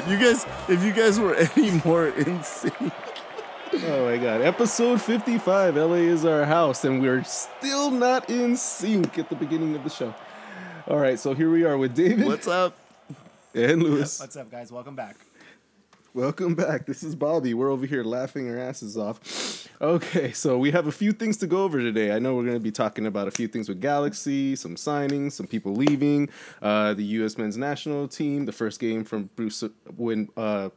god. 0.00 0.10
You 0.10 0.18
guys, 0.18 0.46
if 0.68 0.84
you 0.84 0.92
guys 0.92 1.20
were 1.20 1.34
any 1.56 1.80
more 1.84 2.08
in 2.08 2.42
sync. 2.42 2.74
Oh 3.86 4.04
my 4.06 4.18
god. 4.18 4.40
Episode 4.40 5.00
55. 5.00 5.76
LA 5.76 5.94
is 5.94 6.24
our 6.24 6.44
house, 6.44 6.84
and 6.84 7.02
we're 7.02 7.24
still 7.24 7.90
not 7.90 8.30
in 8.30 8.56
sync 8.56 9.18
at 9.18 9.28
the 9.28 9.36
beginning 9.36 9.74
of 9.74 9.84
the 9.84 9.90
show. 9.90 10.14
All 10.86 10.98
right, 10.98 11.18
so 11.18 11.34
here 11.34 11.50
we 11.50 11.64
are 11.64 11.78
with 11.78 11.94
David 11.94 12.26
What's 12.26 12.46
up? 12.46 12.76
and 13.54 13.82
Lewis. 13.82 14.20
What's 14.20 14.36
up, 14.36 14.50
guys? 14.50 14.70
Welcome 14.70 14.94
back. 14.94 15.16
Welcome 16.14 16.54
back. 16.54 16.86
This 16.86 17.02
is 17.02 17.16
Bobby. 17.16 17.54
We're 17.54 17.72
over 17.72 17.86
here 17.86 18.04
laughing 18.04 18.48
our 18.48 18.56
asses 18.56 18.96
off. 18.96 19.66
Okay, 19.80 20.30
so 20.30 20.56
we 20.56 20.70
have 20.70 20.86
a 20.86 20.92
few 20.92 21.10
things 21.10 21.36
to 21.38 21.48
go 21.48 21.64
over 21.64 21.80
today. 21.80 22.12
I 22.12 22.20
know 22.20 22.36
we're 22.36 22.44
going 22.44 22.54
to 22.54 22.62
be 22.62 22.70
talking 22.70 23.06
about 23.06 23.26
a 23.26 23.32
few 23.32 23.48
things 23.48 23.68
with 23.68 23.80
Galaxy, 23.80 24.54
some 24.54 24.76
signings, 24.76 25.32
some 25.32 25.48
people 25.48 25.74
leaving, 25.74 26.28
uh, 26.62 26.94
the 26.94 27.02
U.S. 27.18 27.36
men's 27.36 27.56
national 27.56 28.06
team, 28.06 28.44
the 28.44 28.52
first 28.52 28.78
game 28.78 29.02
from 29.02 29.28
Bruce 29.34 29.64
when 29.96 30.28
uh, 30.36 30.68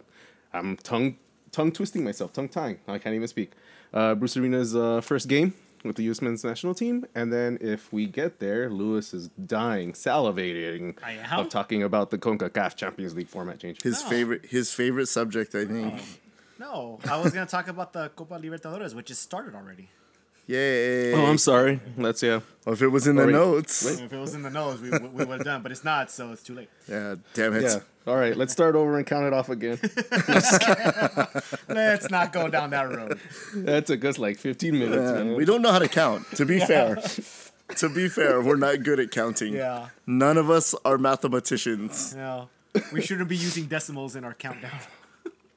I'm 0.53 0.75
tongue 0.77 1.17
tongue 1.51 1.71
twisting 1.71 2.03
myself, 2.03 2.33
tongue 2.33 2.49
tying. 2.49 2.79
I 2.87 2.97
can't 2.97 3.13
even 3.13 3.27
speak. 3.27 3.51
Uh, 3.93 4.15
Bruce 4.15 4.37
Arena's 4.37 4.75
uh, 4.75 5.01
first 5.01 5.27
game 5.27 5.53
with 5.83 5.95
the 5.95 6.03
U.S. 6.03 6.21
men's 6.21 6.43
national 6.43 6.73
team, 6.73 7.05
and 7.15 7.31
then 7.31 7.57
if 7.61 7.91
we 7.93 8.05
get 8.05 8.39
there, 8.39 8.69
Lewis 8.69 9.13
is 9.13 9.29
dying, 9.29 9.93
salivating 9.93 10.97
I 11.03 11.13
am? 11.13 11.39
of 11.39 11.49
talking 11.49 11.83
about 11.83 12.09
the 12.11 12.17
Concacaf 12.17 12.75
Champions 12.75 13.15
League 13.15 13.27
format 13.29 13.59
change. 13.59 13.81
His 13.81 14.01
No. 14.03 14.09
favorite 14.09 14.45
his 14.47 14.73
favorite 14.73 15.07
subject, 15.07 15.53
I 15.55 15.65
think. 15.65 16.21
No, 16.59 16.99
I 17.09 17.17
was 17.21 17.33
gonna 17.33 17.45
talk 17.45 17.67
about 17.67 17.93
the 17.93 18.09
Copa 18.09 18.35
Libertadores, 18.39 18.93
which 18.95 19.09
has 19.09 19.19
started 19.19 19.53
already. 19.55 19.89
Yay. 20.47 21.13
Oh, 21.13 21.25
I'm 21.25 21.37
sorry. 21.37 21.81
That's 21.97 22.23
yeah. 22.23 22.39
Well, 22.65 22.73
if 22.73 22.81
it 22.81 22.87
was 22.87 23.05
in 23.05 23.17
the 23.17 23.25
Wait, 23.25 23.33
notes. 23.33 23.85
If 23.99 24.11
it 24.13 24.17
was 24.17 24.33
in 24.33 24.43
the 24.43 24.49
nose, 24.49 24.79
we, 24.79 24.89
we 24.89 25.25
would 25.25 25.27
have 25.39 25.43
done, 25.43 25.61
but 25.61 25.71
it's 25.73 25.83
not, 25.83 26.09
so 26.09 26.31
it's 26.31 26.41
too 26.41 26.55
late. 26.55 26.69
Yeah, 26.89 27.15
damn 27.33 27.53
it. 27.53 27.63
Yeah. 27.63 27.79
All 28.07 28.15
right. 28.15 28.37
Let's 28.37 28.53
start 28.53 28.75
over 28.75 28.97
and 28.97 29.05
count 29.05 29.25
it 29.25 29.33
off 29.33 29.49
again. 29.49 29.77
Let's 31.67 32.09
not 32.09 32.31
go 32.31 32.47
down 32.49 32.69
that 32.69 32.89
road. 32.89 33.19
that 33.53 33.85
took 33.87 34.05
us 34.05 34.17
like 34.17 34.37
15 34.37 34.79
minutes. 34.79 34.95
Man, 34.95 35.13
man. 35.27 35.35
we 35.35 35.43
don't 35.43 35.61
know 35.61 35.73
how 35.73 35.79
to 35.79 35.89
count, 35.89 36.25
to 36.37 36.45
be 36.45 36.59
fair. 36.61 36.95
to 37.75 37.89
be 37.89 38.07
fair, 38.07 38.41
we're 38.41 38.55
not 38.55 38.83
good 38.83 39.01
at 39.01 39.11
counting. 39.11 39.53
Yeah, 39.53 39.89
None 40.05 40.37
of 40.37 40.49
us 40.49 40.73
are 40.85 40.97
mathematicians. 40.97 42.15
no, 42.15 42.47
we 42.93 43.01
shouldn't 43.01 43.27
be 43.27 43.35
using 43.35 43.65
decimals 43.65 44.15
in 44.15 44.23
our 44.23 44.33
countdown. 44.33 44.79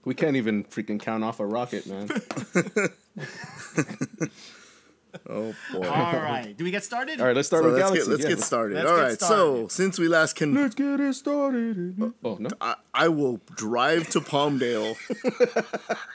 We 0.04 0.14
can't 0.14 0.34
even 0.36 0.64
freaking 0.64 0.98
count 0.98 1.22
off 1.22 1.38
a 1.40 1.46
rocket, 1.46 1.86
man. 1.86 2.08
Oh 5.28 5.54
boy. 5.72 5.86
All 5.88 6.12
right, 6.20 6.54
do 6.56 6.64
we 6.64 6.70
get 6.70 6.84
started? 6.84 7.20
All 7.20 7.26
right. 7.26 7.36
Let's 7.36 7.48
start 7.48 7.62
So 7.64 7.70
with 7.70 7.78
let's 7.78 7.90
Galaxy. 7.90 8.06
get 8.06 8.10
let's 8.12 8.22
Yeah. 8.24 8.28
get 8.36 8.40
started. 8.40 8.74
Let's 8.76 8.90
All 8.90 8.96
get 8.96 9.02
right. 9.02 9.20
So 9.20 9.68
since 9.68 9.98
we 9.98 10.08
last 10.08 10.36
can, 10.36 10.54
Let's 10.54 10.74
get 10.74 11.00
it 11.00 11.14
started. 11.14 12.00
Uh, 12.02 12.10
oh 12.24 12.36
no, 12.40 12.48
I, 12.60 12.74
I 12.94 13.08
will 13.08 13.40
drive 13.56 14.08
to 14.10 14.20
Palmdale. 14.20 14.96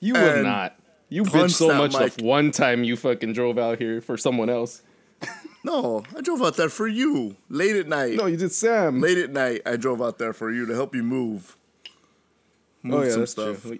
you 0.00 0.14
would 0.14 0.44
not. 0.44 0.76
You 1.08 1.22
bitch 1.24 1.50
so 1.52 1.74
much 1.74 1.92
mic. 1.92 2.18
of 2.18 2.24
one 2.24 2.50
time 2.50 2.82
you 2.84 2.96
fucking 2.96 3.32
drove 3.32 3.58
out 3.58 3.78
here 3.78 4.00
for 4.00 4.16
someone 4.16 4.50
else. 4.50 4.82
No, 5.66 6.02
I 6.14 6.20
drove 6.20 6.42
out 6.42 6.58
there 6.58 6.68
for 6.68 6.86
you 6.86 7.36
late 7.48 7.74
at 7.74 7.88
night. 7.88 8.16
No, 8.18 8.26
you 8.26 8.36
did 8.36 8.52
Sam. 8.52 9.00
Late 9.00 9.16
at 9.16 9.30
night, 9.30 9.62
I 9.64 9.76
drove 9.76 10.02
out 10.02 10.18
there 10.18 10.34
for 10.34 10.52
you 10.52 10.66
to 10.66 10.74
help 10.74 10.94
you 10.94 11.02
move. 11.02 11.56
Oh, 11.86 11.90
move 12.88 13.00
oh 13.00 13.02
yeah, 13.04 13.10
some 13.12 13.20
that's 13.20 13.32
stuff. 13.32 13.62
true. 13.62 13.78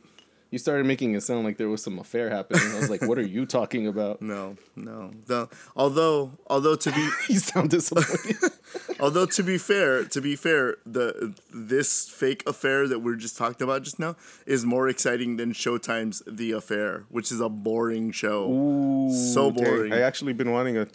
You 0.55 0.59
started 0.59 0.87
making 0.87 1.17
it 1.17 1.23
sound 1.25 1.45
like 1.45 1.57
there 1.57 1.69
was 1.69 1.83
some 1.83 1.99
affair 1.99 2.31
happening. 2.31 2.63
I 2.77 2.79
was 2.79 2.89
like, 2.89 3.03
"What 3.03 3.19
are 3.19 3.27
you 3.27 3.45
talking 3.45 3.89
about?" 3.89 4.23
No, 4.35 4.55
no. 4.77 5.11
The, 5.27 5.49
although, 5.75 6.31
although 6.47 6.77
to 6.77 6.93
be, 6.93 7.09
You 7.29 7.41
sound 7.41 7.71
disappointed. 7.71 8.37
although 9.01 9.27
to 9.27 9.43
be 9.43 9.59
fair, 9.59 10.05
to 10.05 10.21
be 10.21 10.37
fair, 10.37 10.77
the 10.87 11.35
this 11.53 12.09
fake 12.09 12.45
affair 12.47 12.87
that 12.87 13.01
we're 13.01 13.17
just 13.17 13.37
talking 13.37 13.65
about 13.65 13.83
just 13.83 13.99
now 13.99 14.15
is 14.47 14.65
more 14.65 14.89
exciting 14.89 15.39
than 15.39 15.53
Showtime's 15.53 16.23
The 16.25 16.53
Affair, 16.53 17.05
which 17.09 17.33
is 17.33 17.41
a 17.41 17.49
boring 17.49 18.13
show. 18.13 19.09
so 19.13 19.47
Okay, 19.47 19.65
boring. 19.65 19.93
I 19.93 20.03
actually 20.03 20.35
been 20.35 20.53
wanting 20.53 20.75
to 20.77 20.87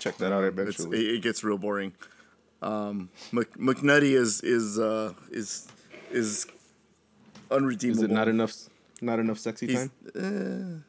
check 0.00 0.16
that 0.16 0.32
out 0.32 0.42
It's, 0.42 0.58
eventually. 0.58 0.98
it, 1.06 1.14
it 1.14 1.22
gets 1.22 1.44
real 1.44 1.58
boring. 1.58 1.92
Um, 2.62 3.10
Mc, 3.30 3.48
McNutty 3.58 4.12
is 4.16 4.40
is 4.40 4.76
uh, 4.76 5.12
is 5.30 5.68
is 6.10 6.46
unredeemable. 7.50 8.04
Is 8.04 8.10
it 8.10 8.14
not 8.14 8.28
enough? 8.28 8.52
Not 9.00 9.18
enough 9.18 9.38
sexy 9.38 9.66
He's- 9.66 9.90
time. 10.14 10.84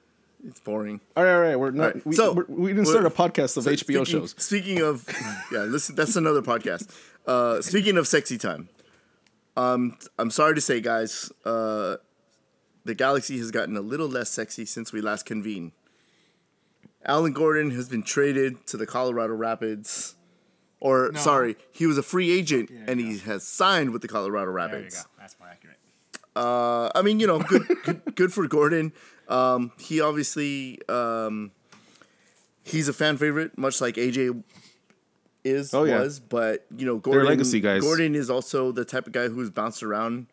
It's 0.48 0.60
boring. 0.60 1.02
All 1.18 1.24
right, 1.26 1.34
all 1.34 1.40
right. 1.42 1.56
We're 1.60 1.72
not. 1.72 1.84
All 1.88 1.92
right, 1.94 2.06
We, 2.06 2.16
so, 2.16 2.32
we're, 2.34 2.46
we 2.48 2.68
didn't 2.74 2.86
start 2.86 3.06
a 3.06 3.10
podcast 3.10 3.58
of 3.58 3.64
So 3.64 3.72
HBO 3.72 3.78
speaking, 3.78 4.06
shows. 4.06 4.36
Speaking 4.38 4.82
of, 4.82 5.06
yeah, 5.52 5.62
listen, 5.62 5.96
that's 5.96 6.16
another 6.16 6.42
podcast. 6.44 6.90
Uh, 7.26 7.60
speaking 7.62 7.98
of 7.98 8.08
sexy 8.08 8.38
time, 8.38 8.70
um, 9.58 9.98
I'm 10.20 10.30
sorry 10.30 10.54
to 10.56 10.62
say, 10.62 10.80
guys, 10.80 11.32
uh, 11.44 11.98
the 12.86 12.94
Galaxy 12.96 13.38
has 13.40 13.50
gotten 13.52 13.76
a 13.76 13.82
little 13.82 14.08
less 14.08 14.30
sexy 14.30 14.64
since 14.66 14.94
we 14.94 15.02
last 15.02 15.26
convened. 15.26 15.72
Alan 17.04 17.34
Gordon 17.34 17.72
has 17.72 17.90
been 17.90 18.04
traded 18.04 18.66
to 18.68 18.78
the 18.78 18.86
Colorado 18.86 19.34
Rapids, 19.34 20.16
or 20.80 21.12
No. 21.14 21.20
sorry, 21.20 21.56
he 21.72 21.88
was 21.88 21.98
a 21.98 22.04
free 22.04 22.32
agent 22.32 22.70
you 22.70 22.84
and 22.88 23.00
go. 23.00 23.06
he 23.06 23.18
has 23.20 23.46
signed 23.46 23.90
with 23.92 24.02
the 24.04 24.08
Colorado 24.08 24.52
There 24.54 24.60
you 24.62 24.74
Rapids. 24.76 25.04
go. 25.04 25.10
That's 25.20 25.36
more 25.40 25.50
accurate. 25.50 25.77
Uh, 26.38 26.90
I 26.94 27.02
mean, 27.02 27.20
you 27.20 27.28
know, 27.28 27.40
good, 27.40 27.64
good, 27.84 28.02
good 28.16 28.34
for 28.34 28.48
Gordon. 28.48 28.94
Um, 29.28 29.72
he 29.80 30.00
obviously, 30.02 30.80
um, 30.88 31.52
he's 32.64 32.88
a 32.88 32.94
fan 32.94 33.18
favorite, 33.18 33.58
much 33.58 33.82
like 33.82 33.96
AJ 33.96 34.44
is 35.44 35.74
Oh, 35.74 35.84
yeah. 35.84 36.00
was. 36.00 36.20
But 36.20 36.66
you 36.76 36.86
know, 36.86 36.98
Gordon, 36.98 37.26
legacy 37.26 37.60
guys. 37.60 37.82
Gordon 37.82 38.16
is 38.16 38.30
also 38.30 38.72
the 38.72 38.86
type 38.86 39.08
of 39.08 39.14
guy 39.14 39.28
who's 39.30 39.50
bounced 39.50 39.82
around 39.84 40.28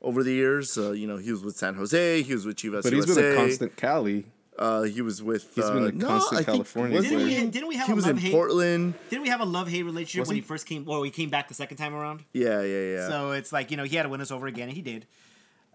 over 0.00 0.22
the 0.22 0.32
years. 0.32 0.76
Uh, 0.78 0.92
you 0.92 1.06
know, 1.06 1.16
he 1.18 1.30
was 1.30 1.42
with 1.44 1.56
San 1.56 1.74
Jose, 1.74 2.22
he 2.22 2.32
was 2.32 2.46
with 2.46 2.56
Chivas 2.56 2.82
But 2.84 2.92
he's 2.92 3.06
USA. 3.06 3.22
been 3.22 3.32
a 3.32 3.36
constant 3.36 3.76
Cali. 3.76 4.24
Uh, 4.58 4.82
he 4.82 5.00
was 5.00 5.22
with. 5.22 5.54
He's 5.54 5.64
uh, 5.64 5.72
been 5.74 5.84
a 5.84 5.92
no, 5.92 6.06
constant 6.06 6.40
I 6.42 6.44
California 6.44 6.96
wasn't 6.96 7.12
Didn't 7.18 7.26
we, 7.26 7.34
he? 7.34 7.46
didn't 7.46 7.68
we 7.68 7.76
have 7.76 7.86
He 7.86 7.92
a 7.92 7.96
was 7.96 8.04
in 8.06 8.16
love 8.16 8.22
hate? 8.22 8.32
Portland. 8.32 8.94
Didn't 9.08 9.22
we 9.22 9.28
have 9.30 9.40
a 9.40 9.44
love 9.46 9.66
hate 9.68 9.82
relationship 9.82 10.20
Was 10.20 10.28
when 10.28 10.36
he? 10.36 10.40
he 10.42 10.46
first 10.46 10.66
came? 10.66 10.86
Or 10.88 11.04
he 11.04 11.10
came 11.10 11.30
back 11.30 11.48
the 11.48 11.54
second 11.54 11.78
time 11.78 11.94
around. 11.94 12.22
Yeah, 12.32 12.60
yeah, 12.62 12.94
yeah. 12.96 13.08
So 13.08 13.30
it's 13.32 13.50
like 13.52 13.70
you 13.70 13.76
know 13.78 13.84
he 13.84 13.96
had 13.96 14.02
to 14.04 14.08
win 14.10 14.20
us 14.20 14.30
over 14.30 14.46
again, 14.46 14.68
and 14.68 14.76
he 14.76 14.82
did. 14.82 15.06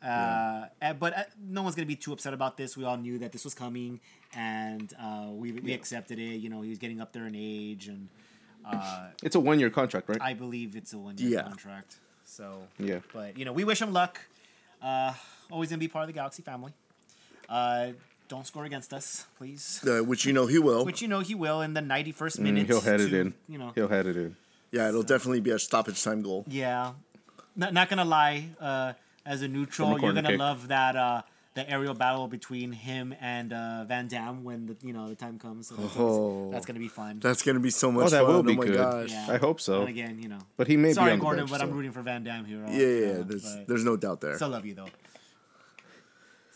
Uh, 0.04 0.66
uh, 0.82 0.94
but 0.94 1.18
uh, 1.18 1.24
no 1.42 1.64
one's 1.64 1.76
gonna 1.76 1.86
be 1.88 1.96
too 1.96 2.14
upset 2.14 2.34
about 2.34 2.56
this. 2.58 2.78
We 2.78 2.84
all 2.84 2.98
knew 2.98 3.18
that 3.20 3.32
this 3.32 3.44
was 3.44 3.54
coming, 3.54 4.00
and 4.36 4.94
uh, 5.02 5.28
we 5.32 5.52
we 5.54 5.74
accepted 5.74 6.20
it. 6.20 6.38
You 6.38 6.50
know, 6.50 6.62
he 6.62 6.70
was 6.70 6.78
getting 6.78 7.02
up 7.02 7.14
there 7.14 7.26
in 7.26 7.36
age, 7.36 7.88
and 7.88 8.08
uh, 8.66 9.08
It's 9.24 9.36
a 9.36 9.40
one 9.40 9.60
year 9.60 9.70
contract, 9.70 10.08
right? 10.10 10.22
I 10.22 10.34
believe 10.34 10.76
it's 10.76 10.94
a 10.94 10.98
one 11.00 11.18
year 11.18 11.30
Yeah. 11.32 11.44
contract. 11.44 11.98
So 12.24 12.68
Yeah. 12.78 13.00
but 13.14 13.38
you 13.38 13.46
know, 13.46 13.54
we 13.54 13.64
wish 13.64 13.82
him 13.82 13.92
luck. 13.92 14.20
Uh, 14.82 15.14
always 15.50 15.70
gonna 15.70 15.80
be 15.80 15.88
part 15.88 16.04
of 16.04 16.08
the 16.08 16.14
Galaxy 16.14 16.44
family. 16.44 16.74
Uh, 17.50 17.94
don't 18.28 18.46
score 18.46 18.66
against 18.66 18.94
us, 18.94 19.26
please. 19.38 19.82
Uh, 19.88 20.04
which 20.04 20.26
you 20.26 20.34
know 20.34 20.46
he 20.48 20.60
will. 20.60 20.86
Which 20.86 21.02
you 21.02 21.08
know 21.08 21.22
he 21.22 21.34
will 21.34 21.62
in 21.62 21.74
the 21.74 21.82
ninety 21.82 22.12
first 22.12 22.38
Mm, 22.40 22.44
minute. 22.44 22.68
he'll 22.68 22.82
head 22.82 23.00
it 23.00 23.14
in. 23.14 23.34
You 23.48 23.58
know, 23.58 23.72
He'll 23.74 23.88
head 23.88 24.06
it 24.06 24.18
in. 24.18 24.36
yeah, 24.72 24.90
it'll 24.90 25.02
definitely 25.04 25.40
be 25.42 25.52
a 25.52 25.58
stoppage 25.60 26.04
time 26.04 26.22
goal. 26.22 26.46
Yeah, 26.48 26.92
not, 27.56 27.74
not 27.74 27.90
gonna 27.90 28.06
lie. 28.06 28.50
As 29.28 29.42
a 29.42 29.48
neutral, 29.48 29.90
a 29.96 30.02
you're 30.02 30.14
gonna 30.14 30.30
kick. 30.30 30.40
love 30.40 30.70
that 30.70 30.96
uh, 30.96 31.22
the 31.54 31.70
aerial 31.70 31.94
battle 31.94 32.28
between 32.28 32.72
him 32.72 33.14
and 33.20 33.52
uh, 33.52 33.84
Van 33.86 34.08
Damme 34.08 34.44
when 34.44 34.66
the 34.68 34.78
you 34.82 34.94
know 34.94 35.10
the 35.10 35.16
time 35.16 35.38
comes. 35.38 35.68
So 35.68 35.76
that's, 35.76 35.94
Oh. 35.98 36.50
that's 36.52 36.66
gonna 36.66 36.80
be 36.80 36.88
fun. 36.88 37.20
That's 37.20 37.42
gonna 37.42 37.60
be 37.60 37.70
so 37.70 37.92
much 37.92 38.08
Oh, 38.08 38.10
that 38.10 38.24
fun. 38.26 38.34
will 38.34 38.44
be 38.44 38.54
oh 38.54 38.56
my 38.56 38.66
good. 38.66 38.78
gosh. 38.78 39.10
Yeah. 39.12 39.28
I 39.30 39.38
hope 39.38 39.60
so. 39.60 39.82
And 39.82 39.90
again, 39.90 40.20
you 40.22 40.30
know, 40.30 40.40
But 40.56 40.68
he 40.68 40.78
may 40.78 40.94
sorry 40.94 41.10
be 41.10 41.14
on 41.14 41.20
Gordon, 41.20 41.46
bench, 41.46 41.52
but 41.52 41.62
I'm 41.62 41.72
rooting 41.72 41.92
for 41.92 42.02
Van 42.02 42.24
Damme 42.24 42.46
here. 42.46 42.64
Yeah, 42.70 42.78
yeah, 42.78 42.88
yeah. 43.16 43.20
Uh, 43.20 43.24
There's, 43.28 43.58
there's 43.68 43.84
no 43.84 43.98
doubt 43.98 44.22
there. 44.22 44.36
still 44.36 44.50
love 44.50 44.66
you 44.66 44.76
though. 44.76 44.88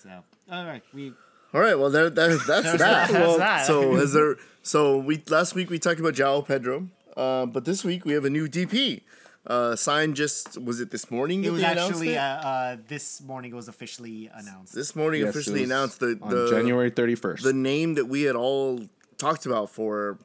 So 0.01 0.09
all 0.51 0.65
right, 0.65 0.83
we 0.93 1.13
All 1.53 1.61
right, 1.61 1.77
well, 1.77 1.89
there, 1.89 2.09
that, 2.09 2.43
that's 2.47 2.71
that. 2.71 2.77
That's 2.79 3.11
Well, 3.13 3.37
that. 3.37 3.65
So, 3.67 3.95
has 3.95 4.13
there? 4.13 4.37
So, 4.63 4.97
we 4.97 5.21
last 5.29 5.55
week 5.55 5.69
we 5.69 5.79
talked 5.79 5.99
about 5.99 6.13
João 6.13 6.45
Pedro, 6.47 6.87
uh, 7.17 7.45
but 7.45 7.65
this 7.65 7.83
week 7.83 8.05
we 8.05 8.13
have 8.13 8.25
a 8.25 8.29
new 8.29 8.47
DP. 8.47 9.01
Uh, 9.47 9.75
signed 9.75 10.15
just 10.15 10.57
was 10.61 10.79
it 10.79 10.91
this 10.91 11.09
morning? 11.09 11.43
it 11.43 11.51
was 11.51 11.61
they 11.61 11.67
announced 11.71 11.91
actually 11.93 12.13
it? 12.13 12.17
uh, 12.17 12.21
uh, 12.21 12.77
this 12.87 13.21
morning 13.21 13.51
it 13.51 13.55
was 13.55 13.67
officially 13.67 14.29
announced. 14.35 14.75
this 14.75 14.95
morning 14.95 15.21
Yes, 15.21 15.31
officially 15.31 15.63
announced 15.63 15.99
the 15.99 16.17
on 16.21 16.29
the 16.29 16.47
January 16.51 16.91
31st. 16.91 17.41
the 17.41 17.51
name 17.53 17.95
that 17.95 18.05
we 18.05 18.21
had 18.21 18.35
all 18.35 18.81
talked 19.17 19.47
about 19.47 19.71
for 19.71 20.19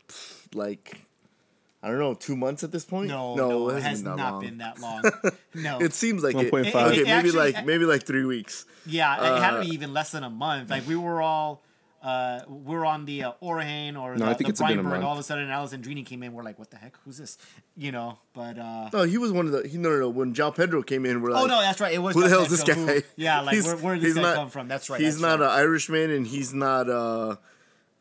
like 0.54 1.00
I 1.82 1.88
don't 1.88 1.98
know 1.98 2.12
two 2.12 2.36
months 2.36 2.62
at 2.62 2.72
this 2.72 2.84
point. 2.84 3.08
no, 3.08 3.34
no, 3.36 3.68
it 3.70 3.82
hasn't 3.82 3.88
has 3.90 4.02
been 4.02 4.10
that 4.10 4.16
not 4.16 4.32
long. 4.32 4.42
been 4.42 4.58
that 4.58 4.80
long. 4.80 5.02
no, 5.54 5.78
It 5.80 5.94
seems 5.94 6.22
like 6.22 6.34
it. 6.34 6.52
1.5. 6.52 6.66
Okay, 6.74 7.00
It- 7.00 7.04
maybe 7.04 7.10
actually- 7.10 7.32
like 7.52 7.64
maybe 7.64 7.84
like 7.86 8.02
three 8.04 8.24
weeks. 8.26 8.66
Yeah, 8.84 9.14
it 9.14 9.40
had 9.42 9.50
to 9.52 9.56
Uh, 9.58 9.62
be 9.62 9.68
even 9.70 9.92
less 9.94 10.10
than 10.12 10.24
a 10.24 10.30
month. 10.30 10.68
Like 10.68 10.86
we 10.86 10.96
were 10.96 11.22
all, 11.22 11.62
uh, 12.02 12.40
we're 12.48 12.84
on 12.84 13.04
the 13.04 13.24
uh, 13.24 13.32
Orhain 13.42 14.00
or 14.00 14.16
No, 14.16 14.24
the, 14.26 14.30
I 14.30 14.34
think 14.34 14.46
the 14.46 14.50
it's 14.50 14.60
been 14.60 14.82
Breinberg. 14.82 15.02
All 15.02 15.12
of 15.14 15.18
a 15.18 15.22
sudden, 15.22 15.48
Alessandrini 15.48 16.04
came 16.04 16.22
in. 16.22 16.32
We're 16.32 16.42
like, 16.42 16.58
what 16.58 16.70
the 16.70 16.76
heck? 16.76 16.96
Who's 17.04 17.18
this? 17.18 17.38
You 17.76 17.92
know, 17.92 18.18
but 18.34 18.58
uh, 18.58 18.90
No, 18.92 19.02
he 19.02 19.18
was 19.18 19.32
one 19.32 19.46
of 19.46 19.52
the. 19.52 19.66
He, 19.66 19.78
no, 19.78 19.90
no, 19.90 19.98
no. 20.00 20.08
When 20.10 20.34
João 20.34 20.54
Pedro 20.54 20.82
came 20.82 21.04
in, 21.06 21.20
we're 21.22 21.30
like, 21.30 21.42
oh 21.44 21.46
no, 21.46 21.60
that's 21.60 21.80
right. 21.80 21.92
It 21.94 21.98
was 21.98 22.14
who 22.14 22.22
the 22.22 22.28
João 22.28 22.30
hell 22.30 22.42
is 22.42 22.50
this 22.50 22.62
guy? 22.62 22.74
who- 22.74 23.02
yeah, 23.16 23.40
like 23.40 23.54
He's- 23.54 23.66
where, 23.66 23.76
where 23.76 23.94
did 23.96 24.04
this 24.04 24.14
guy 24.14 24.22
not- 24.22 24.36
come 24.36 24.50
from? 24.50 24.68
That's 24.68 24.88
right. 24.90 25.00
he's 25.00 25.20
that's 25.20 25.22
not 25.22 25.40
right. 25.40 25.52
an 25.54 25.60
Irishman, 25.60 26.10
and 26.10 26.26
he's 26.26 26.52
not 26.54 26.88
uh 26.88 27.36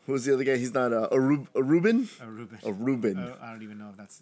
Who's 0.08 0.24
the 0.26 0.36
other 0.36 0.44
guy? 0.44 0.58
He's 0.58 0.72
not 0.74 0.94
uh, 0.94 1.08
a, 1.12 1.20
Rub- 1.20 1.48
a 1.56 1.64
Ruben. 1.64 2.08
A 2.22 2.28
Ruben. 2.28 2.60
A 2.64 2.72
Ruben. 2.72 3.18
Uh, 3.18 3.36
I 3.42 3.52
don't 3.52 3.64
even 3.64 3.80
know 3.80 3.90
if 3.90 3.98
that's 3.98 4.22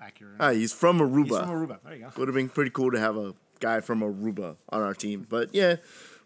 accurate. 0.00 0.34
Ah, 0.40 0.50
he's 0.50 0.72
from 0.72 0.98
Aruba. 0.98 1.28
He's 1.28 1.38
from 1.38 1.48
Aruba. 1.50 1.78
There 1.84 1.94
you 1.94 2.00
go. 2.00 2.10
Would 2.16 2.26
have 2.26 2.34
been 2.34 2.48
pretty 2.48 2.72
cool 2.72 2.90
to 2.90 2.98
have 2.98 3.16
a 3.16 3.32
guy 3.60 3.80
from 3.80 4.00
Aruba 4.00 4.56
on 4.70 4.82
our 4.82 4.94
team, 4.94 5.24
but 5.28 5.54
yeah, 5.54 5.76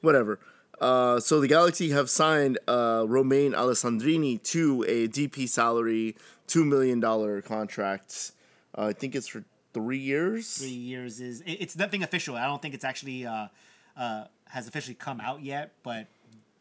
whatever. 0.01 0.41
Uh, 0.81 1.19
so 1.21 1.41
the 1.41 1.49
Galaxy 1.49 1.91
have 1.91 2.11
signed 2.11 2.59
uh, 2.69 3.05
Romain 3.09 3.53
Alessandrini 3.53 4.43
to 4.45 4.85
a 4.87 5.09
DP 5.09 5.49
salary, 5.49 6.17
two 6.47 6.65
million 6.65 7.01
dollar 7.01 7.41
contract. 7.43 8.33
Uh, 8.77 8.87
I 8.87 8.93
think 8.93 9.15
it's 9.15 9.29
for 9.29 9.45
three 9.73 9.99
years. 9.99 10.59
Three 10.59 10.69
years 10.69 11.21
is 11.21 11.41
it- 11.43 11.53
it's 11.61 11.77
nothing 11.77 12.03
official. 12.03 12.37
I 12.37 12.47
don't 12.47 12.61
think 12.61 12.75
it's 12.75 12.85
actually 12.85 13.27
uh, 13.27 13.49
uh, 13.97 14.25
has 14.49 14.69
officially 14.69 14.95
come 14.95 15.21
out 15.21 15.43
yet, 15.43 15.73
but 15.83 16.09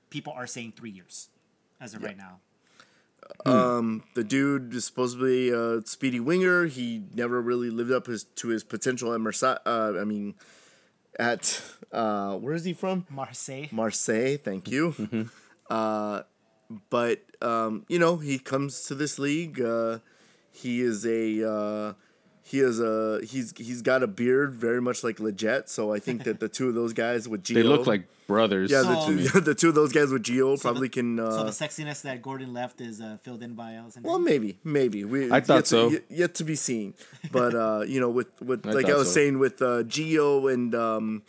people 0.10 0.34
are 0.34 0.48
saying 0.48 0.74
three 0.78 0.92
years 0.92 1.30
as 1.82 1.94
of 1.94 2.04
right 2.04 2.18
now. 2.18 2.40
The 3.46 4.24
dude 4.24 4.74
is 4.74 4.86
supposedly 4.86 5.50
a 5.50 5.82
speedy 5.86 6.20
winger. 6.20 6.66
He 6.68 7.04
never 7.14 7.42
really 7.42 7.70
lived 7.70 7.92
up 7.92 8.06
his 8.08 8.24
to 8.36 8.50
his 8.50 8.64
potential 8.64 9.14
at 9.14 9.20
Marseille. 9.20 9.58
Uh, 9.66 9.94
I 10.00 10.04
mean, 10.04 10.36
at 11.20 11.62
uh, 11.96 12.36
where 12.38 12.54
is 12.54 12.64
he 12.66 12.74
from? 12.74 13.06
Marseille. 13.10 13.68
Marseille. 13.72 14.38
Thank 14.38 14.70
you. 14.70 15.30
Uh, 15.70 16.22
but 16.90 17.22
um, 17.42 17.86
you 17.88 18.00
know, 18.00 18.18
he 18.18 18.38
comes 18.40 18.86
to 18.88 18.96
this 18.96 19.18
league. 19.20 19.60
Uh, 19.62 20.00
he 20.52 20.82
is 20.82 21.06
a 21.06 21.48
uh, 21.50 21.94
he 22.44 22.60
is 22.60 22.80
a 22.80 23.20
he's 23.24 23.54
he's 23.58 23.82
got 23.82 24.04
a 24.04 24.08
beard 24.08 24.54
very 24.54 24.82
much 24.82 25.04
like 25.04 25.18
Lletget. 25.18 25.70
So 25.70 25.94
I 25.94 26.00
think 26.00 26.24
that 26.24 26.40
the 26.40 26.48
two 26.50 26.70
of 26.70 26.76
those 26.76 26.94
guys 26.94 27.28
with 27.28 27.44
Gio, 27.44 27.54
They 27.56 27.64
look 27.64 27.86
like 27.88 28.08
brothers. 28.28 28.72
yeah, 28.72 28.82
So- 28.84 29.12
the 29.12 29.30
two 29.30 29.40
the 29.52 29.56
two 29.56 29.70
of 29.70 29.76
those 29.76 29.92
guys 29.94 30.10
with 30.12 30.24
Gio 30.24 30.56
So 30.58 30.62
probably 30.62 30.88
the- 30.88 30.94
can. 30.94 31.20
Uh, 31.20 31.32
so 31.32 31.44
the 31.44 31.52
sexiness 31.52 32.02
that 32.04 32.22
Gordon 32.22 32.54
left 32.54 32.82
is 32.82 33.00
uh, 33.02 33.18
filled 33.22 33.44
in 33.44 33.54
by 33.54 33.74
Allison. 33.74 34.02
well, 34.04 34.18
maybe, 34.20 34.58
maybe 34.64 35.04
we. 35.04 35.32
I 35.32 35.42
thought 35.42 35.56
yet 35.56 35.64
to- 35.66 35.70
so. 35.70 35.90
yet, 35.90 36.04
yet 36.10 36.36
to 36.36 36.44
be 36.44 36.56
seen, 36.56 36.94
but 37.32 37.54
uh, 37.56 37.84
you 37.88 38.00
know, 38.00 38.10
with 38.10 38.42
with 38.42 38.66
I 38.68 38.72
like 38.72 38.86
I 38.90 38.96
was 38.96 39.08
so. 39.10 39.14
saying 39.16 39.40
with 39.40 39.62
uh, 39.62 39.84
Gio 39.84 40.52
and 40.52 40.74
um, 40.74 41.24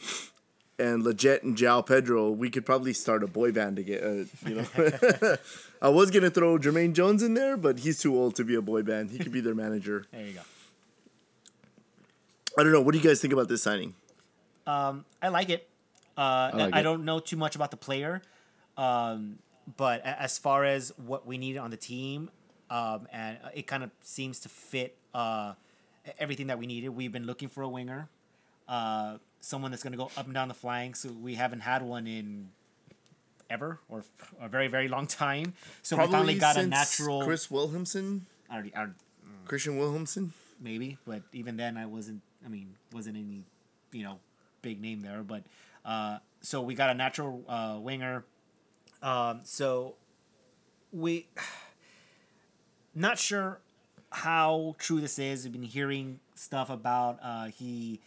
and 0.78 1.02
Lletget 1.02 1.42
and 1.42 1.56
João 1.56 1.86
Pedro, 1.86 2.30
we 2.30 2.50
could 2.50 2.66
probably 2.66 2.92
start 2.92 3.22
a 3.22 3.26
boy 3.26 3.52
band 3.52 3.76
to 3.76 3.82
get. 3.82 4.02
Uh, 4.02 4.24
you 4.46 4.54
know, 4.56 5.36
I 5.82 5.88
was 5.88 6.10
gonna 6.10 6.30
throw 6.30 6.58
Jermaine 6.58 6.92
Jones 6.92 7.22
in 7.22 7.34
there, 7.34 7.56
but 7.56 7.80
he's 7.80 8.00
too 8.00 8.16
old 8.16 8.34
to 8.36 8.44
be 8.44 8.54
a 8.54 8.62
boy 8.62 8.82
band. 8.82 9.10
He 9.10 9.18
could 9.18 9.32
be 9.32 9.40
their 9.40 9.54
manager. 9.54 10.06
there 10.12 10.26
you 10.26 10.34
go. 10.34 10.40
I 12.58 12.62
don't 12.62 12.72
know. 12.72 12.80
What 12.80 12.92
do 12.92 12.98
you 12.98 13.04
guys 13.04 13.20
think 13.20 13.32
about 13.32 13.48
this 13.48 13.62
signing? 13.62 13.94
Um, 14.66 15.04
I 15.20 15.28
like 15.28 15.50
it. 15.50 15.68
Uh, 16.16 16.20
I, 16.20 16.50
like 16.56 16.74
I 16.74 16.80
it. 16.80 16.82
don't 16.82 17.04
know 17.04 17.20
too 17.20 17.36
much 17.36 17.54
about 17.54 17.70
the 17.70 17.76
player, 17.76 18.22
um, 18.78 19.38
but 19.76 20.00
as 20.04 20.38
far 20.38 20.64
as 20.64 20.92
what 20.96 21.26
we 21.26 21.36
need 21.36 21.58
on 21.58 21.70
the 21.70 21.76
team, 21.76 22.30
um, 22.70 23.06
and 23.12 23.38
it 23.54 23.66
kind 23.66 23.84
of 23.84 23.90
seems 24.00 24.40
to 24.40 24.48
fit 24.48 24.96
uh, 25.14 25.52
everything 26.18 26.46
that 26.46 26.58
we 26.58 26.66
needed. 26.66 26.88
We've 26.90 27.12
been 27.12 27.26
looking 27.26 27.48
for 27.48 27.62
a 27.62 27.68
winger, 27.68 28.08
uh, 28.68 29.18
someone 29.40 29.70
that's 29.70 29.82
going 29.82 29.92
to 29.92 29.98
go 29.98 30.10
up 30.16 30.26
and 30.26 30.34
down 30.34 30.48
the 30.48 30.54
flanks. 30.54 31.04
We 31.04 31.34
haven't 31.34 31.60
had 31.60 31.82
one 31.82 32.06
in 32.06 32.48
ever 33.48 33.78
or 33.88 34.04
a 34.40 34.48
very 34.48 34.68
very 34.68 34.88
long 34.88 35.06
time. 35.06 35.54
So 35.82 35.96
we 35.96 36.06
finally 36.06 36.38
got 36.38 36.56
a 36.56 36.66
natural. 36.66 37.24
Chris 37.24 37.48
Wilhelmsson, 37.48 38.22
I 38.50 38.54
already, 38.54 38.74
I, 38.74 38.86
Christian 39.46 39.78
Wilhelmsson. 39.78 40.30
maybe, 40.60 40.98
but 41.06 41.22
even 41.32 41.56
then 41.56 41.76
I 41.76 41.86
wasn't. 41.86 42.22
I 42.44 42.48
mean, 42.48 42.74
wasn't 42.92 43.16
any, 43.16 43.42
you 43.92 44.04
know, 44.04 44.20
big 44.62 44.80
name 44.80 45.00
there. 45.00 45.22
But 45.22 45.42
uh, 45.84 46.18
so 46.40 46.62
we 46.62 46.74
got 46.74 46.90
a 46.90 46.94
natural 46.94 47.42
uh, 47.48 47.78
winger. 47.80 48.24
Um, 49.02 49.40
so 49.44 49.94
we 50.92 51.28
not 52.94 53.18
sure 53.18 53.60
how 54.10 54.74
true 54.78 55.00
this 55.00 55.18
is. 55.18 55.44
We've 55.44 55.52
been 55.52 55.62
hearing 55.62 56.20
stuff 56.34 56.70
about 56.70 57.18
uh, 57.22 57.46
he 57.46 58.00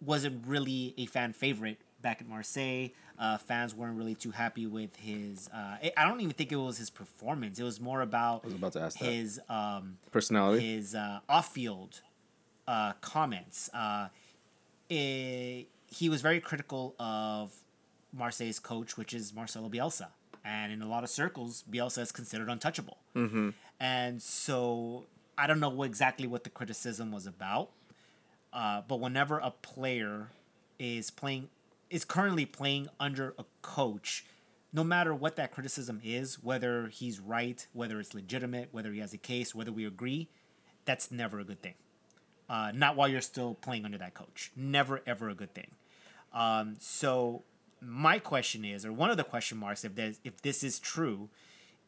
wasn't 0.00 0.46
really 0.46 0.94
a 0.98 1.06
fan 1.06 1.32
favorite 1.32 1.78
back 2.00 2.20
at 2.20 2.28
Marseille. 2.28 2.88
Uh, 3.18 3.36
fans 3.36 3.74
weren't 3.74 3.98
really 3.98 4.14
too 4.14 4.30
happy 4.30 4.66
with 4.66 4.96
his. 4.96 5.48
Uh, 5.52 5.76
I- 5.96 6.06
don't 6.08 6.20
even 6.20 6.32
think 6.32 6.52
it 6.52 6.56
was 6.56 6.78
his 6.78 6.88
performance. 6.88 7.58
It 7.58 7.64
was 7.64 7.78
more 7.80 8.00
about 8.00 8.44
was 8.44 8.54
about 8.54 8.94
his 8.94 9.38
um, 9.48 9.98
Personality. 10.10 10.74
his 10.76 10.94
uh, 10.94 11.20
off-field 11.28 12.00
uh, 12.66 12.92
comments. 13.02 13.68
Uh, 13.74 14.08
eh, 14.90 15.64
he 15.88 16.08
was 16.08 16.22
very 16.22 16.40
critical 16.40 16.94
of 16.98 17.52
Marseille's 18.12 18.58
coach, 18.58 18.96
which 18.96 19.12
is 19.12 19.34
Marcelo 19.34 19.68
Bielsa, 19.68 20.08
and 20.44 20.72
in 20.72 20.80
a 20.82 20.88
lot 20.88 21.04
of 21.04 21.10
circles, 21.10 21.64
Bielsa 21.70 21.98
is 22.02 22.12
considered 22.12 22.48
untouchable. 22.48 22.98
Mm-hmm. 23.14 23.50
And 23.78 24.22
so 24.22 25.04
I 25.36 25.46
don't 25.46 25.60
know 25.60 25.68
what, 25.68 25.86
exactly 25.86 26.26
what 26.26 26.44
the 26.44 26.50
criticism 26.50 27.12
was 27.12 27.26
about, 27.26 27.70
uh, 28.52 28.82
but 28.86 29.00
whenever 29.00 29.38
a 29.38 29.50
player 29.50 30.28
is 30.78 31.10
playing 31.10 31.48
is 31.88 32.04
currently 32.04 32.46
playing 32.46 32.88
under 32.98 33.34
a 33.38 33.44
coach 33.62 34.24
no 34.72 34.84
matter 34.84 35.12
what 35.14 35.36
that 35.36 35.50
criticism 35.50 36.00
is 36.04 36.42
whether 36.42 36.88
he's 36.88 37.18
right 37.20 37.66
whether 37.72 38.00
it's 38.00 38.14
legitimate 38.14 38.68
whether 38.72 38.92
he 38.92 39.00
has 39.00 39.12
a 39.12 39.18
case 39.18 39.54
whether 39.54 39.72
we 39.72 39.84
agree 39.84 40.28
that's 40.84 41.10
never 41.10 41.38
a 41.38 41.44
good 41.44 41.62
thing. 41.62 41.74
Uh, 42.48 42.72
not 42.74 42.96
while 42.96 43.08
you're 43.08 43.20
still 43.20 43.54
playing 43.54 43.84
under 43.84 43.98
that 43.98 44.14
coach. 44.14 44.50
Never 44.56 45.02
ever 45.06 45.28
a 45.28 45.34
good 45.34 45.54
thing. 45.54 45.70
Um, 46.32 46.74
so 46.78 47.44
my 47.80 48.18
question 48.18 48.64
is 48.64 48.84
or 48.84 48.92
one 48.92 49.10
of 49.10 49.16
the 49.16 49.24
question 49.24 49.56
marks 49.56 49.84
if 49.84 49.92
if 50.24 50.42
this 50.42 50.62
is 50.62 50.78
true 50.78 51.28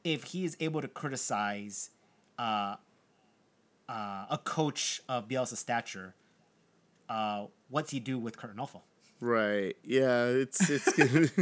if 0.05 0.25
he 0.25 0.45
is 0.45 0.57
able 0.59 0.81
to 0.81 0.89
criticize 0.89 1.91
uh, 2.39 2.77
uh, 3.89 4.27
a 4.31 4.41
coach 4.43 5.01
of 5.09 5.29
Bielsa 5.29 5.57
stature 5.57 6.15
uh, 7.13 7.47
what's 7.69 7.91
he 7.91 8.01
do 8.01 8.19
with 8.19 8.37
Curt 8.37 8.57
Onalfo? 8.57 8.81
Right. 9.21 9.77
Yeah. 9.85 10.25
It's 10.25 10.71
it's 10.71 10.99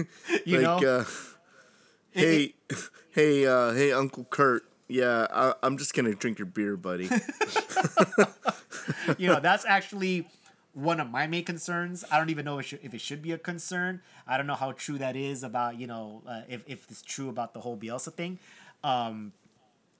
You 0.45 0.61
like 0.61 0.83
know? 0.83 0.99
uh, 0.99 1.05
hey 2.11 2.55
hey 3.11 3.47
uh, 3.47 3.73
hey 3.73 3.93
Uncle 3.93 4.25
Kurt. 4.25 4.65
Yeah, 4.89 5.29
I, 5.33 5.55
I'm 5.63 5.79
just 5.79 5.95
gonna 5.95 6.15
drink 6.15 6.41
your 6.41 6.47
beer, 6.47 6.77
buddy. 6.77 7.05
you 9.19 9.29
know, 9.29 9.39
that's 9.39 9.65
actually 9.65 10.27
one 10.73 10.99
of 10.99 11.09
my 11.09 11.29
main 11.29 11.45
concerns. 11.45 12.05
I 12.11 12.19
don't 12.19 12.31
even 12.31 12.45
know 12.45 12.59
if, 12.59 12.67
it 12.67 12.69
should, 12.69 12.81
if 12.83 12.95
it 12.95 13.01
should 13.01 13.23
be 13.23 13.31
a 13.31 13.39
concern. 13.39 14.03
I 14.27 14.37
don't 14.37 14.49
know 14.49 14.57
how 14.57 14.73
true 14.73 14.99
that 14.99 15.15
is 15.15 15.45
about, 15.45 15.79
you 15.79 15.87
know, 15.87 16.23
uh, 16.27 16.41
if, 16.49 16.65
if 16.67 16.91
it's 16.91 17.03
true 17.03 17.29
about 17.29 17.55
the 17.55 17.61
whole 17.61 17.77
Bielsa 17.77 18.13
thing. 18.13 18.41
Um, 18.83 19.33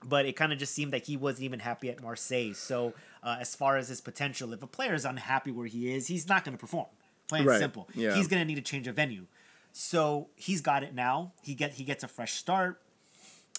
but 0.03 0.25
it 0.25 0.35
kind 0.35 0.51
of 0.53 0.59
just 0.59 0.73
seemed 0.73 0.93
that 0.93 1.05
he 1.05 1.17
wasn't 1.17 1.43
even 1.43 1.59
happy 1.59 1.89
at 1.89 2.01
Marseille. 2.01 2.53
So, 2.53 2.93
uh, 3.23 3.37
as 3.39 3.55
far 3.55 3.77
as 3.77 3.87
his 3.89 4.01
potential, 4.01 4.53
if 4.53 4.61
a 4.63 4.67
player 4.67 4.93
is 4.93 5.05
unhappy 5.05 5.51
where 5.51 5.67
he 5.67 5.93
is, 5.93 6.07
he's 6.07 6.27
not 6.27 6.43
going 6.43 6.57
to 6.57 6.59
perform. 6.59 6.87
Plain 7.29 7.47
and 7.47 7.57
simple. 7.59 7.87
yeah. 7.93 8.15
He's 8.15 8.27
going 8.27 8.41
to 8.41 8.45
need 8.45 8.55
to 8.55 8.61
change 8.61 8.87
a 8.87 8.91
venue. 8.91 9.25
So 9.73 10.27
he's 10.35 10.59
got 10.61 10.83
it 10.83 10.93
now. 10.93 11.31
He 11.41 11.53
get 11.55 11.71
he 11.73 11.83
gets 11.85 12.03
a 12.03 12.07
fresh 12.07 12.33
start. 12.33 12.81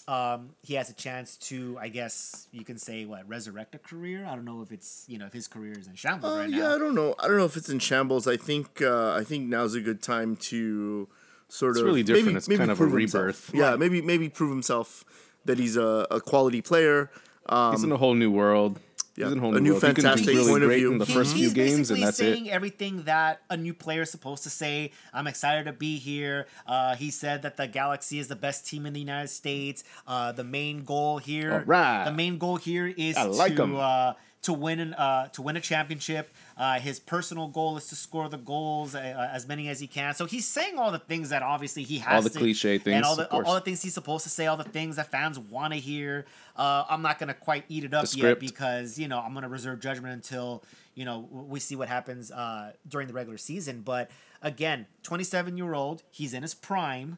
Um, 0.05 0.49
he 0.61 0.73
has 0.73 0.89
a 0.89 0.93
chance 0.93 1.37
to, 1.37 1.77
I 1.79 1.87
guess 1.87 2.47
you 2.51 2.65
can 2.65 2.77
say, 2.77 3.05
what 3.05 3.27
resurrect 3.27 3.73
a 3.73 3.79
career. 3.79 4.25
I 4.25 4.35
don't 4.35 4.43
know 4.43 4.61
if 4.61 4.71
it's 4.71 5.05
you 5.07 5.17
know 5.17 5.25
if 5.25 5.33
his 5.33 5.47
career 5.47 5.71
is 5.79 5.87
in 5.87 5.95
shambles 5.95 6.31
Uh, 6.33 6.37
right 6.39 6.49
yeah, 6.49 6.57
now. 6.57 6.69
Yeah, 6.69 6.75
I 6.75 6.77
don't 6.77 6.93
know. 6.93 7.15
I 7.19 7.27
don't 7.27 7.37
know 7.37 7.45
if 7.45 7.55
it's 7.55 7.69
in 7.69 7.79
shambles. 7.79 8.27
I 8.27 8.35
think 8.37 8.81
uh, 8.81 9.13
I 9.13 9.23
think 9.23 9.47
now's 9.47 9.75
a 9.75 9.81
good 9.81 10.03
time 10.03 10.35
to 10.51 11.07
sort 11.47 11.71
It's 11.71 11.79
of 11.79 11.85
really 11.85 12.03
different. 12.03 12.25
Maybe, 12.27 12.37
It's 12.37 12.47
maybe 12.49 12.57
kind 12.59 12.71
of 12.71 12.77
a 12.79 12.83
prove 12.83 12.99
himself. 12.99 13.49
Yeah, 13.53 13.75
maybe 13.77 14.01
maybe 14.01 14.27
prove 14.29 14.49
himself 14.51 15.05
that 15.45 15.59
he's 15.59 15.77
a, 15.77 16.07
a 16.11 16.21
quality 16.21 16.61
player. 16.61 17.09
Um, 17.49 17.73
He's 17.73 17.83
in 17.83 17.91
a 17.91 17.97
whole 17.97 18.13
new 18.13 18.31
world. 18.31 18.79
yeah, 19.17 19.25
He's 19.25 19.33
in 19.33 19.39
a 19.39 19.41
whole 19.41 19.51
a 19.55 19.59
new, 19.59 19.63
new 19.65 19.71
world. 19.73 19.83
He 19.83 19.87
can 19.93 19.95
be 19.95 20.01
fantastic 20.01 20.33
really 20.35 20.49
point 20.49 20.63
of 20.63 20.69
view. 20.71 20.91
in 20.93 20.97
the 20.97 21.05
He- 21.05 21.13
first 21.13 21.35
few 21.35 21.51
games, 21.51 21.91
and 21.91 22.01
that's 22.01 22.17
saying 22.17 22.45
it. 22.45 22.51
everything 22.51 23.03
that 23.03 23.41
a 23.49 23.57
new 23.57 23.73
player 23.73 24.03
is 24.03 24.09
supposed 24.11 24.43
to 24.43 24.49
say. 24.49 24.91
I'm 25.13 25.27
excited 25.27 25.65
to 25.65 25.73
be 25.73 25.97
here. 25.97 26.47
Uh, 26.65 26.95
he 26.95 27.11
said 27.11 27.41
that 27.41 27.57
the 27.57 27.67
Galaxy 27.67 28.17
is 28.19 28.29
the 28.29 28.37
best 28.37 28.65
team 28.65 28.85
in 28.85 28.93
the 28.93 29.01
United 29.01 29.27
States. 29.27 29.83
Uh, 30.07 30.31
the 30.31 30.45
main 30.45 30.85
goal 30.85 31.17
here, 31.17 31.51
All 31.53 31.59
right. 31.65 32.05
the 32.05 32.13
main 32.13 32.37
goal 32.37 32.55
here 32.55 32.87
is 32.87 33.17
I 33.17 33.23
like 33.25 33.57
to 33.57 33.63
'em. 33.63 33.75
uh, 33.75 34.13
to 34.43 34.53
win 34.53 34.79
an, 34.79 34.93
uh, 34.93 35.29
to 35.29 35.41
win 35.41 35.57
a 35.57 35.61
championship. 35.61 36.33
Uh, 36.57 36.79
his 36.79 36.99
personal 36.99 37.47
goal 37.47 37.77
is 37.77 37.87
to 37.87 37.95
score 37.95 38.29
the 38.29 38.37
goals 38.37 38.93
uh, 38.93 39.29
as 39.33 39.47
many 39.47 39.69
as 39.69 39.79
he 39.79 39.87
can. 39.87 40.13
So 40.13 40.25
he's 40.25 40.45
saying 40.45 40.77
all 40.77 40.91
the 40.91 40.99
things 40.99 41.29
that 41.29 41.41
obviously 41.41 41.83
he 41.83 41.99
has 41.99 42.15
All 42.15 42.21
the 42.21 42.29
to, 42.29 42.39
cliche 42.39 42.77
things, 42.77 42.95
and 42.95 43.05
all 43.05 43.15
the 43.15 43.27
all 43.31 43.55
the 43.55 43.61
things 43.61 43.81
he's 43.81 43.93
supposed 43.93 44.23
to 44.25 44.29
say, 44.29 44.45
all 44.45 44.57
the 44.57 44.63
things 44.63 44.97
that 44.97 45.09
fans 45.09 45.39
want 45.39 45.73
to 45.73 45.79
hear. 45.79 46.25
Uh, 46.55 46.83
I'm 46.89 47.01
not 47.01 47.19
gonna 47.19 47.33
quite 47.33 47.65
eat 47.69 47.83
it 47.83 47.93
up 47.93 48.05
yet 48.13 48.39
because 48.39 48.99
you 48.99 49.07
know 49.07 49.19
I'm 49.19 49.33
gonna 49.33 49.49
reserve 49.49 49.79
judgment 49.79 50.13
until 50.13 50.63
you 50.93 51.05
know 51.05 51.27
we 51.31 51.59
see 51.59 51.75
what 51.75 51.87
happens 51.87 52.31
uh, 52.31 52.73
during 52.87 53.07
the 53.07 53.13
regular 53.13 53.37
season. 53.37 53.81
But 53.81 54.11
again, 54.41 54.87
27 55.03 55.57
year 55.57 55.73
old, 55.73 56.03
he's 56.11 56.33
in 56.33 56.41
his 56.43 56.53
prime. 56.53 57.17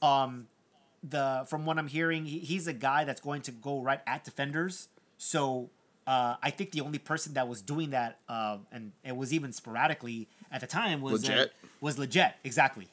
Um, 0.00 0.46
the 1.02 1.44
from 1.48 1.66
what 1.66 1.78
I'm 1.78 1.88
hearing, 1.88 2.24
he, 2.24 2.38
he's 2.38 2.68
a 2.68 2.72
guy 2.72 3.04
that's 3.04 3.20
going 3.20 3.42
to 3.42 3.50
go 3.50 3.80
right 3.80 4.00
at 4.06 4.24
defenders. 4.24 4.88
So 5.18 5.70
uh, 6.06 6.36
I 6.42 6.50
think 6.50 6.72
the 6.72 6.80
only 6.80 6.98
person 6.98 7.34
that 7.34 7.48
was 7.48 7.62
doing 7.62 7.90
that, 7.90 8.18
uh, 8.28 8.58
and 8.70 8.92
it 9.04 9.16
was 9.16 9.32
even 9.32 9.52
sporadically 9.52 10.28
at 10.50 10.60
the 10.60 10.66
time, 10.66 11.00
was 11.00 11.28
uh, 11.28 11.46
was 11.80 11.96
Lletget 11.96 12.34
exactly. 12.44 12.88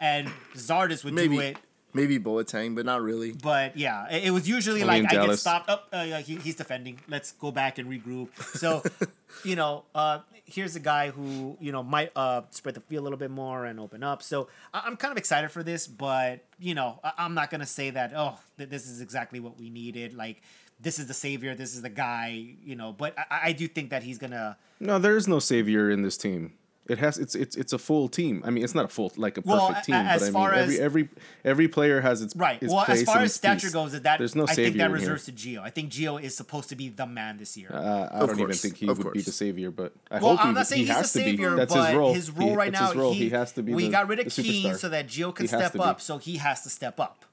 And 0.00 0.28
Zardes 0.54 1.04
would 1.04 1.14
do 1.28 1.40
it 1.40 1.56
Maybe 1.94 2.18
Boateng, 2.18 2.74
but 2.74 2.86
not 2.86 3.02
really. 3.02 3.32
But 3.32 3.76
yeah, 3.76 4.08
it, 4.10 4.24
it 4.24 4.30
was 4.30 4.48
usually 4.48 4.82
Only 4.82 4.98
in 4.98 5.04
like 5.04 5.14
I 5.14 5.26
get 5.26 5.38
stopped. 5.38 5.68
Up, 5.68 5.88
oh, 5.92 6.02
yeah, 6.02 6.20
he, 6.20 6.36
he's 6.36 6.54
defending. 6.56 6.98
Let's 7.08 7.32
go 7.32 7.50
back 7.50 7.78
and 7.78 7.88
regroup. 7.90 8.28
So, 8.56 8.82
you 9.44 9.56
know, 9.56 9.84
uh, 9.94 10.20
here's 10.46 10.74
a 10.74 10.80
guy 10.80 11.10
who 11.10 11.56
you 11.60 11.70
know 11.72 11.82
might 11.82 12.10
uh, 12.16 12.42
spread 12.50 12.74
the 12.74 12.80
field 12.80 13.02
a 13.02 13.04
little 13.04 13.18
bit 13.18 13.30
more 13.30 13.66
and 13.66 13.78
open 13.78 14.02
up. 14.02 14.22
So 14.22 14.48
I- 14.72 14.82
I'm 14.86 14.96
kind 14.96 15.12
of 15.12 15.18
excited 15.18 15.50
for 15.50 15.62
this, 15.62 15.86
but 15.86 16.44
you 16.58 16.74
know, 16.74 16.98
I- 17.04 17.12
I'm 17.18 17.34
not 17.34 17.50
gonna 17.50 17.66
say 17.66 17.90
that. 17.90 18.12
Oh, 18.16 18.38
th- 18.56 18.70
this 18.70 18.88
is 18.88 19.00
exactly 19.02 19.38
what 19.40 19.58
we 19.58 19.68
needed. 19.68 20.14
Like 20.14 20.42
this 20.80 20.98
is 20.98 21.06
the 21.08 21.14
savior. 21.14 21.54
This 21.54 21.74
is 21.74 21.82
the 21.82 21.90
guy. 21.90 22.54
You 22.64 22.74
know, 22.76 22.92
but 22.92 23.14
I, 23.18 23.48
I 23.48 23.52
do 23.52 23.68
think 23.68 23.90
that 23.90 24.02
he's 24.02 24.16
gonna. 24.18 24.56
No, 24.80 24.98
there 24.98 25.16
is 25.16 25.28
no 25.28 25.38
savior 25.40 25.90
in 25.90 26.02
this 26.02 26.16
team. 26.16 26.54
It 26.92 26.98
has 26.98 27.16
it's 27.18 27.34
it's 27.34 27.56
it's 27.56 27.72
a 27.72 27.78
full 27.78 28.06
team. 28.08 28.42
I 28.46 28.50
mean, 28.50 28.62
it's 28.64 28.74
not 28.74 28.84
a 28.84 28.88
full 28.88 29.10
like 29.16 29.38
a 29.38 29.42
Well, 29.44 29.68
perfect 29.68 29.88
a- 29.88 29.92
team, 29.92 29.94
as 29.94 30.20
but 30.20 30.24
I 30.24 30.26
mean 30.26 30.32
far 30.34 30.52
every 30.52 30.78
every 30.88 31.08
every 31.52 31.68
player 31.68 32.00
has 32.02 32.20
its 32.22 32.36
Right. 32.36 32.62
Its 32.62 32.72
well, 32.72 32.84
as 32.86 33.02
far 33.02 33.18
as 33.20 33.32
stature 33.34 33.68
piece. 33.68 33.72
goes, 33.72 33.92
that 34.00 34.18
there's 34.18 34.34
no 34.34 34.46
I 34.46 34.52
savior 34.52 34.64
think 34.64 34.76
that 34.78 34.84
in 34.90 34.90
here. 34.90 35.12
reserves 35.14 35.24
to 35.26 35.32
Gio. 35.32 35.60
I 35.62 35.70
think 35.70 35.90
Gio 35.90 36.22
is 36.22 36.36
supposed 36.36 36.68
to 36.68 36.76
be 36.76 36.90
the 36.90 37.06
man 37.06 37.38
this 37.38 37.56
year. 37.56 37.70
Uh, 37.72 37.78
I 38.12 38.18
Of 38.20 38.28
don't 38.28 38.40
even 38.40 38.52
think 38.54 38.76
he 38.76 38.88
of 38.88 38.98
would 39.02 39.12
be 39.14 39.22
the 39.22 39.32
savior, 39.32 39.70
but 39.70 39.94
I 40.10 40.18
Well, 40.20 40.30
hope 40.36 40.40
he, 40.42 40.48
I'm 40.48 40.54
not 40.54 40.66
saying 40.66 40.82
he 40.82 40.86
he's 40.88 40.96
has 40.96 41.12
the 41.12 41.18
to 41.20 41.24
savior, 41.24 41.50
be. 41.52 41.56
That's 41.56 41.74
but 41.74 41.86
his 41.88 41.96
role. 41.96 42.14
his 42.14 42.30
role 42.30 42.48
He- 42.50 42.54
right 42.56 42.72
now, 42.72 42.86
his 42.88 42.96
role. 42.96 43.12
he, 43.14 43.18
He 43.24 43.30
has 43.30 43.52
to 43.52 43.62
be. 43.62 43.72
We 43.74 43.84
the, 43.86 43.90
got 43.90 44.08
rid 44.08 44.18
of 44.20 44.34
the 44.34 44.42
Keane 44.42 44.74
so 44.74 44.88
that 44.90 45.06
Gio 45.08 45.34
can 45.34 45.48
step 45.48 45.78
up, 45.80 46.00
so 46.02 46.18
he 46.18 46.36
has 46.36 46.62
to 46.62 46.68
step 46.70 47.00
up. 47.00 47.24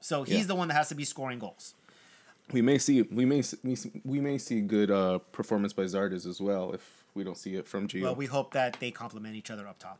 So 0.00 0.22
he's 0.22 0.46
the 0.46 0.54
one 0.54 0.68
that 0.68 0.74
has 0.74 0.88
to 0.90 0.94
be 0.94 1.04
scoring 1.04 1.40
goals. 1.40 1.74
we 2.52 2.62
may 2.62 2.78
see 2.78 3.02
we 3.02 3.24
may 3.26 3.40
s- 3.40 3.56
we, 3.64 3.76
we 4.04 4.20
may 4.20 4.38
see 4.38 4.60
good 4.60 4.90
uh, 4.90 5.18
performance 5.32 5.72
by 5.74 5.82
Zardes 5.84 6.24
as 6.26 6.40
well 6.40 6.72
if 6.72 6.82
we 7.18 7.24
don't 7.24 7.36
see 7.36 7.56
it 7.56 7.66
from 7.68 7.86
Gio. 7.88 8.02
Well, 8.02 8.14
we 8.14 8.26
hope 8.26 8.52
that 8.54 8.78
they 8.80 8.90
complement 8.90 9.34
each 9.36 9.50
other 9.50 9.66
up 9.68 9.78
top. 9.78 9.98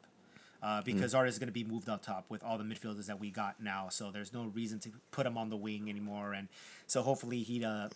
Uh, 0.61 0.83
because 0.83 1.13
Mm. 1.15 1.21
Zardes 1.21 1.29
is 1.29 1.39
going 1.39 1.47
to 1.49 1.53
be 1.53 1.63
moved 1.63 1.89
up 1.89 2.03
top 2.03 2.25
with 2.29 2.43
all 2.43 2.59
the 2.59 2.65
midfielders 2.65 3.07
that 3.07 3.21
we 3.21 3.31
got 3.31 3.63
now, 3.63 3.89
so 3.91 4.11
there's 4.11 4.33
no 4.33 4.47
reason 4.47 4.81
to 4.81 4.91
put 5.13 5.25
him 5.25 5.39
on 5.39 5.51
the 5.51 5.57
wing 5.57 5.89
anymore, 5.89 6.33
and 6.33 6.49
so 6.89 7.01
hopefully 7.03 7.43
he 7.45 7.65
uh, 7.65 7.89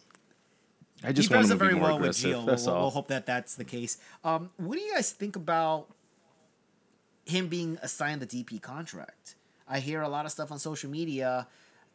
I 1.03 1.11
just 1.13 1.29
he 1.29 1.35
want 1.35 1.49
pairs 1.49 1.51
him 1.51 1.57
up 1.57 1.59
to 1.59 1.65
be 1.65 1.71
very 1.71 1.75
well 1.75 1.99
with. 1.99 2.17
Gio. 2.17 2.47
We'll, 2.47 2.81
we'll 2.81 2.91
hope 2.91 3.09
that 3.09 3.27
that's 3.27 3.57
the 3.57 3.65
case. 3.65 3.99
Um, 4.23 4.51
what 4.59 4.77
do 4.77 4.81
you 4.85 4.93
guys 4.95 5.11
think 5.11 5.35
about 5.35 5.89
him 7.25 7.49
being 7.49 7.79
assigned 7.83 8.23
the 8.23 8.27
DP 8.27 8.63
contract? 8.63 9.35
I 9.67 9.81
hear 9.81 10.03
a 10.03 10.09
lot 10.09 10.25
of 10.27 10.31
stuff 10.31 10.53
on 10.53 10.61
social 10.61 10.89
media, 10.91 11.49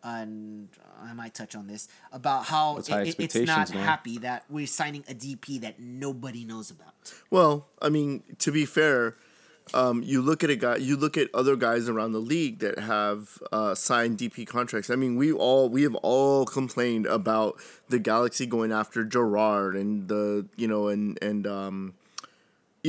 and 0.03 0.69
I 1.01 1.13
might 1.13 1.33
touch 1.33 1.55
on 1.55 1.67
this 1.67 1.87
about 2.11 2.45
how 2.45 2.77
It's 2.77 2.89
it- 2.89 3.07
it- 3.19 3.35
it's 3.35 3.47
not 3.47 3.73
man. 3.73 3.83
happy 3.83 4.17
that 4.19 4.45
we're 4.49 4.67
signing 4.67 5.03
a 5.07 5.13
DP 5.13 5.57
that 5.59 5.79
nobody 5.79 6.43
knows 6.45 6.71
about. 6.71 6.93
Well, 7.29 7.67
I 7.81 7.89
mean, 7.89 8.23
to 8.39 8.51
be 8.51 8.65
fair, 8.65 9.15
um, 9.73 10.01
you 10.01 10.21
look 10.21 10.43
at 10.43 10.49
a 10.49 10.55
guy, 10.55 10.77
you 10.77 10.95
look 10.95 11.17
at 11.17 11.29
other 11.33 11.55
guys 11.57 11.89
around 11.89 12.13
the 12.13 12.21
league 12.21 12.59
that 12.59 12.79
have 12.79 13.37
uh, 13.51 13.75
signed 13.75 14.17
DP 14.17 14.45
contracts. 14.47 14.89
I 14.89 14.95
mean, 14.95 15.15
we 15.17 15.31
all 15.33 15.67
we 15.69 15.83
have 15.83 15.95
all 15.95 16.45
complained 16.45 17.05
about 17.05 17.59
the 17.89 17.99
Galaxy 17.99 18.45
going 18.45 18.71
after 18.71 19.03
Gerard 19.03 19.75
and 19.75 20.07
the 20.07 20.45
you 20.55 20.67
know 20.69 20.87
and 20.87 21.17
and 21.21 21.45
um, 21.45 21.93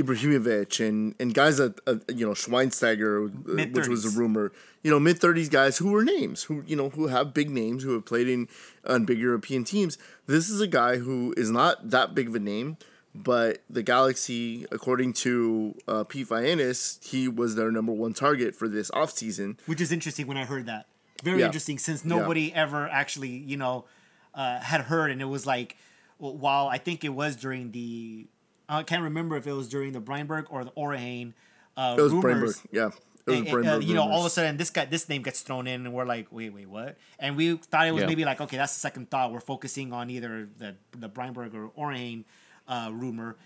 Ibrahimovic 0.02 0.86
and 0.86 1.14
and 1.20 1.34
guys 1.34 1.56
that 1.58 1.78
uh, 1.86 1.96
you 2.08 2.26
know 2.26 2.32
Schweinsteiger, 2.32 3.28
uh, 3.28 3.66
which 3.72 3.88
was 3.88 4.04
a 4.04 4.18
rumor. 4.18 4.52
You 4.82 4.90
know, 4.90 5.00
mid 5.00 5.18
thirties 5.18 5.48
guys 5.48 5.78
who 5.78 5.90
were 5.90 6.04
names, 6.04 6.44
who 6.44 6.62
you 6.66 6.76
know 6.76 6.90
who 6.90 7.08
have 7.08 7.34
big 7.34 7.50
names, 7.50 7.82
who 7.82 7.92
have 7.94 8.04
played 8.06 8.28
in 8.28 8.48
on 8.86 9.04
big 9.04 9.18
European 9.18 9.64
teams. 9.64 9.98
This 10.26 10.48
is 10.48 10.60
a 10.60 10.66
guy 10.66 10.96
who 10.98 11.34
is 11.36 11.50
not 11.50 11.90
that 11.90 12.14
big 12.14 12.28
of 12.28 12.34
a 12.34 12.38
name, 12.38 12.76
but 13.14 13.62
the 13.68 13.82
Galaxy, 13.82 14.66
according 14.70 15.12
to 15.14 15.74
uh, 15.88 16.04
Pete 16.04 16.28
Vagenas, 16.28 17.02
he 17.04 17.26
was 17.28 17.54
their 17.56 17.70
number 17.72 17.92
one 17.92 18.14
target 18.14 18.54
for 18.54 18.68
this 18.68 18.90
offseason. 18.92 19.58
which 19.66 19.80
is 19.80 19.90
interesting 19.92 20.26
when 20.26 20.36
I 20.36 20.44
heard 20.44 20.66
that. 20.66 20.86
Very 21.24 21.40
Yeah. 21.40 21.46
interesting 21.46 21.78
since 21.78 22.04
nobody 22.04 22.54
ever 22.54 22.88
actually, 22.88 23.30
you 23.30 23.56
know, 23.56 23.86
uh, 24.34 24.60
had 24.60 24.82
heard, 24.82 25.10
and 25.10 25.20
it 25.20 25.24
was 25.24 25.44
like, 25.46 25.76
well, 26.20 26.36
while 26.36 26.68
I 26.68 26.78
think 26.78 27.04
it 27.04 27.08
was 27.08 27.34
during 27.34 27.72
the, 27.72 28.28
I 28.68 28.82
can't 28.82 29.02
remember 29.02 29.36
if 29.36 29.46
it 29.46 29.52
was 29.52 29.68
during 29.68 29.92
the 29.92 30.00
Breinberg 30.00 30.46
or 30.50 30.64
the 30.64 30.72
Orahane. 30.72 31.32
Uh, 31.76 31.94
It 31.98 32.02
was 32.02 32.12
rumors. 32.12 32.60
Brainberg, 32.60 32.66
yeah. 32.72 32.86
It 33.26 33.30
was 33.30 33.38
And- 33.40 33.48
and, 33.48 33.68
uh, 33.68 33.78
you 33.80 33.94
know, 33.94 34.02
all 34.02 34.20
of 34.20 34.26
a 34.26 34.30
sudden 34.30 34.56
this 34.56 34.70
guy, 34.70 34.84
this 34.86 35.08
name 35.08 35.22
gets 35.22 35.40
thrown 35.42 35.66
in, 35.66 35.84
and 35.86 35.94
we're 35.94 36.04
like, 36.06 36.28
wait, 36.32 36.50
wait, 36.52 36.68
what? 36.68 36.96
And 37.18 37.36
we 37.36 37.56
thought 37.56 37.86
it 37.86 37.92
was 37.92 38.00
Yeah. 38.02 38.06
maybe 38.06 38.24
like, 38.24 38.40
okay, 38.40 38.56
that's 38.56 38.74
the 38.74 38.80
second 38.80 39.10
thought. 39.10 39.32
We're 39.32 39.40
focusing 39.40 39.92
on 39.92 40.10
either 40.10 40.48
the 40.58 40.76
the 40.98 41.08
Breinberg 41.08 41.54
or 41.54 41.70
Orahane 41.78 42.24
uh, 42.66 42.90
rumor, 42.92 43.36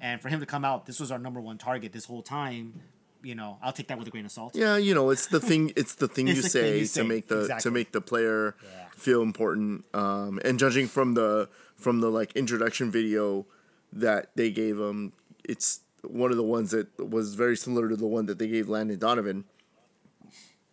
and 0.00 0.20
for 0.20 0.28
him 0.28 0.38
to 0.40 0.46
come 0.46 0.64
out, 0.64 0.86
this 0.86 1.00
was 1.00 1.10
our 1.10 1.18
number 1.18 1.40
one 1.40 1.56
target 1.58 1.92
this 1.92 2.04
whole 2.06 2.22
time. 2.22 2.80
You 3.22 3.34
know, 3.34 3.58
I'll 3.62 3.72
take 3.72 3.88
that 3.88 3.98
with 3.98 4.06
a 4.06 4.10
grain 4.12 4.24
of 4.24 4.30
salt. 4.30 4.54
Yeah, 4.54 4.76
you 4.76 4.94
know, 4.94 5.10
it's 5.10 5.26
the 5.26 5.40
thing. 5.40 5.72
It's 5.76 5.94
the 5.96 6.06
thing 6.06 6.28
It's 6.28 6.36
you 6.36 6.42
the 6.42 6.48
thing 6.48 6.84
say 6.86 7.00
to 7.02 7.08
make 7.08 7.26
the 7.28 7.48
to 7.60 7.70
make 7.72 7.90
the 7.92 8.00
player 8.00 8.54
Yeah. 8.62 8.86
feel 8.96 9.22
important. 9.22 9.84
Um, 9.94 10.38
and 10.44 10.58
judging 10.58 10.86
from 10.88 11.14
the 11.14 11.48
from 11.76 12.00
the 12.00 12.10
like 12.10 12.32
introduction 12.36 12.90
video 12.92 13.46
that 13.92 14.30
they 14.36 14.50
gave 14.50 14.78
him, 14.78 15.12
it's 15.44 15.80
one 16.02 16.30
of 16.30 16.36
the 16.36 16.42
ones 16.42 16.70
that 16.70 16.88
was 16.98 17.34
very 17.34 17.56
similar 17.56 17.88
to 17.88 17.96
the 17.96 18.06
one 18.06 18.26
that 18.26 18.38
they 18.38 18.48
gave 18.48 18.68
Landon 18.68 18.98
Donovan. 18.98 19.44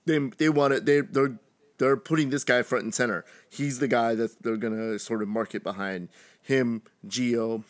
They 0.06 0.20
they 0.38 0.50
want 0.50 0.74
it. 0.74 0.86
They 0.86 1.02
they're 1.02 1.40
they're 1.78 1.98
putting 1.98 2.30
this 2.30 2.44
guy 2.44 2.62
front 2.62 2.84
and 2.84 2.94
center. 2.94 3.26
He's 3.50 3.80
the 3.80 3.88
guy 3.88 4.16
that 4.16 4.42
they're 4.44 4.58
gonna 4.58 5.00
sort 5.00 5.22
of 5.22 5.28
market 5.28 5.64
behind 5.64 6.10
him. 6.42 6.84
Gio, 7.08 7.64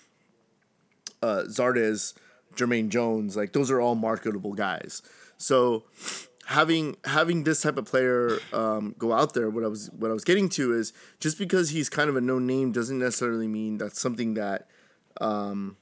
uh, 1.22 1.44
Zardes, 1.48 2.14
Jermaine 2.56 2.90
Jones, 2.90 3.38
like 3.38 3.54
those 3.54 3.72
are 3.72 3.80
all 3.80 3.96
marketable 3.96 4.54
guys. 4.54 5.02
So 5.38 5.84
having 6.48 6.96
having 7.06 7.44
this 7.44 7.62
type 7.62 7.78
of 7.78 7.86
player 7.86 8.40
um, 8.54 8.96
go 8.98 9.14
out 9.14 9.34
there, 9.34 9.50
what 9.50 9.64
I 9.64 9.68
was 9.68 9.90
what 9.92 10.12
I 10.12 10.14
was 10.14 10.24
getting 10.24 10.50
to 10.50 10.74
is 10.74 10.94
just 11.20 11.38
because 11.38 11.70
he's 11.70 11.90
kind 11.90 12.10
of 12.10 12.16
a 12.16 12.22
no 12.22 12.40
name 12.40 12.72
doesn't 12.72 13.00
necessarily 13.00 13.48
mean 13.48 13.78
that's 13.78 14.00
something 14.00 14.36
that 14.36 14.68
um, 15.22 15.78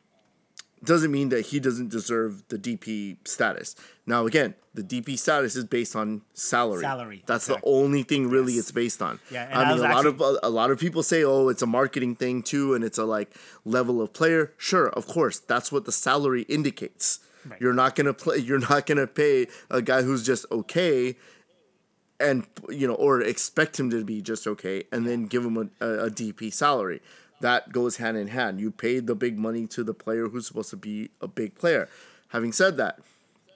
doesn't 0.83 1.11
mean 1.11 1.29
that 1.29 1.47
he 1.47 1.59
doesn't 1.59 1.89
deserve 1.89 2.43
the 2.49 2.57
DP 2.57 3.17
status. 3.25 3.75
Now 4.05 4.25
again, 4.25 4.53
the 4.73 4.83
DP 4.83 5.17
status 5.17 5.55
is 5.55 5.63
based 5.65 5.95
on 5.95 6.23
salary. 6.33 6.81
Salary, 6.81 7.23
That's 7.25 7.47
exactly. 7.47 7.71
the 7.71 7.77
only 7.77 8.03
thing 8.03 8.29
really 8.29 8.53
it's 8.53 8.71
based 8.71 9.01
on. 9.01 9.19
Yeah, 9.31 9.43
and 9.45 9.53
I 9.53 9.63
I 9.63 9.69
mean 9.69 9.77
a 9.77 9.81
lot 9.81 10.05
actually- 10.05 10.25
of 10.27 10.39
a 10.43 10.49
lot 10.49 10.71
of 10.71 10.79
people 10.79 11.03
say, 11.03 11.23
"Oh, 11.23 11.47
it's 11.49 11.61
a 11.61 11.67
marketing 11.67 12.15
thing 12.15 12.43
too, 12.43 12.73
and 12.73 12.83
it's 12.83 12.97
a 12.97 13.05
like 13.05 13.33
level 13.65 14.01
of 14.01 14.13
player." 14.13 14.53
Sure, 14.57 14.89
of 14.89 15.07
course, 15.07 15.39
that's 15.39 15.71
what 15.71 15.85
the 15.85 15.91
salary 15.91 16.41
indicates. 16.43 17.19
Right. 17.45 17.59
You're 17.61 17.73
not 17.73 17.95
gonna 17.95 18.13
play. 18.13 18.37
You're 18.37 18.59
not 18.59 18.85
gonna 18.85 19.07
pay 19.07 19.47
a 19.69 19.81
guy 19.81 20.01
who's 20.01 20.25
just 20.25 20.45
okay, 20.51 21.15
and 22.19 22.45
you 22.69 22.87
know, 22.87 22.95
or 22.95 23.21
expect 23.21 23.79
him 23.79 23.89
to 23.91 24.03
be 24.03 24.21
just 24.21 24.47
okay, 24.47 24.83
and 24.91 25.05
then 25.05 25.25
give 25.27 25.45
him 25.45 25.57
a, 25.57 25.85
a, 25.85 26.05
a 26.05 26.09
DP 26.09 26.51
salary. 26.53 27.01
That 27.43 27.73
goes 27.73 27.97
hand 27.97 28.15
in 28.15 28.29
hand. 28.29 28.61
You 28.61 28.71
paid 28.71 29.05
the 29.05 29.15
big 29.15 29.37
money 29.37 29.67
to 29.67 29.83
the 29.83 29.93
player 29.93 30.29
who's 30.29 30.47
supposed 30.47 30.69
to 30.69 30.77
be 30.77 31.09
a 31.19 31.27
big 31.27 31.55
player. 31.55 31.89
Having 32.29 32.53
said 32.53 32.77
that, 32.77 33.01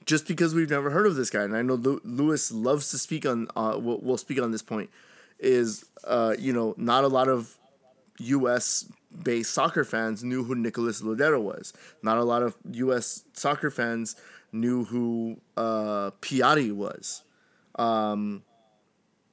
just 0.06 0.28
because 0.28 0.54
we've 0.54 0.70
never 0.70 0.90
heard 0.90 1.08
of 1.08 1.16
this 1.16 1.30
guy, 1.30 1.44
and 1.44 1.56
I 1.56 1.62
know 1.62 1.76
Lewis 2.04 2.52
loves 2.52 2.92
to 2.92 2.98
speak 2.98 3.26
on, 3.26 3.48
uh, 3.56 3.80
will 3.82 4.02
will 4.02 4.18
speak 4.18 4.42
on 4.42 4.52
this 4.52 4.62
point, 4.62 4.90
is 5.40 5.86
uh, 6.04 6.36
you 6.38 6.52
know 6.52 6.76
not 6.76 7.06
a 7.06 7.08
lot 7.08 7.30
of 7.30 7.58
U.S. 8.18 8.92
based 9.24 9.54
soccer 9.54 9.86
fans 9.86 10.22
knew 10.22 10.44
who 10.44 10.54
Nicolas 10.54 11.02
Lodeiro 11.02 11.42
was. 11.42 11.72
Not 12.04 12.18
a 12.18 12.26
lot 12.26 12.44
of 12.44 12.58
U.S. 12.70 13.24
soccer 13.32 13.72
fans 13.72 14.18
knew 14.52 14.84
who 14.84 15.40
uh, 15.56 16.12
Piatti 16.20 16.74
was. 16.74 17.24
Um, 17.76 18.44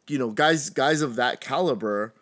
you 0.07 0.17
know, 0.17 0.31
guys 0.31 0.71
guys 0.71 1.03
of 1.03 1.17
that 1.17 1.41
caliber. 1.41 2.15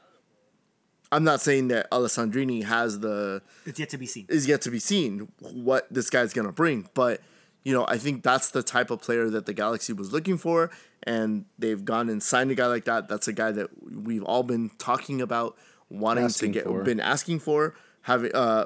I'm 1.12 1.24
not 1.24 1.40
saying 1.40 1.68
that 1.68 1.90
Alessandrini 1.90 2.64
has 2.64 2.98
the 3.00 3.42
It's 3.66 3.78
yet 3.78 3.90
to 3.90 3.98
be 3.98 4.06
seen. 4.06 4.26
is 4.28 4.48
yet 4.48 4.62
to 4.62 4.70
be 4.70 4.78
seen 4.80 5.28
what 5.40 5.86
this 5.92 6.10
guy's 6.10 6.32
gonna 6.32 6.52
bring. 6.52 6.88
But 6.94 7.20
you 7.64 7.72
know, 7.72 7.84
I 7.86 7.98
think 7.98 8.24
that's 8.24 8.50
the 8.50 8.62
type 8.62 8.90
of 8.90 9.00
player 9.02 9.30
that 9.30 9.46
the 9.46 9.52
Galaxy 9.52 9.92
was 9.92 10.12
looking 10.12 10.36
for, 10.38 10.70
and 11.04 11.44
they've 11.58 11.84
gone 11.84 12.08
and 12.08 12.20
signed 12.22 12.50
a 12.50 12.54
guy 12.56 12.66
like 12.66 12.86
that. 12.86 13.08
That's 13.08 13.28
a 13.28 13.32
guy 13.32 13.52
that 13.52 13.68
we've 13.88 14.24
all 14.24 14.42
been 14.42 14.70
talking 14.78 15.20
about, 15.20 15.56
wanting 15.88 16.24
Asking 16.24 16.52
to 16.54 16.58
get, 16.58 16.64
for. 16.64 16.82
been 16.82 16.98
asking 16.98 17.38
for, 17.38 17.74
having, 18.02 18.34
uh, 18.34 18.64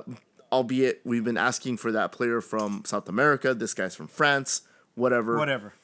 albeit 0.50 1.02
we've 1.04 1.24
been 1.24 1.36
asking 1.36 1.76
for 1.76 1.92
that 1.92 2.10
player 2.12 2.40
from 2.40 2.84
South 2.86 3.06
America. 3.08 3.52
This 3.52 3.74
guy's 3.74 3.94
from 3.94 4.08
France, 4.08 4.62
whatever. 4.94 5.36
Whatever. 5.36 5.74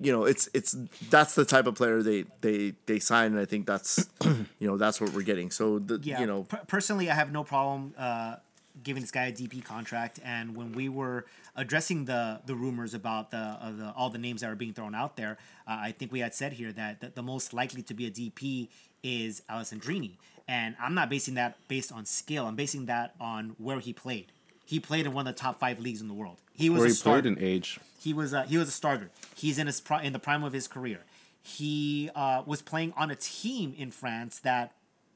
You 0.00 0.12
know, 0.12 0.24
it's 0.24 0.48
it's 0.54 0.76
that's 1.10 1.34
the 1.34 1.44
type 1.44 1.66
of 1.66 1.74
player 1.74 2.02
they 2.02 2.24
they 2.40 2.74
they 2.86 2.98
sign, 3.00 3.32
and 3.32 3.40
I 3.40 3.44
think 3.44 3.66
that's 3.66 4.08
you 4.24 4.66
know 4.68 4.76
that's 4.76 5.00
what 5.00 5.12
we're 5.12 5.22
getting. 5.22 5.50
So 5.50 5.78
the 5.80 5.98
Yeah. 6.02 6.20
you 6.20 6.26
know 6.26 6.44
per- 6.44 6.64
personally, 6.68 7.10
I 7.10 7.14
have 7.14 7.32
no 7.32 7.42
problem 7.42 7.94
uh, 7.98 8.36
giving 8.84 9.02
this 9.02 9.10
guy 9.10 9.26
a 9.26 9.32
DP 9.32 9.64
contract. 9.64 10.20
And 10.24 10.54
when 10.56 10.70
we 10.72 10.88
were 10.88 11.26
addressing 11.56 12.04
the 12.04 12.40
the 12.46 12.54
rumors 12.54 12.94
about 12.94 13.32
the, 13.32 13.38
uh, 13.38 13.72
the 13.72 13.92
all 13.96 14.10
the 14.10 14.18
names 14.18 14.42
that 14.42 14.50
are 14.50 14.54
being 14.54 14.72
thrown 14.72 14.94
out 14.94 15.16
there, 15.16 15.36
uh, 15.66 15.76
I 15.80 15.92
think 15.92 16.12
we 16.12 16.20
had 16.20 16.32
said 16.34 16.52
here 16.52 16.72
that 16.72 17.00
the, 17.00 17.10
the 17.14 17.22
most 17.22 17.52
likely 17.52 17.82
to 17.82 17.94
be 17.94 18.06
a 18.06 18.10
DP 18.10 18.68
is 19.02 19.42
Alessandrini. 19.50 20.12
And 20.46 20.76
I'm 20.80 20.94
not 20.94 21.10
basing 21.10 21.34
that 21.34 21.56
based 21.68 21.92
on 21.92 22.04
skill. 22.06 22.46
I'm 22.46 22.56
basing 22.56 22.86
that 22.86 23.14
on 23.20 23.56
where 23.58 23.80
he 23.80 23.92
played. 23.92 24.26
He 24.64 24.80
played 24.80 25.06
in 25.06 25.12
one 25.12 25.26
of 25.26 25.34
the 25.34 25.40
top 25.40 25.58
five 25.58 25.78
leagues 25.80 26.00
in 26.00 26.08
the 26.08 26.14
world. 26.14 26.38
He 26.58 26.68
was 26.70 26.82
a 26.82 26.86
he 26.88 26.92
starter. 26.92 27.22
played 27.22 27.38
in 27.38 27.42
age. 27.42 27.78
He 28.00 28.12
was 28.12 28.32
a, 28.32 28.42
he 28.42 28.58
was 28.58 28.68
a 28.68 28.72
starter. 28.72 29.10
He's 29.34 29.58
in 29.58 29.66
his 29.66 29.80
pri- 29.80 30.02
in 30.02 30.12
the 30.12 30.18
prime 30.18 30.44
of 30.44 30.52
his 30.52 30.66
career. 30.68 31.00
he 31.42 32.10
uh, 32.14 32.42
was 32.44 32.60
playing 32.60 32.92
on 32.96 33.10
a 33.10 33.16
team 33.16 33.74
in 33.78 33.90
France 33.90 34.40
that 34.40 34.72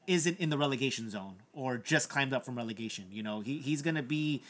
isn't 0.07 0.39
in 0.39 0.49
the 0.49 0.57
relegation 0.57 1.09
zone 1.09 1.35
or 1.53 1.77
just 1.77 2.09
climbed 2.09 2.33
up 2.33 2.43
from 2.45 2.55
relegation. 2.55 3.05
You 3.11 3.23
know, 3.23 3.41
he, 3.41 3.59
he's 3.59 3.81
going 3.81 3.95
to 3.95 4.03
be, 4.03 4.41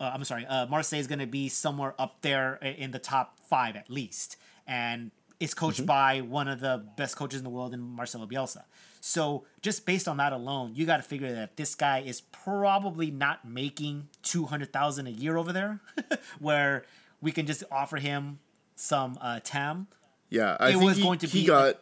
uh, 0.00 0.10
I'm 0.14 0.24
sorry, 0.24 0.46
uh, 0.46 0.66
Marseille 0.66 0.98
is 0.98 1.06
going 1.06 1.18
to 1.18 1.26
be 1.26 1.48
somewhere 1.48 1.94
up 1.98 2.22
there 2.22 2.54
in 2.56 2.90
the 2.92 2.98
top 2.98 3.38
five 3.48 3.76
at 3.76 3.90
least. 3.90 4.36
And 4.66 5.10
is 5.38 5.54
coached 5.54 5.78
mm-hmm. 5.78 5.86
by 5.86 6.20
one 6.20 6.48
of 6.48 6.60
the 6.60 6.84
best 6.96 7.16
coaches 7.16 7.38
in 7.38 7.44
the 7.44 7.50
world 7.50 7.72
in 7.72 7.80
Marcelo 7.80 8.26
Bielsa. 8.26 8.62
So 9.00 9.44
just 9.62 9.86
based 9.86 10.08
on 10.08 10.16
that 10.18 10.32
alone, 10.32 10.72
you 10.74 10.86
got 10.86 10.98
to 10.98 11.02
figure 11.02 11.32
that 11.34 11.56
this 11.56 11.74
guy 11.74 12.00
is 12.00 12.20
probably 12.20 13.10
not 13.10 13.46
making 13.46 14.08
200,000 14.22 15.06
a 15.06 15.10
year 15.10 15.36
over 15.36 15.52
there 15.52 15.80
where 16.38 16.84
we 17.20 17.32
can 17.32 17.46
just 17.46 17.64
offer 17.70 17.96
him 17.96 18.38
some 18.76 19.18
uh, 19.20 19.40
TAM. 19.42 19.88
Yeah, 20.30 20.56
I 20.58 20.68
it 20.68 20.72
think 20.72 20.84
was 20.84 20.96
he, 20.96 21.02
going 21.02 21.18
to 21.20 21.26
he 21.26 21.40
be 21.42 21.46
got 21.46 21.80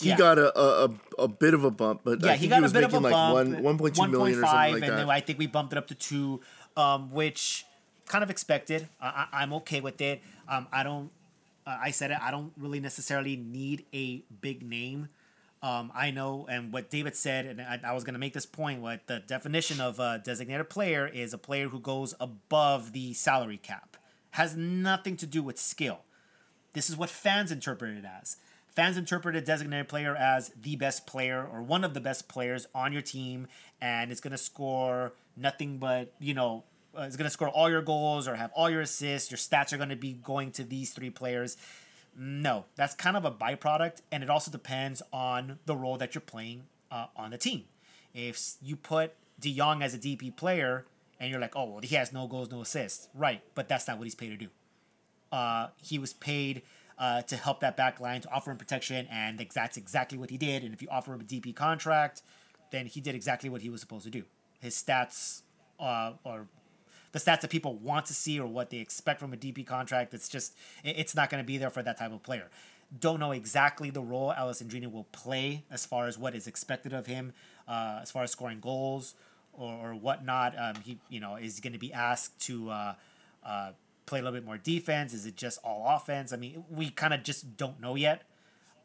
he 0.00 0.08
yeah. 0.08 0.16
got 0.16 0.38
a, 0.38 0.58
a 0.58 0.90
a 1.18 1.28
bit 1.28 1.54
of 1.54 1.64
a 1.64 1.70
bump, 1.70 2.00
but 2.04 2.22
yeah, 2.22 2.34
he 2.34 2.48
got 2.48 2.60
he 2.60 2.66
a 2.66 2.68
bit 2.70 2.84
of 2.84 2.94
a 2.94 3.00
like 3.00 3.12
bump, 3.12 3.34
one 3.34 3.62
one 3.62 3.78
point 3.78 3.94
two 3.94 4.08
million 4.08 4.38
or 4.38 4.42
something 4.42 4.56
like 4.56 4.74
and 4.74 4.82
that. 4.82 4.96
then 4.96 5.10
I 5.10 5.20
think 5.20 5.38
we 5.38 5.46
bumped 5.46 5.72
it 5.72 5.78
up 5.78 5.86
to 5.88 5.94
two, 5.94 6.40
um, 6.76 7.10
which 7.12 7.64
kind 8.06 8.24
of 8.24 8.30
expected. 8.30 8.88
I, 9.00 9.28
am 9.32 9.52
okay 9.54 9.80
with 9.80 10.00
it. 10.00 10.22
Um, 10.48 10.66
I 10.72 10.82
don't. 10.82 11.10
Uh, 11.66 11.78
I 11.80 11.90
said 11.90 12.10
it. 12.10 12.18
I 12.20 12.30
don't 12.30 12.52
really 12.56 12.80
necessarily 12.80 13.36
need 13.36 13.84
a 13.92 14.22
big 14.40 14.62
name. 14.62 15.08
Um, 15.62 15.92
I 15.94 16.10
know, 16.10 16.46
and 16.48 16.72
what 16.72 16.88
David 16.88 17.14
said, 17.16 17.44
and 17.44 17.60
I, 17.60 17.78
I 17.84 17.92
was 17.92 18.02
going 18.02 18.14
to 18.14 18.18
make 18.20 18.32
this 18.32 18.46
point. 18.46 18.80
What 18.80 19.06
the 19.06 19.20
definition 19.20 19.78
of 19.80 19.98
a 19.98 20.20
designated 20.24 20.70
player 20.70 21.06
is 21.06 21.34
a 21.34 21.38
player 21.38 21.68
who 21.68 21.78
goes 21.78 22.14
above 22.18 22.92
the 22.92 23.12
salary 23.12 23.58
cap. 23.58 23.98
Has 24.30 24.56
nothing 24.56 25.16
to 25.18 25.26
do 25.26 25.42
with 25.42 25.58
skill. 25.58 26.00
This 26.72 26.88
is 26.88 26.96
what 26.96 27.10
fans 27.10 27.52
interpret 27.52 27.96
it 27.98 28.04
as. 28.04 28.36
Fans 28.68 28.96
interpret 28.96 29.34
a 29.36 29.40
designated 29.40 29.88
player 29.88 30.16
as 30.16 30.50
the 30.50 30.76
best 30.76 31.06
player 31.06 31.46
or 31.52 31.60
one 31.60 31.84
of 31.84 31.92
the 31.92 32.00
best 32.00 32.28
players 32.28 32.66
on 32.74 32.92
your 32.92 33.02
team, 33.02 33.48
and 33.80 34.10
it's 34.10 34.20
going 34.20 34.30
to 34.30 34.38
score 34.38 35.12
nothing 35.36 35.78
but, 35.78 36.14
you 36.20 36.32
know, 36.32 36.64
uh, 36.96 37.02
it's 37.02 37.16
going 37.16 37.26
to 37.26 37.30
score 37.30 37.48
all 37.48 37.68
your 37.68 37.82
goals 37.82 38.26
or 38.26 38.36
have 38.36 38.50
all 38.54 38.70
your 38.70 38.80
assists. 38.80 39.30
Your 39.30 39.38
stats 39.38 39.72
are 39.72 39.76
going 39.76 39.90
to 39.90 39.96
be 39.96 40.12
going 40.12 40.52
to 40.52 40.64
these 40.64 40.92
three 40.92 41.10
players. 41.10 41.56
No, 42.22 42.66
that's 42.76 42.94
kind 42.94 43.16
of 43.16 43.24
a 43.24 43.30
byproduct, 43.30 44.02
and 44.12 44.22
it 44.22 44.28
also 44.28 44.50
depends 44.50 45.00
on 45.10 45.58
the 45.64 45.74
role 45.74 45.96
that 45.96 46.14
you're 46.14 46.20
playing 46.20 46.64
uh, 46.90 47.06
on 47.16 47.30
the 47.30 47.38
team. 47.38 47.64
If 48.12 48.56
you 48.60 48.76
put 48.76 49.14
De 49.40 49.56
Jong 49.56 49.82
as 49.82 49.94
a 49.94 49.98
DP 49.98 50.36
player, 50.36 50.84
and 51.18 51.30
you're 51.30 51.40
like, 51.40 51.56
oh, 51.56 51.64
well, 51.64 51.80
he 51.80 51.94
has 51.94 52.12
no 52.12 52.26
goals, 52.26 52.50
no 52.50 52.60
assists, 52.60 53.08
right? 53.14 53.42
But 53.54 53.70
that's 53.70 53.88
not 53.88 53.96
what 53.96 54.04
he's 54.04 54.14
paid 54.14 54.28
to 54.28 54.36
do. 54.36 54.48
Uh, 55.32 55.68
he 55.82 55.98
was 55.98 56.12
paid 56.12 56.60
uh, 56.98 57.22
to 57.22 57.36
help 57.36 57.60
that 57.60 57.74
back 57.74 58.00
line, 58.00 58.20
to 58.20 58.30
offer 58.30 58.50
him 58.50 58.58
protection, 58.58 59.08
and 59.10 59.38
that's 59.54 59.78
exactly 59.78 60.18
what 60.18 60.28
he 60.28 60.36
did. 60.36 60.62
And 60.62 60.74
if 60.74 60.82
you 60.82 60.88
offer 60.90 61.14
him 61.14 61.22
a 61.22 61.24
DP 61.24 61.56
contract, 61.56 62.20
then 62.70 62.84
he 62.84 63.00
did 63.00 63.14
exactly 63.14 63.48
what 63.48 63.62
he 63.62 63.70
was 63.70 63.80
supposed 63.80 64.04
to 64.04 64.10
do. 64.10 64.24
His 64.60 64.74
stats, 64.74 65.40
uh, 65.78 66.12
or 66.24 66.48
the 67.12 67.18
stats 67.18 67.40
that 67.40 67.50
people 67.50 67.74
want 67.74 68.06
to 68.06 68.14
see, 68.14 68.38
or 68.38 68.46
what 68.46 68.70
they 68.70 68.78
expect 68.78 69.20
from 69.20 69.32
a 69.32 69.36
DP 69.36 69.66
contract, 69.66 70.14
it's 70.14 70.28
just 70.28 70.54
it's 70.84 71.14
not 71.14 71.30
going 71.30 71.42
to 71.42 71.46
be 71.46 71.58
there 71.58 71.70
for 71.70 71.82
that 71.82 71.98
type 71.98 72.12
of 72.12 72.22
player. 72.22 72.48
Don't 72.98 73.20
know 73.20 73.32
exactly 73.32 73.90
the 73.90 74.02
role 74.02 74.32
Alessandrini 74.36 74.90
will 74.90 75.06
play 75.12 75.64
as 75.70 75.86
far 75.86 76.06
as 76.06 76.18
what 76.18 76.34
is 76.34 76.46
expected 76.46 76.92
of 76.92 77.06
him, 77.06 77.32
uh, 77.68 78.00
as 78.02 78.10
far 78.10 78.24
as 78.24 78.32
scoring 78.32 78.58
goals 78.60 79.14
or, 79.52 79.90
or 79.90 79.94
whatnot. 79.94 80.58
Um, 80.58 80.74
he 80.84 80.98
you 81.08 81.20
know 81.20 81.36
is 81.36 81.60
going 81.60 81.72
to 81.72 81.78
be 81.78 81.92
asked 81.92 82.40
to 82.46 82.70
uh, 82.70 82.94
uh, 83.44 83.70
play 84.10 84.18
a 84.18 84.22
little 84.22 84.36
bit 84.36 84.44
more 84.44 84.58
defense? 84.58 85.14
Is 85.14 85.24
it 85.24 85.36
just 85.36 85.58
all 85.64 85.86
offense? 85.96 86.32
I 86.32 86.36
mean, 86.36 86.64
we 86.68 86.90
kind 86.90 87.14
of 87.14 87.22
just 87.22 87.56
don't 87.56 87.80
know 87.80 87.94
yet. 87.94 88.24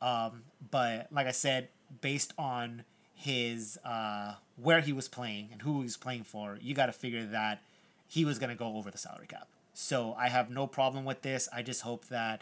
Um, 0.02 0.43
but 0.71 1.08
like 1.12 1.28
I 1.28 1.32
said, 1.32 1.69
based 2.02 2.34
on 2.38 2.84
his 3.13 3.78
uh, 3.84 4.36
where 4.56 4.82
he 4.82 4.93
was 4.93 5.08
playing 5.08 5.50
and 5.52 5.62
who 5.63 5.80
he 5.80 5.84
was 5.84 5.97
playing 5.97 6.23
for, 6.23 6.58
you 6.62 6.76
got 6.76 6.86
to 6.86 6.91
figure 6.91 7.26
that 7.26 7.63
he 8.08 8.26
was 8.26 8.39
going 8.39 8.50
to 8.50 8.56
go 8.56 8.78
over 8.78 8.91
the 8.91 8.98
salary 8.98 9.28
cap. 9.28 9.48
So 9.74 10.13
I 10.18 10.30
have 10.30 10.50
no 10.50 10.68
problem 10.68 11.06
with 11.06 11.22
this. 11.22 11.50
I 11.54 11.62
just 11.62 11.82
hope 11.82 12.06
that 12.08 12.41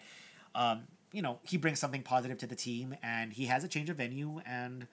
um, 0.56 0.84
you 1.12 1.22
know 1.22 1.40
he 1.44 1.58
brings 1.58 1.80
something 1.80 2.04
positive 2.04 2.38
to 2.40 2.48
the 2.48 2.56
team 2.56 2.96
and 3.02 3.34
he 3.34 3.46
has 3.46 3.64
a 3.64 3.68
change 3.68 3.90
of 3.90 3.98
venue 3.98 4.42
and 4.46 4.88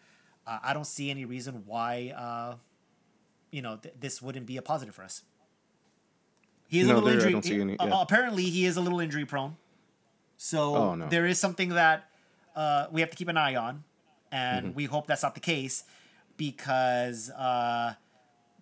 uh, 0.46 0.58
I 0.62 0.72
don't 0.72 0.86
see 0.86 1.10
any 1.10 1.24
reason 1.24 1.64
why 1.66 2.14
uh, 2.16 2.56
you 3.50 3.62
know 3.62 3.76
th- 3.76 3.94
this 4.00 4.22
wouldn't 4.22 4.46
be 4.46 4.56
a 4.56 4.62
positive 4.62 4.94
for 4.94 5.02
us. 5.02 5.22
He 6.68 6.80
is 6.80 6.86
no, 6.86 6.94
a 6.94 7.00
little 7.00 7.18
there, 7.18 7.28
injury. 7.28 7.60
Any, 7.60 7.72
yeah. 7.72 7.96
uh, 7.96 8.00
apparently, 8.00 8.44
he 8.44 8.64
is 8.64 8.76
a 8.76 8.80
little 8.80 9.00
injury 9.00 9.24
prone. 9.24 9.56
So 10.36 10.76
oh, 10.76 10.94
no. 10.94 11.08
there 11.08 11.26
is 11.26 11.38
something 11.38 11.70
that 11.70 12.08
uh, 12.54 12.86
we 12.90 13.00
have 13.00 13.10
to 13.10 13.16
keep 13.16 13.28
an 13.28 13.36
eye 13.36 13.56
on, 13.56 13.84
and 14.30 14.66
mm-hmm. 14.66 14.76
we 14.76 14.84
hope 14.84 15.06
that's 15.06 15.22
not 15.22 15.34
the 15.34 15.40
case 15.40 15.84
because 16.36 17.28
uh, 17.30 17.94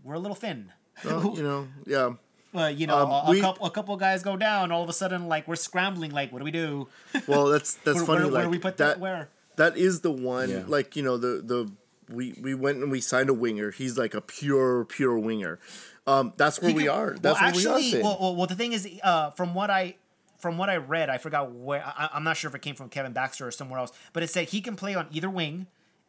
we're 0.02 0.14
a 0.14 0.18
little 0.18 0.34
thin. 0.34 0.72
Well, 1.04 1.34
you 1.36 1.42
know, 1.42 1.68
yeah. 1.86 2.14
Uh, 2.54 2.66
you 2.66 2.86
know, 2.86 2.96
um, 2.96 3.10
a, 3.10 3.30
we, 3.30 3.40
couple 3.40 3.66
a 3.66 3.70
couple 3.70 3.96
guys 3.96 4.22
go 4.22 4.36
down. 4.36 4.72
All 4.72 4.82
of 4.82 4.88
a 4.88 4.92
sudden, 4.92 5.28
like 5.28 5.46
we're 5.46 5.56
scrambling. 5.56 6.10
Like, 6.10 6.32
what 6.32 6.38
do 6.38 6.44
we 6.44 6.50
do? 6.50 6.88
Well, 7.26 7.46
that's 7.46 7.74
that's 7.74 7.98
where, 7.98 8.06
funny. 8.06 8.20
Where, 8.20 8.24
like, 8.26 8.32
where 8.32 8.44
do 8.44 8.50
we 8.50 8.58
put 8.58 8.76
that? 8.78 8.94
that 8.94 9.00
where 9.00 9.28
that 9.56 9.76
is 9.76 10.00
the 10.00 10.10
one. 10.10 10.50
Yeah. 10.50 10.62
Like 10.66 10.96
you 10.96 11.02
know 11.02 11.18
the 11.18 11.42
the 11.44 11.70
we 12.08 12.34
we 12.40 12.54
went 12.54 12.78
and 12.78 12.90
we 12.90 13.00
signed 13.00 13.28
a 13.28 13.34
winger. 13.34 13.70
He's 13.70 13.98
like 13.98 14.14
a 14.14 14.20
pure 14.20 14.84
pure 14.86 15.18
winger. 15.18 15.58
Um, 16.06 16.32
that's 16.36 16.60
where 16.60 16.70
can, 16.70 16.76
we 16.76 16.88
are. 16.88 17.16
That's 17.20 17.22
well, 17.22 17.34
where 17.34 17.44
actually, 17.44 17.92
we 17.92 18.00
are. 18.00 18.02
Well, 18.02 18.18
well, 18.20 18.36
well, 18.36 18.46
the 18.46 18.54
thing 18.54 18.72
is, 18.72 18.88
uh, 19.02 19.30
from 19.32 19.54
what 19.54 19.68
I 19.70 19.96
from 20.38 20.56
what 20.56 20.70
I 20.70 20.76
read, 20.76 21.10
I 21.10 21.18
forgot 21.18 21.52
where. 21.52 21.84
I, 21.84 22.10
am 22.14 22.24
not 22.24 22.36
sure 22.36 22.48
if 22.48 22.54
it 22.54 22.62
came 22.62 22.74
from 22.74 22.88
Kevin 22.88 23.12
Baxter 23.12 23.46
or 23.46 23.50
somewhere 23.50 23.78
else, 23.78 23.92
but 24.12 24.22
it 24.22 24.30
said 24.30 24.48
he 24.48 24.60
can 24.60 24.76
play 24.76 24.94
on 24.94 25.08
either 25.10 25.28
wing, 25.28 25.66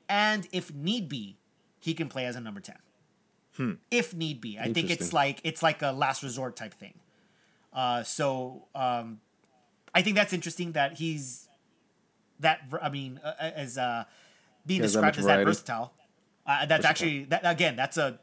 and 0.08 0.48
if 0.52 0.74
need 0.74 1.10
be, 1.10 1.36
he 1.80 1.94
can 1.94 2.08
play 2.08 2.26
as 2.26 2.36
a 2.36 2.40
number 2.40 2.62
ten. 2.62 2.78
Hmm. 3.60 3.74
If 3.92 4.16
need 4.16 4.40
be, 4.40 4.58
I 4.58 4.72
think 4.72 4.90
it's 4.90 5.12
like 5.12 5.42
it's 5.44 5.62
like 5.62 5.82
a 5.82 5.92
last 5.92 6.24
resort 6.24 6.56
type 6.56 6.74
thing. 6.74 6.94
Uh, 7.74 8.04
so 8.04 8.68
um, 8.74 9.20
I 9.94 10.02
think 10.02 10.16
that's 10.16 10.32
interesting 10.32 10.72
that 10.72 10.98
he's 10.98 11.50
that. 12.40 12.62
I 12.82 12.88
mean, 12.88 13.20
uh, 13.22 13.34
as 13.38 13.78
uh, 13.78 14.06
being 14.66 14.82
described 14.82 15.18
as 15.18 15.26
that 15.26 15.44
versatile. 15.44 15.92
Uh, 16.48 16.66
that's 16.68 16.70
versatile. 16.70 16.90
actually 16.90 17.24
that 17.26 17.42
again. 17.44 17.76
That's 17.76 17.98
a 17.98 18.22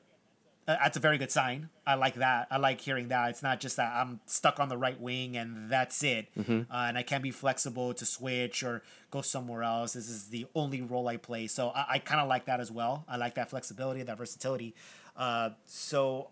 uh, 0.68 0.76
that's 0.82 0.96
a 0.96 1.00
very 1.00 1.18
good 1.18 1.30
sign. 1.30 1.68
I 1.86 1.94
like 1.94 2.14
that. 2.14 2.48
I 2.50 2.56
like 2.56 2.80
hearing 2.80 3.08
that. 3.08 3.28
It's 3.28 3.42
not 3.42 3.60
just 3.60 3.76
that 3.76 3.92
I'm 3.94 4.20
stuck 4.26 4.58
on 4.58 4.68
the 4.68 4.76
right 4.76 4.98
wing 4.98 5.36
and 5.36 5.70
that's 5.70 6.02
it, 6.02 6.28
mm-hmm. 6.34 6.72
uh, 6.72 6.86
and 6.88 6.98
I 6.98 7.02
can't 7.02 7.22
be 7.22 7.30
flexible 7.30 7.94
to 7.94 8.06
switch 8.06 8.62
or 8.64 8.82
go 9.10 9.20
somewhere 9.20 9.62
else. 9.62 9.92
This 9.92 10.08
is 10.08 10.28
the 10.28 10.46
only 10.54 10.82
role 10.82 11.06
I 11.08 11.18
play. 11.18 11.46
So 11.46 11.68
I, 11.68 11.86
I 11.90 11.98
kind 11.98 12.20
of 12.20 12.28
like 12.28 12.46
that 12.46 12.58
as 12.58 12.72
well. 12.72 13.04
I 13.06 13.16
like 13.16 13.34
that 13.34 13.50
flexibility, 13.50 14.02
that 14.02 14.16
versatility. 14.16 14.74
Uh, 15.16 15.50
so 15.64 16.28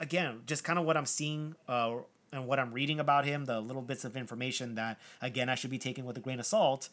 again, 0.00 0.42
just 0.46 0.64
kind 0.64 0.78
of 0.78 0.84
what 0.84 0.96
I'm 0.96 1.06
seeing 1.06 1.54
uh, 1.68 1.94
and 2.32 2.46
what 2.46 2.58
I'm 2.58 2.72
reading 2.72 3.00
about 3.00 3.24
him, 3.24 3.44
the 3.44 3.60
little 3.60 3.82
bits 3.82 4.04
of 4.04 4.16
information 4.16 4.74
that 4.74 4.98
again 5.22 5.48
I 5.48 5.54
should 5.54 5.70
be 5.70 5.78
taking 5.78 6.04
with 6.04 6.16
a 6.16 6.20
grain 6.20 6.40
of 6.40 6.46
salt, 6.46 6.88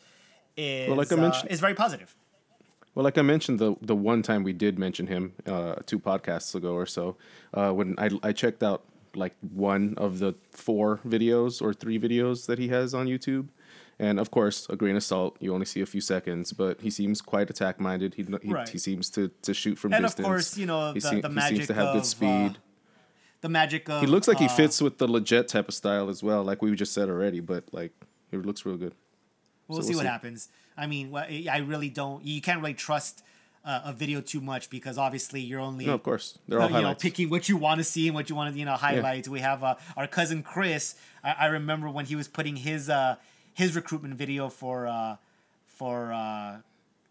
is 0.57 0.87
well, 0.87 0.97
like 0.97 1.11
I 1.11 1.15
mentioned, 1.15 1.49
uh, 1.49 1.53
is 1.53 1.59
very 1.59 1.73
positive. 1.73 2.15
Well, 2.93 3.03
like 3.03 3.17
I 3.17 3.21
mentioned, 3.21 3.59
the 3.59 3.75
the 3.81 3.95
one 3.95 4.21
time 4.21 4.43
we 4.43 4.53
did 4.53 4.77
mention 4.77 5.07
him 5.07 5.33
uh, 5.45 5.75
two 5.85 5.99
podcasts 5.99 6.55
ago 6.55 6.73
or 6.73 6.85
so, 6.85 7.15
uh, 7.53 7.71
when 7.71 7.95
I 7.97 8.09
I 8.23 8.31
checked 8.33 8.63
out 8.63 8.83
like 9.15 9.35
one 9.53 9.93
of 9.97 10.19
the 10.19 10.33
four 10.51 10.99
videos 11.05 11.61
or 11.61 11.73
three 11.73 11.99
videos 11.99 12.45
that 12.45 12.59
he 12.59 12.69
has 12.69 12.93
on 12.93 13.07
YouTube, 13.07 13.47
and 13.99 14.19
of 14.19 14.31
course, 14.31 14.67
a 14.69 14.75
grain 14.75 14.95
of 14.95 15.03
salt. 15.03 15.37
You 15.39 15.53
only 15.53 15.65
see 15.65 15.81
a 15.81 15.85
few 15.85 16.01
seconds, 16.01 16.53
but 16.53 16.81
he 16.81 16.89
seems 16.89 17.21
quite 17.21 17.49
attack 17.49 17.79
minded. 17.79 18.15
He 18.15 18.23
he, 18.23 18.53
right. 18.53 18.67
he, 18.67 18.77
seems 18.77 19.09
to, 19.11 19.29
to 19.43 19.53
shoot 19.53 19.77
from 19.77 19.93
and 19.93 20.03
distance. 20.03 20.19
And 20.19 20.25
of 20.25 20.31
course, 20.31 20.57
you 20.57 20.65
know 20.65 20.93
the, 20.93 21.09
he, 21.09 21.21
the 21.21 21.29
magic 21.29 21.51
he 21.51 21.55
seems 21.57 21.67
to 21.67 21.73
have 21.73 21.87
of, 21.87 21.93
good 21.95 22.05
speed. 22.05 22.27
Uh, 22.27 22.53
the 23.41 23.49
magic 23.49 23.89
of 23.89 24.01
he 24.01 24.07
looks 24.07 24.27
like 24.27 24.37
he 24.37 24.45
uh, 24.45 24.49
fits 24.49 24.81
with 24.81 24.97
the 24.97 25.07
Lletget 25.07 25.47
type 25.47 25.67
of 25.67 25.73
style 25.73 26.09
as 26.09 26.23
well, 26.23 26.43
like 26.43 26.61
we 26.61 26.73
just 26.75 26.93
said 26.93 27.09
already. 27.09 27.39
But 27.39 27.65
like, 27.71 27.91
he 28.29 28.37
looks 28.37 28.65
real 28.65 28.77
good. 28.77 28.95
We'll, 29.67 29.81
so 29.81 29.83
see, 29.83 29.89
we'll 29.89 29.99
what 29.99 30.03
see 30.03 30.09
happens. 30.09 30.49
I 30.77 30.87
mean, 30.87 31.15
I 31.15 31.57
really 31.59 31.89
don't. 31.89 32.25
You 32.25 32.41
can't 32.41 32.61
really 32.61 32.73
trust 32.73 33.23
uh, 33.63 33.81
a 33.85 33.93
video 33.93 34.21
too 34.21 34.41
much 34.41 34.69
because 34.69 34.97
obviously 34.97 35.41
you're 35.41 35.59
only 35.59 35.85
no, 35.85 35.93
of 35.93 36.03
course 36.03 36.37
they're 36.47 36.59
all 36.59 36.73
uh, 36.73 36.77
you 36.77 36.83
know 36.83 36.95
picking 36.95 37.29
what 37.29 37.47
you 37.47 37.57
want 37.57 37.79
to 37.79 37.83
see 37.83 38.07
and 38.07 38.15
what 38.15 38.29
you 38.29 38.35
want 38.35 38.51
to 38.53 38.59
you 38.59 38.65
know 38.65 38.73
highlight. 38.73 39.27
Yeah. 39.27 39.33
We 39.33 39.39
have 39.41 39.63
uh, 39.63 39.75
our 39.95 40.07
cousin 40.07 40.43
Chris. 40.43 40.95
I, 41.23 41.35
I, 41.39 41.45
remember 41.47 41.89
when 41.89 42.05
he 42.05 42.15
was 42.15 42.27
putting 42.27 42.55
his 42.55 42.89
uh, 42.89 43.17
his 43.53 43.75
recruitment 43.75 44.15
video 44.15 44.49
for 44.49 44.87
uh, 44.87 45.17
for 45.67 46.13
uh, 46.13 46.57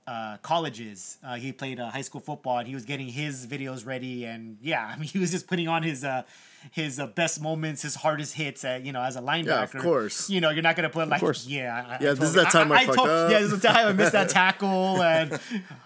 uh, 0.07 0.37
colleges. 0.39 1.19
Uh, 1.25 1.37
he 1.37 1.53
played 1.53 1.79
uh, 1.79 1.91
high 1.91 2.01
school 2.01 2.21
football, 2.21 2.59
and 2.59 2.67
he 2.67 2.75
was 2.75 2.85
getting 2.85 3.07
his 3.07 3.47
videos 3.47 3.87
ready. 3.87 4.25
And 4.25 4.59
yeah, 4.61 4.87
I 4.93 4.97
mean, 4.97 5.09
he 5.09 5.19
was 5.19 5.31
just 5.31 5.47
putting 5.47 5.69
on 5.69 5.83
his 5.83 6.05
uh, 6.05 6.23
his 6.73 6.99
uh, 6.99 7.07
best 7.07 7.41
moments, 7.41 7.83
his 7.83 7.95
hardest 7.95 8.35
hits. 8.35 8.65
At, 8.65 8.85
you 8.85 8.93
know, 8.93 9.03
as 9.03 9.17
a 9.17 9.21
linebacker, 9.21 9.47
yeah, 9.47 9.63
of 9.63 9.75
course. 9.77 10.29
You 10.29 10.41
know, 10.41 10.51
you're 10.51 10.63
not 10.63 10.77
gonna 10.77 10.91
put 10.91 11.09
like, 11.09 11.23
yeah, 11.47 11.85
I, 11.89 12.03
yeah. 12.03 12.11
I 12.11 12.15
this 12.15 12.31
is 12.31 12.35
that 12.35 12.51
time 12.51 12.73
I, 12.73 12.77
I, 12.77 12.81
I 12.81 12.85
told, 12.87 13.09
Yeah, 13.09 13.39
this 13.39 13.53
is 13.53 13.61
the 13.61 13.69
time 13.69 13.87
I 13.87 13.93
missed 13.93 14.13
that 14.13 14.29
tackle, 14.41 15.03
and 15.03 15.39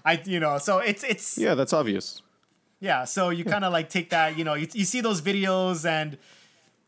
I, 0.04 0.20
you 0.24 0.40
know, 0.40 0.58
so 0.58 0.78
it's 0.78 1.04
it's. 1.04 1.36
Yeah, 1.36 1.54
that's 1.54 1.72
obvious. 1.72 2.22
Yeah, 2.80 3.04
so 3.04 3.30
you 3.30 3.44
kind 3.44 3.64
of 3.64 3.72
like 3.72 3.88
take 3.88 4.10
that, 4.10 4.36
you 4.36 4.44
know, 4.44 4.54
you, 4.54 4.68
you 4.72 4.84
see 4.84 5.00
those 5.00 5.22
videos, 5.22 5.86
and 5.88 6.18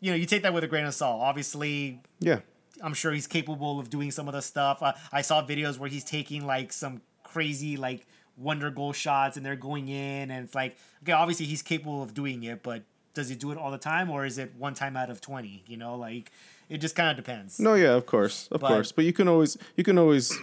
you 0.01 0.11
know, 0.11 0.17
you 0.17 0.27
take 0.27 0.43
that 0.43 0.53
with 0.53 0.65
a 0.65 0.69
grain 0.69 0.85
of 0.85 0.95
salt. 0.95 1.21
Obviously, 1.23 2.01
yeah 2.21 2.41
I'm 2.83 2.95
sure 2.95 3.13
he's 3.13 3.27
capable 3.27 3.79
of 3.81 3.91
doing 3.91 4.11
some 4.11 4.29
of 4.29 4.35
the 4.35 4.43
stuff. 4.43 4.83
Uh, 4.83 4.93
I 5.13 5.23
saw 5.23 5.43
videos 5.45 5.79
where 5.79 5.89
he's 5.89 6.05
taking 6.05 6.47
like 6.47 6.73
some 6.73 7.01
crazy 7.25 7.77
like 7.77 8.07
wonder 8.39 8.71
goal 8.71 8.93
shots 8.93 9.37
and 9.37 9.45
they're 9.47 9.57
going 9.57 9.89
in 9.89 10.31
and 10.31 10.45
it's 10.45 10.55
like 10.55 10.77
okay 11.03 11.13
obviously 11.13 11.47
he's 11.47 11.63
capable 11.63 12.03
of 12.03 12.13
doing 12.13 12.43
it 12.45 12.63
but 12.63 12.83
does 13.15 13.29
he 13.31 13.35
do 13.35 13.51
it 13.51 13.57
all 13.59 13.71
the 13.71 13.79
time 13.79 14.11
or 14.11 14.27
is 14.27 14.37
it 14.37 14.53
one 14.59 14.75
time 14.75 14.95
out 14.97 15.09
of 15.09 15.21
20 15.23 15.65
you 15.67 15.77
know 15.77 15.97
like 15.97 16.31
it 16.69 16.79
just 16.79 16.95
kind 16.95 17.11
of 17.11 17.17
depends 17.17 17.59
No, 17.59 17.75
yeah, 17.75 17.95
of 17.95 18.05
course, 18.07 18.49
of 18.53 18.61
But- 18.61 18.69
course. 18.69 18.93
But 18.93 19.05
you 19.07 19.13
can 19.15 19.27
always 19.27 19.57
you 19.77 19.85
can 19.85 19.97
always 19.99 20.37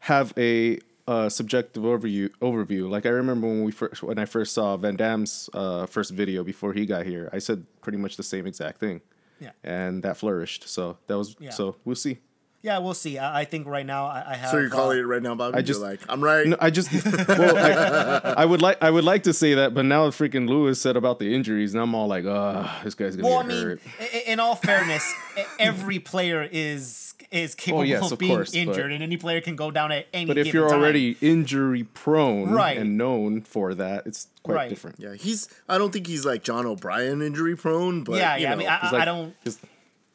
have 0.00 0.32
a 0.36 0.78
uh, 1.08 1.28
subjective 1.28 1.82
overview. 1.82 2.28
Overview. 2.40 2.88
Like 2.88 3.06
I 3.06 3.08
remember 3.08 3.48
when 3.48 3.64
we 3.64 3.72
first 3.72 4.02
when 4.02 4.18
I 4.18 4.24
first 4.24 4.52
saw 4.54 4.76
Van 4.76 4.96
Damme's 4.96 5.50
uh, 5.52 5.86
first 5.86 6.12
video 6.12 6.44
before 6.44 6.72
he 6.74 6.86
got 6.86 7.06
here, 7.06 7.28
I 7.32 7.38
said 7.38 7.64
pretty 7.80 7.98
much 7.98 8.16
the 8.16 8.22
same 8.22 8.46
exact 8.46 8.78
thing, 8.78 9.00
yeah 9.42 9.50
and 9.64 10.02
that 10.04 10.16
flourished. 10.16 10.68
So 10.68 10.96
that 11.08 11.16
was 11.18 11.36
Yeah. 11.40 11.50
so 11.50 11.76
we'll 11.84 11.96
see. 11.96 12.18
yeah 12.62 12.78
we'll 12.78 12.94
see 12.94 13.18
i, 13.18 13.40
I 13.40 13.44
think 13.44 13.66
right 13.66 13.84
now 13.94 14.06
i, 14.06 14.22
I 14.32 14.34
have 14.36 14.50
So 14.50 14.58
you're 14.58 14.70
calling 14.70 14.98
uh, 14.98 15.02
it 15.02 15.06
right 15.14 15.22
now, 15.22 15.34
Bobby? 15.34 15.54
I 15.54 15.58
You're 15.58 15.66
just- 15.72 15.80
like, 15.80 16.00
I'm 16.08 16.22
right. 16.22 16.46
No, 16.46 16.56
I 16.60 16.70
just 16.70 16.88
well, 17.28 17.56
I, 17.56 18.34
I 18.42 18.44
would 18.44 18.62
like 18.62 18.78
I 18.80 18.90
would 18.90 19.04
like 19.04 19.24
to 19.24 19.32
say 19.32 19.54
that, 19.54 19.74
but 19.74 19.84
now 19.84 20.08
freaking 20.10 20.48
Lewis 20.48 20.80
said 20.80 20.96
about 20.96 21.18
the 21.18 21.34
injuries, 21.34 21.74
and 21.74 21.82
I'm 21.82 21.94
all 21.94 22.06
like, 22.06 22.24
ah, 22.26 22.80
this 22.84 22.94
guy's 22.94 23.16
gonna 23.16 23.28
well 23.28 23.38
i 23.40 23.42
mean 23.44 23.62
hurt. 23.62 23.80
i- 24.00 24.10
i- 24.18 24.24
in 24.32 24.38
all 24.40 24.54
fairness 24.54 25.04
every 25.58 25.98
player 25.98 26.48
is 26.52 27.01
is 27.32 27.54
capable 27.54 27.80
Oh, 27.80 27.82
yes, 27.84 28.04
of 28.06 28.12
of 28.12 28.18
being 28.18 28.34
course, 28.36 28.50
but- 28.50 28.58
injured 28.58 28.92
and 28.92 29.02
any 29.02 29.16
player 29.16 29.40
can 29.40 29.56
go 29.56 29.70
down 29.70 29.90
at 29.90 30.06
any 30.12 30.26
time. 30.26 30.28
But 30.28 30.38
if 30.38 30.44
given 30.46 30.60
you're 30.60 30.68
time. 30.70 30.78
already 30.80 31.16
injury 31.20 31.84
prone 31.84 32.50
Right. 32.50 32.76
and 32.76 32.96
known 32.98 33.40
for 33.42 33.74
that, 33.74 34.06
it's 34.06 34.28
quite 34.42 34.54
Right. 34.54 34.68
different. 34.68 34.96
Yeah, 35.00 35.14
he's. 35.14 35.48
I 35.68 35.78
don't 35.78 35.92
think 35.92 36.06
he's 36.06 36.24
like 36.24 36.42
John 36.44 36.66
O'Brien 36.66 37.22
injury 37.22 37.56
prone, 37.56 38.04
but 38.04 38.16
yeah 38.16 38.36
you 38.36 38.42
yeah 38.42 38.48
i 38.48 38.50
know, 38.52 38.58
mean 38.58 38.68
i, 38.68 38.76
He's 38.78 38.88
I, 38.88 38.92
like- 38.92 39.02
I 39.02 39.04
don't 39.06 39.34
he's- 39.44 39.58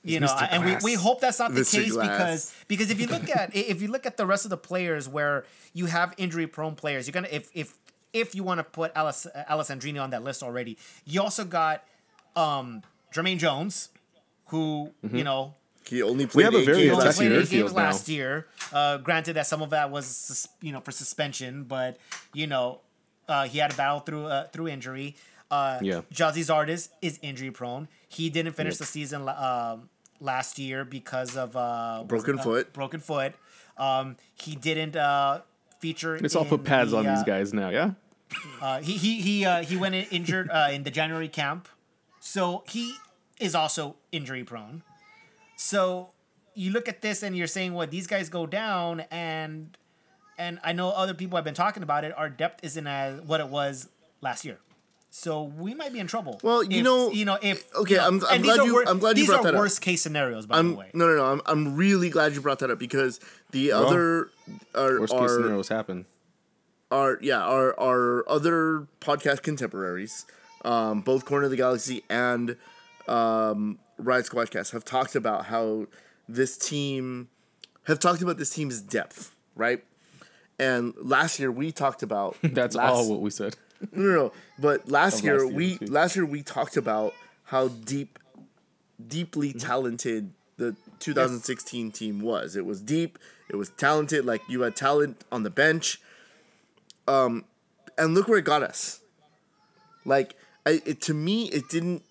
you 0.04 0.22
know, 0.22 0.28
Mr. 0.28 0.48
and 0.52 0.64
we, 0.64 0.78
we 0.84 0.94
hope 0.94 1.20
that's 1.20 1.38
not 1.40 1.54
the 1.54 1.62
Mr. 1.62 1.84
case 1.84 1.92
Glass. 1.92 2.08
because 2.08 2.54
because 2.70 2.90
if 2.92 3.02
you 3.02 3.08
look 3.08 3.30
at 3.36 3.54
if 3.54 3.82
you 3.82 3.90
look 3.90 4.06
at 4.06 4.16
the 4.16 4.26
rest 4.26 4.46
of 4.46 4.50
the 4.50 4.58
players 4.58 5.10
where 5.10 5.44
you 5.74 5.88
have 5.88 6.14
injury 6.18 6.48
prone 6.48 6.76
players, 6.76 7.08
you're 7.08 7.14
gonna 7.14 7.28
if 7.30 7.50
if 7.54 7.74
if 8.14 8.34
you 8.34 8.42
want 8.44 8.60
to 8.60 8.64
put 8.64 8.92
Alice 8.96 9.28
Alessandrini 9.50 10.02
on 10.02 10.12
that 10.12 10.24
list 10.24 10.44
already, 10.44 10.78
you 11.06 11.22
also 11.22 11.44
got 11.44 11.84
um 12.38 12.84
Jermaine 13.14 13.38
Jones, 13.38 13.90
who 14.46 14.92
you 15.12 15.26
know 15.26 15.56
he 15.88 16.02
only 16.04 16.26
played. 16.28 16.36
We 16.36 16.44
have 16.44 16.54
a 16.56 16.66
very 16.66 16.78
games 16.88 16.92
only 16.94 17.06
last 17.06 17.16
attacking 17.20 17.30
played 17.30 17.32
year. 17.32 17.42
eight 17.42 17.50
games 17.50 17.74
last 17.74 18.10
year. 18.10 18.48
Uh, 18.72 18.98
granted 18.98 19.34
that 19.34 19.48
some 19.48 19.62
of 19.62 19.70
that 19.72 19.92
was 19.92 20.48
you 20.62 20.72
know 20.72 20.80
for 20.82 20.92
suspension, 20.92 21.64
but 21.64 21.98
you 22.34 22.48
know 22.48 22.82
uh, 23.28 23.48
he 23.48 23.60
had 23.60 23.72
a 23.74 23.76
battle 23.76 24.00
through 24.02 24.26
uh, 24.26 24.48
through 24.48 24.68
injury. 24.68 25.16
Uh, 25.50 25.80
Yeah. 25.82 26.02
Gyasi 26.14 26.44
Zardes 26.44 26.90
is 27.02 27.20
injury 27.22 27.52
prone. 27.52 27.88
He 28.10 28.30
didn't 28.30 28.54
finish 28.54 28.74
Yep. 28.74 28.80
the 28.80 28.86
season 28.86 29.30
um, 29.30 29.90
last 30.20 30.60
year 30.60 30.84
because 30.84 31.38
of 31.38 31.56
uh, 31.56 32.04
Broken 32.06 32.36
it, 32.36 32.40
uh, 32.42 32.44
foot. 32.44 32.74
broken 32.74 33.00
foot. 33.00 33.34
Um, 33.78 34.18
he 34.36 34.56
didn't 34.56 34.96
uh, 34.98 35.42
feature. 35.80 36.20
Let's 36.20 36.36
all 36.36 36.44
put 36.46 36.64
pads 36.66 36.92
the, 36.92 36.98
on 36.98 37.06
these 37.06 37.24
guys 37.24 37.54
now, 37.54 37.70
yeah? 37.70 37.92
uh, 38.62 38.82
he 38.82 38.98
he 38.98 39.22
he 39.22 39.46
uh, 39.46 39.64
he 39.64 39.78
went 39.78 39.96
in 39.96 40.06
injured 40.12 40.50
uh, 40.52 40.68
in 40.72 40.84
the 40.84 40.92
January 40.92 41.30
camp, 41.30 41.70
so 42.20 42.64
he 42.68 42.96
is 43.40 43.56
also 43.56 43.96
injury 44.12 44.44
prone. 44.44 44.84
So 45.58 46.12
you 46.54 46.72
look 46.72 46.88
at 46.88 47.02
this 47.02 47.22
and 47.24 47.36
you're 47.36 47.48
saying, 47.48 47.74
well, 47.74 47.86
these 47.88 48.08
guys 48.08 48.30
go 48.30 48.46
down, 48.46 49.02
and 49.12 49.76
and 50.38 50.60
I 50.64 50.72
know 50.72 50.90
other 50.92 51.14
people 51.14 51.36
have 51.36 51.44
been 51.46 51.54
talking 51.56 51.84
about 51.84 52.04
it. 52.06 52.14
Our 52.16 52.30
depth 52.30 52.64
isn't 52.64 52.88
as 52.88 53.20
what 53.22 53.40
it 53.42 53.50
was 53.50 53.90
last 54.22 54.46
year. 54.46 54.60
So 55.10 55.44
we 55.44 55.74
might 55.74 55.92
be 55.94 56.00
in 56.00 56.06
trouble. 56.06 56.40
Well, 56.44 56.64
you 56.64 56.80
if- 56.80 56.84
know- 56.84 57.12
you 57.12 57.26
know, 57.26 57.40
if 57.42 57.66
okay, 57.76 57.94
you 57.96 57.98
know, 57.98 58.04
I'm- 58.04 58.22
I'm 58.30 58.42
glad 58.44 58.66
you- 58.66 58.74
wor- 58.74 58.84
I'm 58.88 59.00
glad 59.00 59.18
you 59.18 59.24
these 59.24 59.28
brought 59.30 59.40
are 59.40 59.44
that 59.46 59.56
up. 59.56 59.60
worst 59.60 59.82
case 59.82 60.02
scenarios, 60.02 60.46
by 60.46 60.60
I'm 60.60 60.72
the 60.72 60.76
way. 60.78 60.92
no, 60.94 61.08
no, 61.08 61.16
no. 61.16 61.26
I'm, 61.26 61.42
I'm 61.48 61.76
really 61.76 62.10
glad 62.12 62.34
you 62.36 62.42
brought 62.42 62.60
that 62.60 62.70
up 62.70 62.78
because 62.78 63.20
the 63.52 63.72
other 63.72 64.30
are 64.76 65.00
Worst 65.00 65.14
case 65.14 65.22
are, 65.22 65.30
scenarios 65.30 65.70
happen. 65.70 66.06
our 66.92 67.18
yeah 67.22 67.42
our 67.42 67.78
our 67.80 68.30
other 68.30 68.88
podcast 69.02 69.42
contemporaries, 69.42 70.26
um, 70.64 71.02
both 71.02 71.26
Corner 71.26 71.46
of 71.46 71.52
the 71.52 71.58
Galaxy 71.58 72.04
and 72.10 72.56
um, 73.08 73.80
Riot 73.98 74.26
Squadcast 74.26 74.72
have 74.72 74.86
talked 74.86 75.16
about 75.16 75.46
how 75.46 75.88
this 76.30 76.58
team 76.58 77.30
have 77.86 78.00
talked 78.00 78.22
about 78.22 78.38
this 78.38 78.50
team's 78.50 78.82
depth, 78.82 79.34
right? 79.56 79.84
And 80.60 80.94
last 80.98 81.40
year 81.40 81.52
we 81.52 81.72
talked 81.72 82.04
about 82.04 82.36
That's 82.44 82.76
last, 82.76 82.92
all 82.94 83.10
what 83.10 83.22
we 83.22 83.30
said. 83.30 83.56
no, 83.92 84.02
no, 84.04 84.14
no. 84.16 84.32
But 84.60 84.90
last 84.90 85.24
year 85.24 85.40
last 85.46 85.54
we 85.54 85.78
last 85.80 86.16
year 86.16 86.26
we 86.26 86.42
talked 86.44 86.78
about 86.78 87.14
how 87.46 87.68
deep, 87.70 88.20
deeply 89.06 89.50
Mm-hmm. 89.50 89.60
talented 89.60 90.32
the 90.58 90.76
2016 91.00 91.92
team 91.92 92.20
was. 92.20 92.56
It 92.56 92.66
was 92.66 92.82
deep. 92.82 93.20
It 93.50 93.56
was 93.56 93.70
talented. 93.70 94.26
Like 94.26 94.42
you 94.50 94.62
had 94.62 94.76
talent 94.76 95.24
on 95.32 95.44
the 95.44 95.50
bench. 95.52 96.02
Um, 97.08 97.46
and 97.98 98.14
look 98.14 98.28
where 98.28 98.40
it 98.40 98.46
got 98.46 98.64
us. 98.64 99.00
Like 100.04 100.36
I, 100.66 100.82
it, 100.86 101.00
to 101.02 101.14
me, 101.14 101.46
it 101.50 101.70
didn't. 101.70 102.04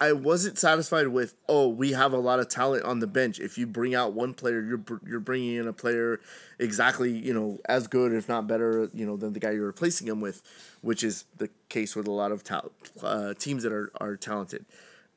I 0.00 0.12
wasn't 0.12 0.58
satisfied 0.58 1.08
with. 1.08 1.34
Oh, 1.46 1.68
we 1.68 1.92
have 1.92 2.14
a 2.14 2.18
lot 2.18 2.40
of 2.40 2.48
talent 2.48 2.84
on 2.84 3.00
the 3.00 3.06
bench. 3.06 3.38
If 3.38 3.58
you 3.58 3.66
bring 3.66 3.94
out 3.94 4.14
one 4.14 4.32
player, 4.32 4.62
you're 4.62 4.80
you're 5.06 5.20
bringing 5.20 5.56
in 5.56 5.68
a 5.68 5.74
player 5.74 6.20
exactly 6.58 7.12
you 7.12 7.34
know 7.34 7.60
as 7.66 7.86
good, 7.86 8.12
if 8.12 8.26
not 8.26 8.46
better, 8.46 8.88
you 8.94 9.04
know 9.04 9.18
than 9.18 9.34
the 9.34 9.40
guy 9.40 9.50
you're 9.50 9.66
replacing 9.66 10.08
him 10.08 10.22
with, 10.22 10.42
which 10.80 11.04
is 11.04 11.26
the 11.36 11.50
case 11.68 11.94
with 11.94 12.08
a 12.08 12.10
lot 12.10 12.32
of 12.32 12.42
tal- 12.42 12.72
uh, 13.02 13.34
teams 13.34 13.62
that 13.62 13.72
are 13.72 13.92
are 14.00 14.16
talented. 14.16 14.64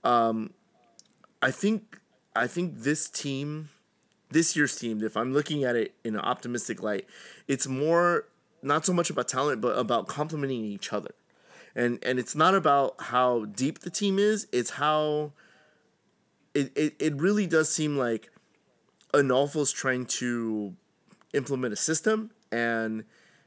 Um, 0.04 0.52
I 1.42 1.52
think 1.52 2.00
I 2.36 2.48
think 2.48 2.80
this 2.80 3.10
team, 3.10 3.70
this 4.32 4.54
year's 4.54 4.76
team, 4.76 5.02
if 5.02 5.16
I'm 5.16 5.32
looking 5.32 5.64
at 5.64 5.78
it 5.78 5.94
in 6.04 6.16
an 6.16 6.22
optimistic 6.22 6.84
light, 6.84 7.08
it's 7.48 7.68
more 7.68 8.26
not 8.62 8.86
so 8.86 8.92
much 8.92 9.10
about 9.10 9.30
talent, 9.30 9.62
but 9.62 9.78
about 9.78 10.08
complementing 10.08 10.66
each 10.66 10.92
other 10.92 11.12
and 11.76 12.00
and 12.04 12.20
it's 12.20 12.36
not 12.36 12.56
about 12.56 12.96
how 13.00 13.46
deep 13.46 13.80
the 13.80 13.90
team 13.90 14.20
is 14.20 14.48
it's 14.52 14.72
how 14.72 15.32
it, 16.54 16.72
it, 16.76 16.96
it 17.00 17.16
really 17.16 17.48
does 17.48 17.70
seem 17.70 17.98
like 17.98 18.30
Onalfo's 19.14 19.72
trying 19.72 20.06
to 20.06 20.76
implement 21.34 21.74
a 21.74 21.78
system 21.78 22.32
and 22.52 23.04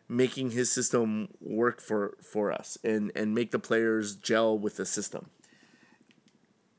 making 0.09 0.51
his 0.51 0.71
system 0.71 1.29
work 1.41 1.81
for 1.81 2.17
for 2.21 2.53
us 2.53 2.79
and 2.83 3.13
and 3.15 3.35
make 3.35 3.51
the 3.51 3.59
players 3.59 4.17
gel 4.17 4.59
with 4.59 4.77
the 4.77 4.87
system 4.87 5.31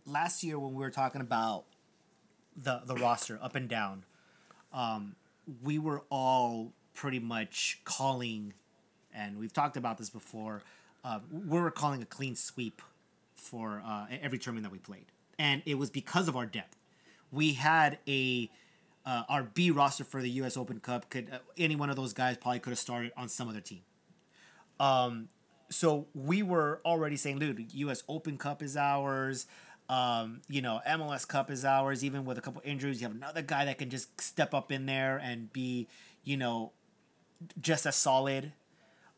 last 0.07 0.43
year 0.43 0.57
when 0.57 0.73
we 0.73 0.79
were 0.79 0.89
talking 0.89 1.21
about 1.21 1.65
the 2.55 2.81
the 2.85 2.95
roster 2.95 3.37
up 3.41 3.55
and 3.55 3.69
down, 3.69 4.03
um, 4.73 5.15
we 5.61 5.77
were 5.77 6.03
all 6.09 6.73
pretty 6.93 7.19
much 7.19 7.79
calling, 7.83 8.53
and 9.13 9.37
we've 9.37 9.53
talked 9.53 9.77
about 9.77 9.97
this 9.97 10.09
before. 10.09 10.63
Uh, 11.07 11.19
we 11.31 11.59
were 11.59 11.71
calling 11.71 12.01
a 12.01 12.05
clean 12.05 12.35
sweep 12.35 12.81
for 13.35 13.81
uh, 13.85 14.07
every 14.21 14.37
tournament 14.37 14.63
that 14.65 14.71
we 14.71 14.79
played, 14.79 15.05
and 15.39 15.63
it 15.65 15.75
was 15.75 15.89
because 15.89 16.27
of 16.27 16.35
our 16.35 16.45
depth. 16.45 16.75
We 17.31 17.53
had 17.53 17.99
a 18.07 18.49
uh, 19.05 19.23
our 19.29 19.43
B 19.43 19.71
roster 19.71 20.03
for 20.03 20.21
the 20.21 20.29
U.S. 20.31 20.57
Open 20.57 20.79
Cup. 20.81 21.09
Could 21.09 21.29
uh, 21.31 21.37
any 21.57 21.75
one 21.75 21.89
of 21.89 21.95
those 21.95 22.13
guys 22.13 22.35
probably 22.37 22.59
could 22.59 22.71
have 22.71 22.79
started 22.79 23.11
on 23.15 23.29
some 23.29 23.47
other 23.47 23.61
team 23.61 23.81
so 25.69 26.07
we 26.13 26.43
were 26.43 26.81
already 26.85 27.17
saying, 27.17 27.39
dude, 27.39 27.73
U.S. 27.73 28.03
Open 28.07 28.37
Cup 28.37 28.63
is 28.63 28.77
ours. 28.77 29.47
Um, 29.89 30.41
you 30.47 30.61
know, 30.61 30.81
MLS 30.87 31.27
Cup 31.27 31.49
is 31.49 31.65
ours. 31.65 32.03
Even 32.03 32.25
with 32.25 32.37
a 32.37 32.41
couple 32.41 32.61
injuries, 32.65 33.01
you 33.01 33.07
have 33.07 33.15
another 33.15 33.41
guy 33.41 33.65
that 33.65 33.77
can 33.77 33.89
just 33.89 34.19
step 34.19 34.53
up 34.53 34.71
in 34.71 34.85
there 34.85 35.17
and 35.17 35.51
be, 35.51 35.87
you 36.23 36.37
know, 36.37 36.71
just 37.59 37.85
as 37.85 37.95
solid. 37.95 38.53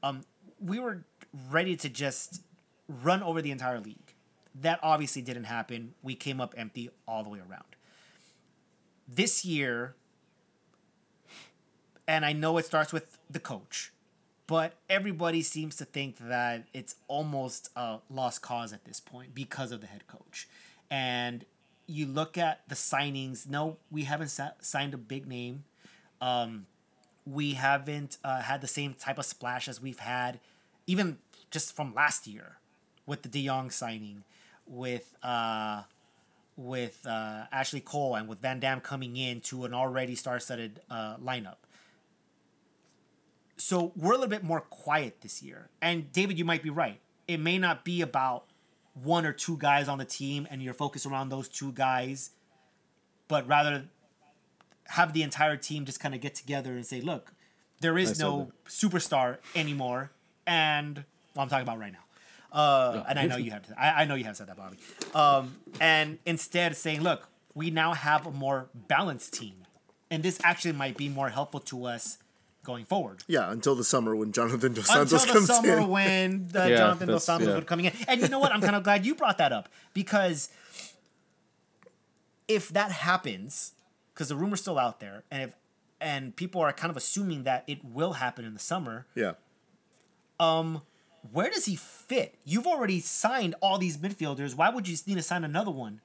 Um, 0.04 0.22
we 0.60 0.80
were 0.80 1.04
ready 1.50 1.76
to 1.78 1.90
just 1.90 2.42
run 2.88 3.24
over 3.24 3.42
the 3.42 3.52
entire 3.52 3.80
league. 3.80 4.16
That 4.56 4.80
obviously 4.82 5.22
didn't 5.22 5.46
happen. 5.46 5.94
We 6.02 6.16
came 6.16 6.42
up 6.42 6.54
empty 6.58 6.90
all 7.08 7.24
the 7.24 7.30
way 7.30 7.40
around. 7.40 7.76
This 9.08 9.46
year, 9.46 9.96
and 12.08 12.26
I 12.26 12.34
know 12.34 12.58
it 12.58 12.66
starts 12.66 12.92
with 12.92 13.18
the 13.30 13.40
coach 13.40 13.92
but 14.50 14.74
everybody 14.90 15.44
seems 15.44 15.76
to 15.76 15.86
think 15.86 16.18
that 16.18 16.64
it's 16.74 16.96
almost 17.08 17.70
a 17.76 18.00
lost 18.10 18.42
cause 18.42 18.74
at 18.74 18.84
this 18.84 19.00
point 19.00 19.36
because 19.36 19.72
of 19.72 19.80
the 19.80 19.86
head 19.86 20.08
coach. 20.08 20.48
And 20.90 21.46
you 21.86 22.08
look 22.08 22.36
at 22.36 22.68
the 22.68 22.74
signings. 22.74 23.48
No, 23.48 23.78
we 23.92 24.06
haven't 24.06 24.30
sa- 24.30 24.54
signed 24.60 24.96
a 24.96 24.98
big 24.98 25.28
name. 25.28 25.66
Um, 26.20 26.66
we 27.28 27.54
haven't 27.54 28.18
uh, 28.24 28.42
had 28.42 28.62
the 28.62 28.68
same 28.68 28.96
type 28.96 29.20
of 29.20 29.26
splash 29.26 29.68
as 29.68 29.80
we've 29.80 30.00
had, 30.00 30.40
even 30.90 31.18
just 31.52 31.76
from 31.76 31.94
last 31.94 32.28
year, 32.28 32.58
with 33.06 33.22
the 33.22 33.30
De 33.30 33.46
Jong 33.46 33.70
signing, 33.70 34.24
with 34.68 35.16
uh, 35.24 35.84
with 36.58 37.06
uh, 37.06 37.46
Ashley 37.52 37.80
Cole, 37.80 38.16
and 38.16 38.28
with 38.28 38.40
Van 38.40 38.60
Damme 38.60 38.82
coming 38.82 39.16
in 39.18 39.42
to 39.42 39.66
an 39.66 39.74
already 39.74 40.16
star-studded 40.16 40.82
uh, 40.90 41.18
lineup 41.18 41.58
so 43.60 43.92
we're 43.96 44.12
a 44.12 44.16
little 44.16 44.30
bit 44.30 44.44
more 44.44 44.62
quiet 44.62 45.20
this 45.22 45.44
year. 45.44 45.68
And 45.82 46.12
David, 46.14 46.40
you 46.40 46.46
might 46.46 46.64
be 46.64 46.70
right. 46.70 47.00
It 47.28 47.40
may 47.42 47.58
not 47.58 47.84
be 47.84 48.02
about 48.02 48.46
one 48.94 49.26
or 49.26 49.34
two 49.34 49.58
guys 49.58 49.88
on 49.88 49.98
the 49.98 50.06
team 50.06 50.48
and 50.50 50.64
you're 50.64 50.74
focused 50.74 51.06
around 51.06 51.30
those 51.30 51.48
two 51.48 51.72
guys 51.72 52.32
but 53.28 53.48
rather 53.48 53.86
have 54.86 55.14
the 55.14 55.22
entire 55.22 55.56
team 55.56 55.86
just 55.86 56.00
kind 56.00 56.16
of 56.16 56.20
get 56.20 56.34
together 56.36 56.72
and 56.72 56.86
say, 56.86 57.00
look, 57.00 57.32
there 57.80 57.98
is 57.98 58.20
no 58.20 58.52
superstar 58.68 59.38
anymore, 59.56 60.12
and 60.50 61.06
well, 61.36 61.44
I'm 61.44 61.50
talking 61.50 61.62
about 61.64 61.80
right 61.80 61.94
now. 61.94 62.00
Uh, 62.52 63.04
and 63.08 63.20
I 63.20 63.28
know 63.28 63.38
you 63.38 63.52
have. 63.52 63.66
To, 63.68 63.80
I, 63.80 64.02
I 64.02 64.06
know 64.06 64.16
you 64.16 64.24
have 64.26 64.36
said 64.36 64.48
that, 64.48 64.58
Bobby. 64.58 64.78
Um, 65.14 65.56
and 65.80 66.18
instead 66.26 66.76
saying, 66.76 67.02
look, 67.02 67.30
we 67.54 67.70
now 67.70 67.94
have 67.94 68.26
a 68.26 68.32
more 68.32 68.68
balanced 68.88 69.34
team, 69.34 69.54
and 70.10 70.24
this 70.24 70.40
actually 70.44 70.72
might 70.74 70.98
be 70.98 71.08
more 71.08 71.30
helpful 71.30 71.60
to 71.62 71.86
us 71.86 72.18
going 72.64 72.86
forward. 72.86 73.24
Yeah, 73.28 73.52
until 73.52 73.76
the 73.76 73.84
summer 73.84 74.16
when 74.16 74.32
Jonathan 74.32 74.74
Dos 74.74 74.88
Santos 74.88 75.14
Until 75.24 75.28
the 75.28 75.34
comes 75.34 75.48
summer 75.48 75.78
in. 75.78 75.88
when 75.88 76.48
the 76.52 76.70
Yeah, 76.70 76.78
Jonathan 76.78 77.08
Dos 77.10 77.24
Santos 77.24 77.48
yeah. 77.48 77.56
would 77.56 77.68
coming 77.68 77.86
in. 77.86 77.94
And 78.08 78.20
you 78.22 78.28
know 78.28 78.40
what? 78.40 78.52
I'm 78.52 78.62
kind 78.62 78.76
of 78.76 78.84
glad 78.84 79.06
you 79.06 79.14
brought 79.14 79.38
that 79.38 79.54
up 79.54 79.70
because 79.94 80.50
if 82.48 82.70
that 82.70 82.92
happens, 82.92 83.74
because 84.14 84.30
the 84.30 84.36
rumor's 84.36 84.62
still 84.62 84.80
out 84.80 85.00
there, 85.00 85.24
and 85.30 85.44
if 85.44 85.54
and 86.02 86.36
people 86.36 86.62
are 86.62 86.72
kind 86.74 86.90
of 86.90 86.98
assuming 86.98 87.44
that 87.44 87.64
it 87.68 87.84
will 87.84 88.14
happen 88.14 88.46
in 88.46 88.54
the 88.54 88.60
summer, 88.60 89.06
Yeah. 89.16 89.34
Where 90.40 91.50
does 91.50 91.66
he 91.66 91.76
fit? 91.76 92.36
You've 92.46 92.66
already 92.68 93.00
signed 93.02 93.56
all 93.62 93.78
these 93.78 93.98
midfielders. 93.98 94.56
Why 94.56 94.70
would 94.70 94.88
you 94.88 94.96
need 95.06 95.16
to 95.16 95.22
sign 95.22 95.44
another 95.44 95.72
one? 95.72 96.02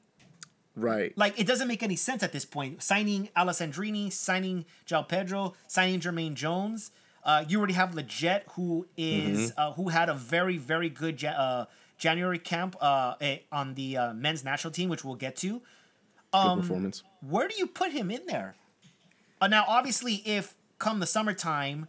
Right. 0.77 1.17
Like 1.17 1.39
it 1.39 1.47
doesn't 1.47 1.69
make 1.69 1.83
any 1.85 1.97
sense 1.97 2.23
at 2.23 2.33
this 2.33 2.45
point. 2.45 2.83
Signing 2.83 3.29
Alessandrini, 3.37 4.13
signing 4.13 4.65
João 4.87 5.07
Pedro, 5.09 5.55
signing 5.69 6.01
Jermaine 6.01 6.35
Jones. 6.35 6.91
Uh, 7.23 7.45
you 7.49 7.59
already 7.59 7.75
have 7.75 7.93
Lletget, 7.93 8.43
who 8.55 8.87
is- 8.97 9.53
uh, 9.57 9.73
who 9.75 9.89
had 9.89 10.09
a 10.09 10.15
very 10.15 10.57
very 10.59 10.91
good 10.91 11.23
ja- 11.23 11.31
uh, 11.31 11.65
January 11.97 12.41
camp 12.41 12.77
uh, 12.81 13.15
eh, 13.21 13.39
on 13.53 13.75
the 13.75 13.97
uh, 13.97 14.13
men's 14.15 14.45
national 14.45 14.73
team, 14.73 14.89
which 14.91 15.05
we'll 15.05 15.15
get 15.15 15.37
to. 15.37 15.63
Good 16.33 16.63
performance. 16.63 17.05
Where 17.21 17.47
do 17.47 17.55
you 17.57 17.69
put 17.69 17.93
him 17.93 18.11
in 18.11 18.27
there? 18.27 18.57
Uh, 19.41 19.47
now, 19.47 19.65
obviously, 19.69 20.15
if 20.27 20.57
come 20.79 20.99
the 20.99 21.07
summertime, 21.07 21.87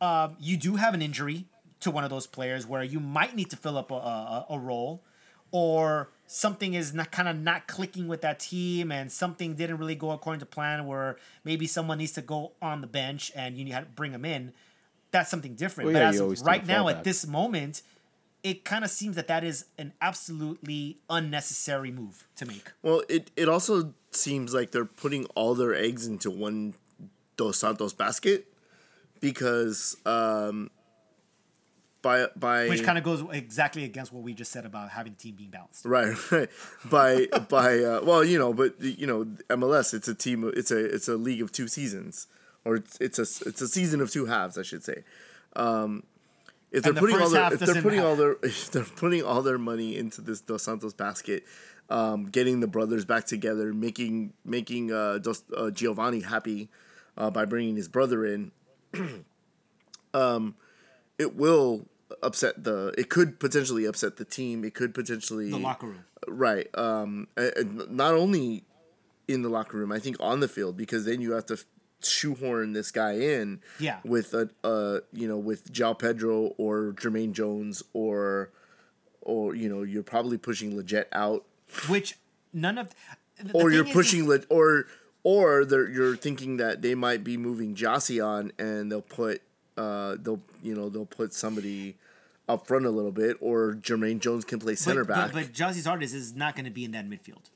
um, 0.00 0.36
you 0.40 0.56
do 0.56 0.74
have 0.76 0.92
an 0.94 1.00
injury 1.00 1.46
to 1.86 1.90
one 1.92 2.04
of 2.04 2.10
those 2.10 2.26
players 2.26 2.66
where 2.66 2.82
you 2.82 3.00
might 3.00 3.34
need 3.36 3.48
to 3.50 3.56
fill 3.56 3.78
up 3.78 3.90
a, 3.90 3.94
a, 3.94 4.46
a 4.50 4.58
role, 4.58 5.04
or 5.52 6.10
something 6.26 6.74
is 6.74 6.92
not 6.92 7.12
kind 7.12 7.28
of 7.28 7.36
not 7.36 7.68
clicking 7.68 8.08
with 8.08 8.20
that 8.22 8.40
team, 8.40 8.90
and 8.90 9.10
something 9.10 9.54
didn't 9.54 9.78
really 9.78 9.94
go 9.94 10.10
according 10.10 10.40
to 10.40 10.46
plan, 10.46 10.86
where 10.86 11.16
maybe 11.44 11.66
someone 11.66 11.98
needs 11.98 12.12
to 12.12 12.22
go 12.22 12.52
on 12.60 12.80
the 12.80 12.86
bench 12.88 13.30
and 13.36 13.56
you 13.56 13.72
have 13.72 13.84
to 13.84 13.90
bring 13.90 14.10
them 14.10 14.24
in. 14.24 14.52
That's 15.12 15.30
something 15.30 15.54
different. 15.54 15.86
Well, 15.86 15.94
but 15.94 16.02
as 16.02 16.20
of 16.20 16.46
right 16.46 16.66
now, 16.66 16.88
at 16.88 17.04
this 17.04 17.24
moment, 17.26 17.82
it 18.42 18.64
kind 18.64 18.84
of 18.84 18.90
seems 18.90 19.14
that 19.16 19.28
that 19.28 19.44
is 19.44 19.66
an 19.78 19.92
absolutely 20.00 20.98
unnecessary 21.08 21.92
move 21.92 22.26
to 22.36 22.46
make. 22.46 22.72
Well, 22.82 23.02
it, 23.08 23.30
it 23.36 23.48
also 23.48 23.94
seems 24.10 24.52
like 24.52 24.72
they're 24.72 24.84
putting 24.84 25.26
all 25.36 25.54
their 25.54 25.74
eggs 25.74 26.06
into 26.06 26.30
one 26.30 26.74
Dos 27.36 27.58
Santos 27.58 27.92
basket 27.92 28.46
because 29.20 29.96
um, 30.04 30.70
by 32.06 32.26
by 32.36 32.68
Which 32.68 32.84
kind 32.84 32.98
of 32.98 33.04
goes 33.04 33.20
exactly 33.32 33.82
against 33.84 34.12
what 34.12 34.22
we 34.22 34.32
just 34.32 34.52
said 34.52 34.64
about 34.64 34.90
having 34.90 35.12
the 35.14 35.18
team 35.18 35.34
being 35.34 35.50
balanced. 35.50 35.84
right 35.84 36.14
right 36.32 36.48
by 36.88 37.26
by 37.48 37.68
uh, 37.90 38.00
well 38.04 38.22
you 38.22 38.38
know 38.38 38.52
but 38.54 38.80
you 38.80 39.06
know 39.10 39.24
MLS 39.50 39.92
it's 39.92 40.08
a 40.08 40.14
team 40.14 40.38
it's 40.60 40.70
a 40.70 40.78
it's 40.94 41.08
a 41.08 41.16
league 41.16 41.42
of 41.42 41.50
two 41.50 41.66
seasons 41.66 42.28
or 42.64 42.76
it's 42.76 42.96
it's 43.00 43.18
a 43.18 43.26
it's 43.48 43.60
a 43.60 43.68
season 43.68 44.00
of 44.00 44.10
two 44.10 44.26
halves 44.26 44.56
I 44.56 44.62
should 44.62 44.84
say. 44.84 45.02
Um, 45.56 46.04
if 46.70 46.82
they're 46.82 46.92
the 46.92 47.00
putting 47.00 47.20
all 47.22 47.30
their 47.30 47.52
if 47.54 47.60
they're 47.60 47.82
putting 47.82 47.98
have- 48.00 48.08
all 48.08 48.16
their 48.16 48.36
if 48.42 48.70
they're 48.70 48.84
putting 48.84 49.22
all 49.24 49.42
their 49.42 49.58
money 49.58 49.96
into 49.96 50.20
this 50.20 50.40
Dos 50.40 50.62
Santos 50.64 50.92
basket, 50.94 51.44
um, 51.90 52.26
getting 52.26 52.60
the 52.60 52.66
brothers 52.76 53.04
back 53.04 53.24
together, 53.24 53.72
making 53.72 54.32
making 54.44 54.92
uh, 54.92 55.18
Dos, 55.18 55.42
uh, 55.56 55.70
Giovanni 55.70 56.20
happy 56.20 56.68
uh, 57.16 57.30
by 57.30 57.44
bringing 57.46 57.76
his 57.76 57.88
brother 57.88 58.26
in, 58.26 58.52
um, 60.14 60.54
it 61.18 61.34
will 61.34 61.86
upset 62.22 62.62
the. 62.64 62.94
It 62.98 63.08
could 63.08 63.38
potentially 63.40 63.84
upset 63.84 64.16
the 64.16 64.24
team. 64.24 64.64
It 64.64 64.74
could 64.74 64.94
potentially 64.94 65.50
The 65.50 65.58
locker 65.58 65.86
room. 65.88 66.04
right. 66.28 66.68
Um, 66.78 67.28
not 67.90 68.14
only 68.14 68.64
in 69.28 69.42
the 69.42 69.48
locker 69.48 69.76
room, 69.78 69.90
I 69.92 69.98
think 69.98 70.16
on 70.20 70.40
the 70.40 70.48
field 70.48 70.76
because 70.76 71.04
then 71.04 71.20
you 71.20 71.32
have 71.32 71.46
to 71.46 71.58
shoehorn 72.02 72.72
this 72.74 72.90
guy 72.90 73.12
in 73.12 73.60
Yeah. 73.80 73.98
with 74.04 74.34
a 74.34 74.50
uh 74.62 75.00
you 75.12 75.26
know 75.26 75.38
with 75.38 75.72
João 75.72 75.98
Pedro 75.98 76.54
or 76.58 76.92
Jermaine 76.92 77.32
Jones 77.32 77.82
or 77.94 78.50
or 79.22 79.54
you 79.56 79.68
know 79.68 79.82
you're 79.82 80.02
probably 80.04 80.36
pushing 80.38 80.74
Lletget 80.76 81.06
out 81.12 81.44
Which 81.88 82.16
none 82.52 82.78
of. 82.78 82.90
the- 83.38 83.44
the 83.44 83.52
or 83.54 83.70
you're 83.72 83.82
thing 83.82 83.90
is- 83.90 83.94
pushing 83.96 84.28
Le- 84.28 84.44
or 84.50 84.84
or 85.24 85.64
they're, 85.64 85.88
you're 85.90 86.16
thinking 86.16 86.58
that 86.58 86.82
they 86.82 86.94
might 86.94 87.24
be 87.24 87.36
moving 87.36 87.74
Gyasi 87.74 88.24
on 88.24 88.52
and 88.58 88.92
they'll 88.92 89.00
put 89.02 89.42
uh 89.76 90.16
they'll 90.20 90.40
you 90.62 90.74
know 90.74 90.88
they'll 90.88 91.06
put 91.06 91.32
somebody 91.32 91.96
up 92.48 92.66
front 92.66 92.86
a 92.86 92.90
little 92.90 93.12
bit 93.12 93.36
or 93.40 93.74
Jermaine 93.74 94.20
Jones 94.20 94.44
can 94.44 94.58
play 94.58 94.74
center 94.74 95.04
but, 95.04 95.14
back 95.14 95.32
But, 95.32 95.46
but 95.46 95.52
Gyasi 95.52 95.82
Zardes 95.82 96.14
is 96.14 96.34
not 96.34 96.54
going 96.54 96.64
to 96.64 96.70
be 96.70 96.84
in 96.84 96.92
that 96.92 97.08
midfield. 97.08 97.50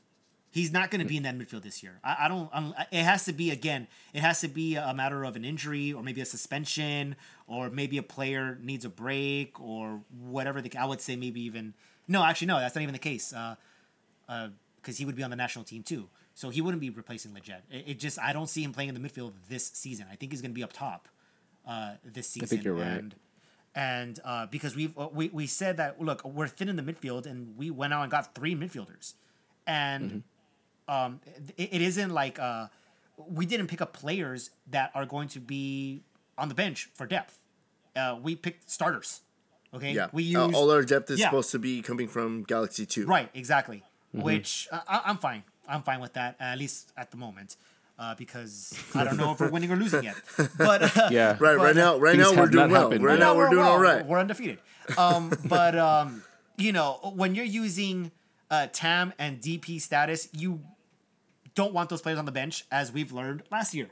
He's 0.52 0.72
not 0.72 0.90
going 0.90 1.00
to 1.00 1.06
be 1.06 1.16
in 1.16 1.22
that 1.22 1.38
midfield 1.38 1.62
this 1.62 1.80
year. 1.80 2.00
I, 2.02 2.24
I 2.24 2.28
don't. 2.28 2.50
I'm, 2.52 2.74
it 2.90 3.04
has 3.04 3.24
to 3.26 3.32
be 3.32 3.52
again. 3.52 3.86
It 4.12 4.20
has 4.20 4.40
to 4.40 4.48
be 4.48 4.74
a 4.74 4.92
matter 4.92 5.22
of 5.22 5.36
an 5.36 5.44
injury 5.44 5.92
or 5.92 6.02
maybe 6.02 6.20
a 6.20 6.24
suspension 6.24 7.14
or 7.46 7.70
maybe 7.70 7.98
a 7.98 8.02
player 8.02 8.58
needs 8.60 8.84
a 8.84 8.88
break 8.88 9.60
or 9.60 10.00
whatever. 10.10 10.60
The 10.60 10.76
I 10.76 10.86
would 10.86 11.00
say 11.00 11.14
maybe 11.14 11.40
even 11.42 11.74
no. 12.08 12.24
Actually, 12.24 12.48
no. 12.48 12.58
That's 12.58 12.74
not 12.74 12.82
even 12.82 12.94
the 12.94 12.98
case. 12.98 13.32
Uh, 13.32 13.54
because 14.80 14.98
he 14.98 15.04
would 15.04 15.14
be 15.14 15.22
on 15.22 15.30
the 15.30 15.36
national 15.36 15.64
team 15.64 15.84
too. 15.84 16.08
So 16.34 16.48
he 16.50 16.60
wouldn't 16.60 16.80
be 16.80 16.90
replacing 16.90 17.32
Lletget. 17.32 17.60
It, 17.70 17.84
it 17.86 17.98
just 18.00 18.18
I 18.18 18.32
don't 18.32 18.48
see 18.48 18.64
him 18.64 18.72
playing 18.72 18.88
in 18.88 19.00
the 19.00 19.08
midfield 19.08 19.34
this 19.48 19.66
season. 19.66 20.06
I 20.10 20.16
think 20.16 20.32
he's 20.32 20.40
going 20.40 20.50
to 20.50 20.54
be 20.54 20.64
up 20.64 20.72
top 20.72 21.08
uh, 21.70 21.92
this 22.04 22.28
season. 22.28 22.60
you're 22.62 22.74
right. 22.74 22.86
And, 22.86 23.14
and 23.74 24.20
uh, 24.24 24.46
because 24.46 24.74
we've 24.74 24.96
uh, 24.98 25.08
we, 25.12 25.28
we 25.28 25.46
said 25.46 25.76
that 25.76 26.02
look 26.02 26.24
we're 26.24 26.48
thin 26.48 26.68
in 26.68 26.76
the 26.76 26.82
midfield 26.82 27.26
and 27.26 27.56
we 27.56 27.70
went 27.70 27.92
out 27.92 28.02
and 28.02 28.10
got 28.10 28.34
three 28.34 28.54
midfielders, 28.56 29.14
and 29.66 30.24
um, 30.88 31.20
it, 31.56 31.74
it 31.74 31.80
isn't 31.80 32.10
like 32.10 32.38
uh, 32.40 32.66
we 33.28 33.46
didn't 33.46 33.68
pick 33.68 33.80
up 33.80 33.92
players 33.92 34.50
that 34.68 34.90
are 34.94 35.06
going 35.06 35.28
to 35.28 35.40
be 35.40 36.02
on 36.36 36.48
the 36.48 36.54
bench 36.54 36.90
for 36.94 37.06
depth. 37.06 37.38
Uh, 37.94 38.18
we 38.20 38.34
picked 38.34 38.68
starters. 38.68 39.20
Okay, 39.72 39.92
yeah 39.92 40.08
we 40.12 40.34
Uh, 40.34 40.50
all 40.50 40.68
our 40.72 40.82
depth 40.82 41.10
is 41.12 41.20
yeah. 41.20 41.26
supposed 41.26 41.52
to 41.52 41.58
be 41.60 41.80
coming 41.80 42.08
from 42.08 42.42
Galaxy 42.42 42.84
2 42.84 43.06
Right, 43.06 43.30
exactly. 43.34 43.84
Which 44.12 44.66
uh, 44.72 44.80
I, 44.88 45.02
I'm 45.04 45.16
fine. 45.16 45.44
I'm 45.68 45.82
fine 45.82 46.00
with 46.00 46.14
that, 46.14 46.34
at 46.40 46.58
least 46.58 46.92
at 46.96 47.12
the 47.12 47.16
moment, 47.16 47.54
uh, 48.00 48.14
because 48.16 48.76
I 48.94 49.04
don't 49.04 49.18
know 49.18 49.30
if 49.32 49.38
we're 49.40 49.50
winning 49.50 49.70
or 49.70 49.76
losing 49.76 50.02
yet. 50.02 50.16
But 50.56 50.96
uh, 50.96 51.08
Yeah. 51.12 51.36
right 51.38 51.56
right 51.56 51.76
now 51.76 51.98
right 51.98 52.18
now 52.18 52.34
we're 52.34 52.46
doing 52.46 52.70
well 52.70 52.84
happened 52.84 53.04
right 53.04 53.12
yet. 53.12 53.20
now 53.20 53.32
no, 53.34 53.38
we're 53.38 53.50
doing 53.50 53.60
well. 53.62 53.72
all 53.72 53.78
right 53.78 54.04
We're 54.06 54.18
undefeated. 54.18 54.58
Um, 54.96 55.32
but 55.44 55.76
um, 55.78 56.22
you 56.56 56.72
know, 56.72 57.12
when 57.14 57.34
you're 57.34 57.44
using 57.44 58.10
uh, 58.50 58.68
TAM 58.72 59.12
and 59.18 59.38
DP 59.40 59.80
status, 59.80 60.28
you 60.32 60.60
don't 61.54 61.74
want 61.74 61.90
those 61.90 62.00
players 62.00 62.18
on 62.18 62.24
the 62.24 62.32
bench, 62.32 62.64
as 62.72 62.90
we've 62.90 63.12
learned 63.12 63.42
last 63.52 63.74
year. 63.74 63.88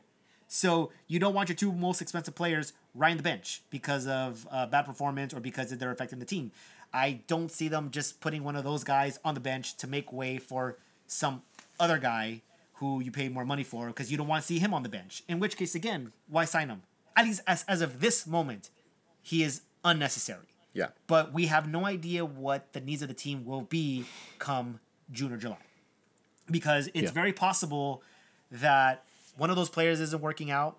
So 0.49 0.91
you 1.07 1.19
don't 1.19 1.35
want 1.35 1.51
your 1.51 1.57
two 1.57 1.73
most 1.73 2.01
expensive 2.01 2.35
players 2.35 2.73
riding 2.95 3.19
the 3.19 3.23
bench 3.23 3.63
because 3.69 4.07
of 4.07 4.49
uh, 4.51 4.67
bad 4.67 4.87
performance 4.87 5.35
or 5.35 5.41
because 5.41 5.71
they're 5.71 5.91
affecting 5.91 6.19
the 6.19 6.25
team. 6.25 6.51
I 6.95 7.21
don't 7.27 7.51
see 7.53 7.69
them 7.69 7.91
just 7.91 8.21
putting 8.21 8.43
one 8.43 8.57
of 8.57 8.65
those 8.65 8.83
guys 8.83 9.19
on 9.23 9.35
the 9.35 9.41
bench 9.41 9.77
to 9.77 9.87
make 9.87 10.11
way 10.11 10.39
for 10.39 10.79
some 11.07 11.43
other 11.79 11.99
guy 11.99 12.41
who 12.79 13.01
you 13.01 13.11
pay 13.11 13.29
more 13.29 13.45
money 13.45 13.65
for 13.65 13.89
because 13.89 14.11
you 14.11 14.17
don't 14.17 14.29
want 14.29 14.43
to 14.43 14.47
see 14.47 14.59
him 14.59 14.73
on 14.73 14.83
the 14.83 14.89
bench. 14.89 15.23
In 15.29 15.39
which 15.41 15.57
case, 15.57 15.75
again, 15.75 16.13
why 16.29 16.45
sign 16.45 16.69
him? 16.69 16.83
At 17.17 17.25
least 17.25 17.41
as, 17.47 17.65
as 17.69 17.81
of 17.81 18.01
this 18.01 18.27
moment, 18.27 18.71
he 19.23 19.43
is 19.43 19.63
unnecessary. 19.85 20.47
yeah 20.73 20.89
But 21.07 21.33
we 21.33 21.47
have 21.47 21.69
no 21.69 21.85
idea 21.87 22.25
what 22.25 22.73
the 22.73 22.81
needs 22.81 23.03
of 23.03 23.09
the 23.09 23.15
team 23.15 23.45
will 23.45 23.63
be 23.63 24.05
come 24.39 24.79
June 25.11 25.33
or 25.33 25.37
July. 25.37 25.59
Because 26.51 26.87
it's 26.95 27.05
Yeah. 27.05 27.11
very 27.11 27.33
possible 27.33 28.03
that 28.51 29.05
one 29.37 29.51
of 29.51 29.57
those 29.57 29.69
players 29.69 30.01
isn't 30.01 30.21
working 30.23 30.51
out, 30.51 30.79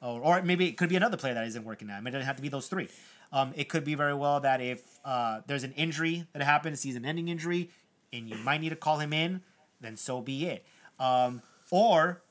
or, 0.00 0.20
or 0.20 0.42
maybe 0.42 0.66
it 0.68 0.76
could 0.78 0.88
be 0.88 0.96
another 0.96 1.16
player 1.16 1.34
that 1.34 1.46
isn't 1.46 1.64
working 1.64 1.90
out. 1.90 1.96
I 1.96 2.00
mean, 2.00 2.08
it 2.08 2.12
doesn't 2.12 2.26
have 2.26 2.36
to 2.36 2.42
be 2.42 2.48
those 2.48 2.68
three. 2.68 2.88
Um, 3.32 3.52
it 3.56 3.68
could 3.68 3.84
be 3.84 3.94
very 3.94 4.14
well 4.14 4.40
that 4.40 4.60
if 4.60 4.80
uh, 5.04 5.40
there's 5.46 5.64
an 5.64 5.72
injury 5.72 6.26
that 6.32 6.42
happens, 6.42 6.80
season-ending 6.80 7.28
injury, 7.28 7.70
and 8.12 8.28
you 8.28 8.36
might 8.36 8.60
need 8.60 8.70
to 8.70 8.76
call 8.76 8.98
him 8.98 9.12
in, 9.12 9.42
then 9.80 9.96
so 9.96 10.20
be 10.20 10.46
it. 10.46 10.64
Um, 11.02 11.42
or 11.70 12.22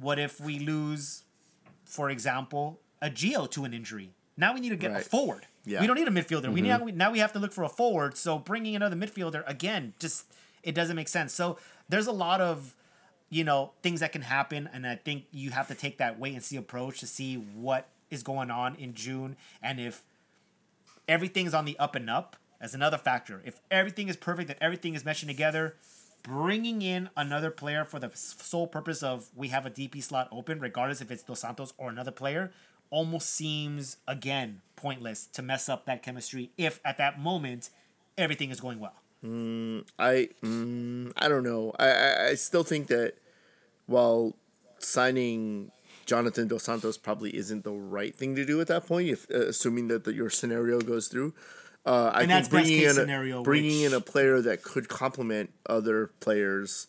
what 0.00 0.18
if 0.18 0.40
we 0.40 0.58
lose, 0.58 1.24
for 1.84 2.10
example, 2.10 2.80
a 3.02 3.10
Gio 3.10 3.50
to 3.50 3.64
an 3.64 3.74
injury? 3.74 4.10
Now 4.36 4.54
we 4.54 4.60
need 4.60 4.70
to 4.70 4.76
get 4.76 4.92
Right. 4.92 5.06
a 5.06 5.08
forward. 5.08 5.46
Yeah. 5.64 5.80
We 5.80 5.86
don't 5.86 5.96
need 5.96 6.08
a 6.08 6.10
midfielder. 6.10 6.52
We 6.52 6.60
now, 6.60 6.82
we 6.82 6.92
now 6.92 7.10
we 7.10 7.18
have 7.20 7.32
to 7.34 7.38
look 7.38 7.52
for 7.52 7.64
a 7.64 7.68
forward. 7.68 8.16
So 8.16 8.38
bringing 8.38 8.76
another 8.76 8.96
midfielder 8.96 9.44
again, 9.46 9.94
just 9.98 10.26
it 10.62 10.74
doesn't 10.74 10.96
make 10.96 11.08
sense. 11.08 11.32
So 11.32 11.58
there's 11.88 12.06
a 12.06 12.12
lot 12.12 12.40
of 12.40 12.74
you 13.30 13.44
know 13.44 13.72
things 13.82 14.00
that 14.00 14.12
can 14.12 14.22
happen, 14.22 14.68
and 14.72 14.86
I 14.86 14.96
think 14.96 15.24
you 15.30 15.50
have 15.50 15.68
to 15.68 15.74
take 15.74 15.98
that 15.98 16.18
wait 16.18 16.34
and 16.34 16.42
see 16.42 16.56
approach 16.56 17.00
to 17.00 17.06
see 17.06 17.36
what 17.36 17.88
is 18.10 18.22
going 18.22 18.50
on 18.50 18.74
in 18.76 18.94
June, 18.94 19.36
and 19.62 19.80
if 19.80 20.02
everything's 21.08 21.54
on 21.54 21.64
the 21.64 21.78
up 21.78 21.94
and 21.94 22.08
up 22.10 22.36
as 22.60 22.74
another 22.74 22.98
factor. 22.98 23.42
If 23.44 23.60
everything 23.70 24.08
is 24.08 24.16
perfect 24.16 24.50
and 24.50 24.58
everything 24.60 24.94
is 24.94 25.02
meshing 25.04 25.26
together, 25.26 25.76
bringing 26.24 26.82
in 26.82 27.10
another 27.16 27.50
player 27.50 27.84
for 27.84 28.00
the 28.00 28.10
sole 28.14 28.66
purpose 28.66 29.04
of 29.04 29.28
we 29.36 29.48
have 29.48 29.64
a 29.64 29.70
DP 29.70 30.02
slot 30.02 30.28
open, 30.32 30.58
regardless 30.58 31.00
if 31.00 31.12
it's 31.12 31.22
Dos 31.22 31.40
Santos 31.40 31.72
or 31.78 31.88
another 31.88 32.10
player, 32.10 32.50
almost 32.90 33.30
seems 33.30 33.98
again 34.08 34.62
pointless 34.74 35.26
to 35.26 35.42
mess 35.42 35.68
up 35.68 35.86
that 35.86 36.02
chemistry 36.02 36.50
if 36.58 36.80
at 36.84 36.98
that 36.98 37.20
moment 37.20 37.70
everything 38.18 38.50
is 38.50 38.60
going 38.60 38.80
well. 38.80 38.94
I 39.98 40.28
mm, 40.42 41.12
I 41.16 41.28
don't 41.28 41.44
know. 41.44 41.72
I, 41.78 41.88
I 41.88 42.26
I 42.28 42.34
still 42.34 42.64
think 42.64 42.88
that 42.88 43.14
while 43.86 44.34
signing 44.78 45.70
Jonathan 46.06 46.48
Dos 46.48 46.64
Santos 46.64 46.98
probably 46.98 47.34
isn't 47.36 47.64
the 47.64 47.72
right 47.72 48.14
thing 48.14 48.34
to 48.36 48.44
do 48.44 48.60
at 48.60 48.66
that 48.68 48.86
point, 48.86 49.08
if 49.08 49.26
uh, 49.30 49.46
assuming 49.46 49.88
that 49.88 50.04
the, 50.04 50.14
your 50.14 50.30
scenario 50.30 50.80
goes 50.80 51.08
through. 51.08 51.34
Uh, 51.86 52.10
I 52.14 52.22
And 52.22 52.30
think 52.30 52.50
bringing 52.50 52.80
in 52.82 52.88
a, 52.88 52.94
scenario, 52.94 53.42
bringing 53.42 53.82
which- 53.82 53.92
in 53.92 53.94
a 53.94 54.00
player 54.00 54.40
that 54.40 54.62
could 54.62 54.88
complement 54.88 55.50
other 55.66 56.08
players, 56.20 56.86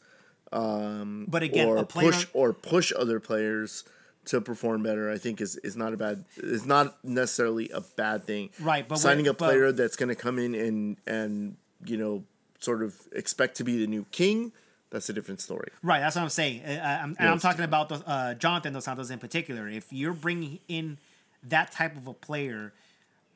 um, 0.53 1.25
But 1.27 1.43
again, 1.43 1.67
or 1.67 1.77
a 1.77 1.85
player- 1.85 2.11
push 2.11 2.27
or 2.33 2.53
push 2.53 2.93
other 2.95 3.19
players 3.19 3.83
to 4.25 4.41
perform 4.41 4.83
better, 4.83 5.11
I 5.11 5.17
think 5.17 5.41
is, 5.41 5.57
is 5.57 5.75
not 5.75 5.93
a 5.93 5.97
bad 5.97 6.23
is 6.37 6.65
not 6.65 6.97
necessarily 7.03 7.69
a 7.69 7.81
bad 7.81 8.25
thing. 8.25 8.49
Right, 8.59 8.87
but 8.87 8.97
signing 8.97 9.27
a 9.27 9.33
but- 9.33 9.45
player 9.45 9.71
that's 9.71 9.95
going 9.95 10.09
to 10.09 10.15
come 10.15 10.39
in 10.39 10.55
and 10.55 10.97
and 11.05 11.57
you 11.85 11.97
know 11.97 12.23
sort 12.59 12.81
of 12.81 12.95
expect 13.11 13.57
to 13.57 13.63
be 13.63 13.77
the 13.77 13.85
new 13.87 14.05
king, 14.11 14.51
that's 14.89 15.09
a 15.09 15.13
different 15.13 15.41
story. 15.41 15.69
Right, 15.83 15.99
that's 15.99 16.15
what 16.15 16.23
I'm 16.23 16.29
saying. 16.29 16.63
Uh, 16.63 16.99
I'm, 17.03 17.15
and 17.19 17.29
I'm 17.29 17.39
talking 17.39 17.65
about 17.65 17.89
the, 17.89 17.95
uh, 18.07 18.33
Jonathan 18.35 18.73
Dos 18.73 18.85
Santos 18.85 19.09
in 19.11 19.19
particular. 19.19 19.67
If 19.67 19.91
you're 19.91 20.13
bringing 20.13 20.59
in 20.67 20.97
that 21.43 21.71
type 21.73 21.95
of 21.95 22.07
a 22.07 22.13
player, 22.13 22.73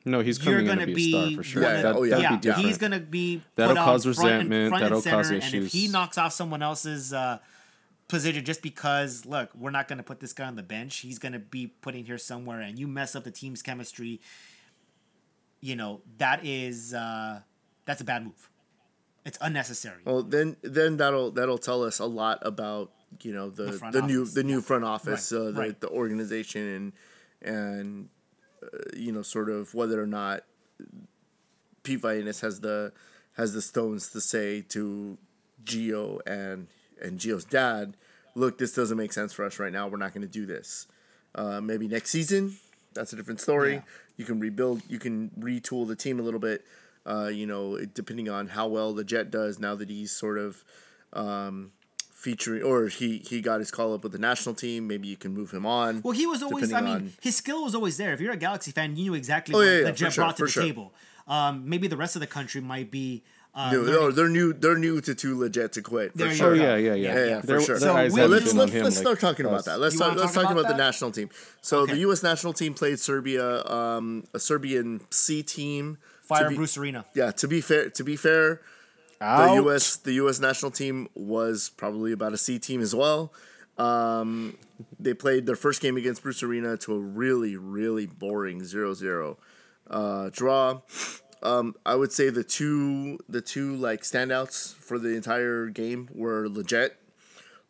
No, 0.04 0.20
he's 0.20 0.38
you're 0.42 0.54
coming 0.54 0.66
gonna 0.66 0.86
to 0.86 0.94
be, 0.94 1.14
a 1.14 1.20
star 1.28 1.36
for 1.36 1.42
sure. 1.42 1.62
Yeah, 1.62 1.82
That, 1.82 1.96
oh, 1.96 2.02
yeah. 2.04 2.18
Yeah, 2.18 2.30
be 2.30 2.36
different. 2.38 2.66
he's 2.66 2.78
gonna 2.78 3.00
be 3.00 3.42
That'll 3.56 3.74
put 3.74 3.80
on 3.80 3.84
cause 3.86 4.04
front 4.04 4.18
resentment, 4.18 4.52
And, 4.62 4.68
front 4.70 4.82
that'll 4.82 4.96
and 4.98 5.04
center, 5.04 5.40
cause 5.40 5.54
and 5.54 5.64
if 5.64 5.72
he 5.72 5.88
knocks 5.88 6.16
off 6.18 6.32
someone 6.32 6.62
else's 6.62 7.12
uh, 7.12 7.38
position 8.08 8.44
just 8.44 8.62
because, 8.62 9.26
look, 9.26 9.54
we're 9.54 9.70
not 9.70 9.88
gonna 9.88 10.02
put 10.02 10.20
this 10.20 10.32
guy 10.32 10.46
on 10.46 10.56
the 10.56 10.62
bench. 10.62 10.98
He's 10.98 11.18
gonna 11.18 11.38
be 11.38 11.66
put 11.66 11.94
in 11.94 12.04
here 12.04 12.18
somewhere, 12.18 12.60
and 12.60 12.78
you 12.78 12.88
mess 12.88 13.14
up 13.14 13.24
the 13.24 13.30
team's 13.30 13.62
chemistry. 13.62 14.20
You 15.60 15.76
know 15.76 16.00
that 16.16 16.44
is 16.46 16.94
uh, 16.94 17.40
that's 17.84 18.00
a 18.00 18.04
bad 18.04 18.24
move. 18.24 18.48
It's 19.26 19.36
unnecessary. 19.42 20.00
Well, 20.06 20.22
then 20.22 20.56
then 20.62 20.96
that'll 20.96 21.30
that'll 21.32 21.58
tell 21.58 21.84
us 21.84 21.98
a 21.98 22.06
lot 22.06 22.38
about 22.40 22.90
you 23.22 23.34
know 23.34 23.50
the 23.50 23.64
The 23.64 23.90
the, 24.00 24.02
new 24.02 24.24
the 24.24 24.42
new 24.42 24.62
front 24.62 24.84
office, 24.84 25.30
Right, 25.30 25.38
uh, 25.38 25.44
the 25.50 25.52
right. 25.60 25.80
the 25.80 25.88
organization, 25.90 26.92
and 27.42 27.54
and 27.54 28.08
uh, 28.62 28.96
you 28.96 29.12
know 29.12 29.22
sort 29.22 29.48
of 29.48 29.74
whether 29.74 30.02
or 30.02 30.06
not 30.06 30.44
Pete 31.82 32.02
Vagenas 32.02 32.40
has 32.40 32.60
the 32.60 32.92
has 33.36 33.52
the 33.54 33.62
stones 33.62 34.08
to 34.10 34.20
say 34.20 34.62
to 34.62 35.18
Gio 35.64 36.20
and 36.26 36.68
and 37.00 37.18
Gio's 37.18 37.44
dad, 37.44 37.96
look, 38.34 38.58
this 38.58 38.74
doesn't 38.74 38.96
make 38.96 39.12
sense 39.12 39.32
for 39.32 39.44
us 39.44 39.58
right 39.58 39.72
now. 39.72 39.88
We're 39.88 39.96
not 39.96 40.12
going 40.12 40.26
to 40.26 40.28
do 40.28 40.46
this. 40.46 40.86
Uh, 41.34 41.60
maybe 41.60 41.88
next 41.88 42.10
season, 42.10 42.56
that's 42.92 43.12
a 43.12 43.16
different 43.16 43.40
story. 43.40 43.74
Yeah. 43.74 43.82
You 44.16 44.24
can 44.24 44.40
rebuild, 44.40 44.82
you 44.88 44.98
can 44.98 45.30
retool 45.38 45.86
the 45.86 45.96
team 45.96 46.20
a 46.20 46.22
little 46.22 46.40
bit. 46.40 46.64
Uh, 47.06 47.30
you 47.32 47.46
know, 47.46 47.78
depending 47.94 48.28
on 48.28 48.48
how 48.48 48.68
well 48.68 48.92
the 48.92 49.04
Jet 49.04 49.30
does 49.30 49.58
now 49.58 49.74
that 49.74 49.88
he's 49.88 50.12
sort 50.12 50.36
of 50.36 50.62
um, 51.14 51.72
featuring, 52.20 52.62
or 52.62 52.88
he 52.88 53.18
he 53.18 53.40
got 53.40 53.58
his 53.60 53.70
call 53.70 53.94
up 53.94 54.02
with 54.04 54.12
the 54.12 54.18
national 54.18 54.54
team. 54.54 54.86
Maybe 54.86 55.08
you 55.08 55.16
can 55.16 55.32
move 55.34 55.50
him 55.50 55.64
on. 55.66 56.02
Well, 56.02 56.12
he 56.12 56.26
was 56.26 56.42
always. 56.42 56.72
I 56.72 56.80
mean, 56.80 56.90
on- 56.94 57.12
his 57.20 57.36
skill 57.36 57.64
was 57.64 57.74
always 57.74 57.96
there. 57.96 58.12
If 58.12 58.20
you're 58.20 58.32
a 58.32 58.36
Galaxy 58.36 58.70
fan, 58.72 58.96
you 58.96 59.04
knew 59.04 59.14
exactly 59.14 59.54
Oh, 59.54 59.58
what 59.58 59.64
yeah, 59.64 59.70
yeah, 59.78 59.82
the 59.84 59.92
for 59.92 59.98
Jet 59.98 60.12
sure, 60.12 60.24
brought 60.24 60.36
to 60.36 60.44
the 60.44 60.50
sure. 60.50 60.62
table. 60.62 60.92
Um, 61.26 61.68
maybe 61.68 61.86
the 61.88 61.96
rest 61.96 62.16
of 62.16 62.20
the 62.20 62.26
country 62.26 62.60
might 62.60 62.90
be. 62.90 63.22
Uh, 63.52 63.72
No, 63.72 63.78
learning- 63.80 63.94
no, 63.94 64.10
they're 64.12 64.28
new. 64.28 64.52
They're 64.52 64.78
new 64.78 65.00
to 65.00 65.12
too 65.14 65.36
legit 65.38 65.72
to 65.72 65.82
quit. 65.82 66.12
For 66.12 66.18
There 66.18 66.34
sure. 66.34 66.52
Oh 66.52 66.56
go. 66.56 66.62
yeah, 66.62 66.76
yeah, 66.76 66.94
yeah. 66.94 67.14
Yeah, 67.14 67.24
yeah, 67.26 67.40
for 67.40 67.46
Their- 67.48 67.60
sure. 67.62 67.78
their 67.80 67.88
So 67.88 67.96
eyes 67.96 68.12
we- 68.12 68.22
let's 68.24 68.54
let's, 68.54 68.72
him 68.72 68.82
let's 68.84 68.96
like 68.96 69.02
start 69.04 69.18
talking 69.20 69.44
about 69.46 69.64
that. 69.64 69.80
Let's 69.80 69.98
talk, 69.98 70.14
let's 70.16 70.32
talk 70.32 70.44
talk 70.44 70.52
about 70.52 70.66
about, 70.66 70.72
the 70.72 70.78
national 70.78 71.10
team. 71.10 71.30
So 71.60 71.80
Okay. 71.80 71.92
the 71.94 71.98
U.S. 72.00 72.22
national 72.22 72.52
team 72.52 72.74
played 72.74 73.00
Serbia, 73.00 73.64
um, 73.66 74.24
a 74.34 74.38
Serbian 74.38 75.00
C 75.10 75.42
team. 75.42 75.98
Fire 76.22 76.48
be- 76.50 76.54
Bruce 76.54 76.76
Arena. 76.78 77.06
Yeah, 77.12 77.32
to 77.32 77.48
be 77.48 77.60
fair, 77.60 77.90
to 77.90 78.04
be 78.04 78.14
fair, 78.14 78.60
the 79.20 79.54
U.S. 79.56 79.96
the 79.96 80.12
U.S. 80.14 80.40
national 80.40 80.70
team 80.70 81.08
was 81.14 81.70
probably 81.76 82.12
about 82.12 82.32
a 82.32 82.38
C 82.38 82.58
team 82.58 82.80
as 82.80 82.94
well. 82.94 83.32
Um, 83.78 84.56
they 84.98 85.14
played 85.14 85.46
their 85.46 85.56
first 85.56 85.80
game 85.80 85.96
against 85.96 86.22
Bruce 86.22 86.42
Arena 86.42 86.76
to 86.78 86.94
a 86.94 86.98
really 86.98 87.56
really 87.56 88.06
boring 88.06 88.60
0-0 88.60 89.36
uh, 89.90 90.30
draw. 90.32 90.80
Um, 91.42 91.74
I 91.86 91.94
would 91.94 92.12
say 92.12 92.30
the 92.30 92.44
two 92.44 93.18
the 93.28 93.40
two 93.40 93.76
like 93.76 94.02
standouts 94.02 94.74
for 94.74 94.98
the 94.98 95.10
entire 95.10 95.66
game 95.66 96.08
were 96.14 96.48
Lletget, 96.48 96.90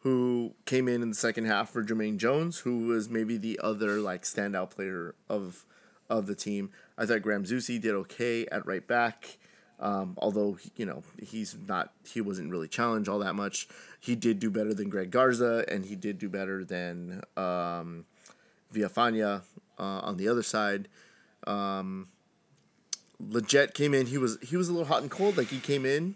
who 0.00 0.54
came 0.66 0.88
in 0.88 1.02
in 1.02 1.10
the 1.10 1.16
second 1.16 1.46
half 1.46 1.70
for 1.70 1.84
Jermaine 1.84 2.16
Jones, 2.16 2.60
who 2.60 2.86
was 2.86 3.08
maybe 3.08 3.36
the 3.36 3.60
other 3.62 3.98
like 3.98 4.22
standout 4.22 4.70
player 4.70 5.14
of 5.28 5.64
of 6.08 6.26
the 6.26 6.34
team. 6.34 6.70
I 6.98 7.06
thought 7.06 7.22
Graham 7.22 7.44
Zusi 7.44 7.80
did 7.80 7.94
okay 7.94 8.46
at 8.46 8.66
right 8.66 8.86
back. 8.86 9.38
Um, 9.80 10.14
although 10.18 10.58
you 10.76 10.84
know 10.84 11.02
he's 11.22 11.56
not, 11.66 11.92
he 12.06 12.20
wasn't 12.20 12.50
really 12.50 12.68
challenged 12.68 13.08
all 13.08 13.18
that 13.20 13.34
much. 13.34 13.66
He 13.98 14.14
did 14.14 14.38
do 14.38 14.50
better 14.50 14.74
than 14.74 14.90
Greg 14.90 15.10
Garza, 15.10 15.64
and 15.68 15.86
he 15.86 15.96
did 15.96 16.18
do 16.18 16.28
better 16.28 16.64
than 16.64 17.22
um, 17.36 18.04
Villafana 18.74 19.42
uh, 19.78 19.82
on 19.82 20.16
the 20.18 20.28
other 20.28 20.42
side. 20.42 20.88
Um, 21.46 22.08
Lletget 23.22 23.74
came 23.74 23.94
in. 23.94 24.06
He 24.06 24.18
was 24.18 24.38
he 24.42 24.56
was 24.56 24.68
a 24.68 24.72
little 24.72 24.86
hot 24.86 25.02
and 25.02 25.10
cold. 25.10 25.36
Like 25.36 25.48
he 25.48 25.58
came 25.60 25.84
in, 25.86 26.14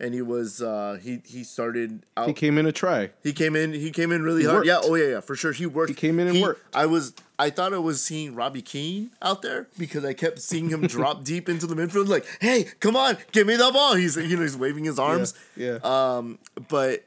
and 0.00 0.14
he 0.14 0.22
was 0.22 0.62
uh, 0.62 0.98
he 1.02 1.20
he 1.26 1.44
started 1.44 2.04
out. 2.16 2.28
He 2.28 2.34
came 2.34 2.58
in 2.58 2.66
a 2.66 2.72
try. 2.72 3.10
He 3.22 3.32
came 3.32 3.56
in. 3.56 3.72
He 3.72 3.90
came 3.90 4.12
in 4.12 4.22
really 4.22 4.44
hard. 4.44 4.56
worked. 4.56 4.66
Yeah. 4.66 4.80
Oh 4.82 4.94
yeah. 4.94 5.06
Yeah. 5.06 5.20
For 5.20 5.34
sure. 5.36 5.52
He 5.52 5.66
worked. 5.66 5.90
He 5.90 5.94
came 5.94 6.18
in 6.18 6.28
and 6.28 6.36
He- 6.36 6.42
worked. 6.42 6.62
I 6.74 6.86
was. 6.86 7.14
I 7.42 7.50
thought 7.50 7.74
I 7.74 7.78
was 7.78 8.00
seeing 8.00 8.36
Robbie 8.36 8.62
Keane 8.62 9.10
out 9.20 9.42
there 9.42 9.66
because 9.76 10.04
I 10.04 10.14
kept 10.14 10.40
seeing 10.40 10.68
him 10.68 10.82
drop 10.86 11.24
deep 11.24 11.48
into 11.48 11.66
the 11.66 11.74
midfield. 11.74 12.06
Like, 12.06 12.24
hey, 12.40 12.66
come 12.78 12.94
on, 12.94 13.18
give 13.32 13.48
me 13.48 13.56
the 13.56 13.68
ball. 13.72 13.96
He's 13.96 14.16
you 14.16 14.36
know 14.36 14.42
he's 14.42 14.56
waving 14.56 14.84
his 14.84 14.96
arms. 14.96 15.34
Yeah. 15.56 15.78
Um, 15.82 16.38
but 16.68 17.04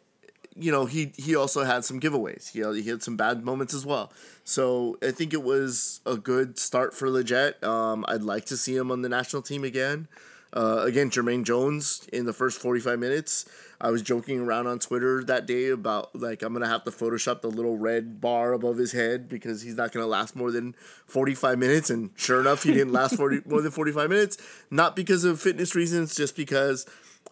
you 0.57 0.73
know 0.73 0.87
he 0.87 1.13
he 1.15 1.37
also 1.37 1.63
had 1.63 1.85
some 1.85 2.01
giveaways. 2.01 2.51
He 2.51 2.81
he 2.81 2.89
had 2.89 3.01
some 3.01 3.15
bad 3.15 3.45
moments 3.45 3.73
as 3.73 3.85
well. 3.85 4.11
So 4.43 4.97
I 5.01 5.11
think 5.11 5.33
it 5.33 5.41
was 5.41 6.01
a 6.05 6.17
good 6.17 6.59
start 6.59 6.93
for 6.93 7.07
Lletget. 7.07 7.63
Um, 7.63 8.03
I'd 8.09 8.21
like 8.21 8.43
to 8.47 8.57
see 8.57 8.75
him 8.75 8.91
on 8.91 9.03
the 9.03 9.09
national 9.09 9.41
team 9.41 9.63
again. 9.63 10.09
Uh, 10.55 10.83
again, 10.85 11.09
Jermaine 11.09 11.43
Jones 11.43 12.07
in 12.13 12.25
the 12.25 12.33
first 12.33 12.61
45 12.61 12.97
minutes. 12.97 13.45
I 13.81 13.91
was 13.91 14.01
joking 14.01 14.39
around 14.39 14.67
on 14.67 14.79
Twitter 14.79 15.21
that 15.25 15.45
day 15.45 15.67
about 15.67 16.15
like 16.15 16.41
I'm 16.41 16.53
gonna 16.53 16.67
have 16.67 16.85
to 16.85 16.91
Photoshop 16.91 17.41
the 17.41 17.49
little 17.49 17.77
red 17.77 18.21
bar 18.21 18.53
above 18.53 18.77
his 18.77 18.93
head 18.93 19.27
because 19.27 19.61
he's 19.63 19.75
not 19.75 19.91
gonna 19.91 20.07
last 20.07 20.33
more 20.33 20.51
than 20.51 20.73
45 21.07 21.59
minutes. 21.59 21.89
And 21.89 22.11
sure 22.15 22.39
enough, 22.39 22.63
he 22.63 22.71
didn't 22.71 22.93
last 22.93 23.17
40 23.17 23.41
more 23.45 23.61
than 23.61 23.71
45 23.71 24.09
minutes. 24.09 24.37
Not 24.71 24.95
because 24.95 25.25
of 25.25 25.41
fitness 25.41 25.75
reasons, 25.75 26.15
just 26.15 26.37
because 26.37 26.85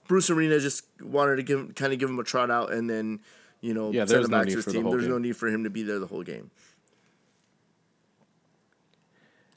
Bruce 0.09 0.29
Arena 0.29 0.59
just 0.59 0.83
wanted 1.01 1.37
to 1.37 1.43
give 1.43 1.75
kind 1.75 1.93
of 1.93 1.99
give 1.99 2.09
him 2.09 2.19
a 2.19 2.23
trot 2.25 2.51
out 2.51 2.73
and 2.73 2.89
then 2.89 3.21
you 3.61 3.73
know 3.73 3.91
Yeah, 3.91 4.03
send 4.03 4.25
him 4.25 4.31
no 4.31 4.37
back 4.37 4.47
need 4.47 4.51
to 4.51 4.57
his 4.57 4.65
the 4.65 4.73
team. 4.73 4.83
whole 4.83 4.91
There's 4.91 5.07
no 5.07 5.17
need 5.17 5.37
for 5.37 5.47
him 5.47 5.63
to 5.63 5.69
be 5.69 5.83
there 5.83 5.99
the 5.99 6.07
whole 6.07 6.23
game. 6.23 6.51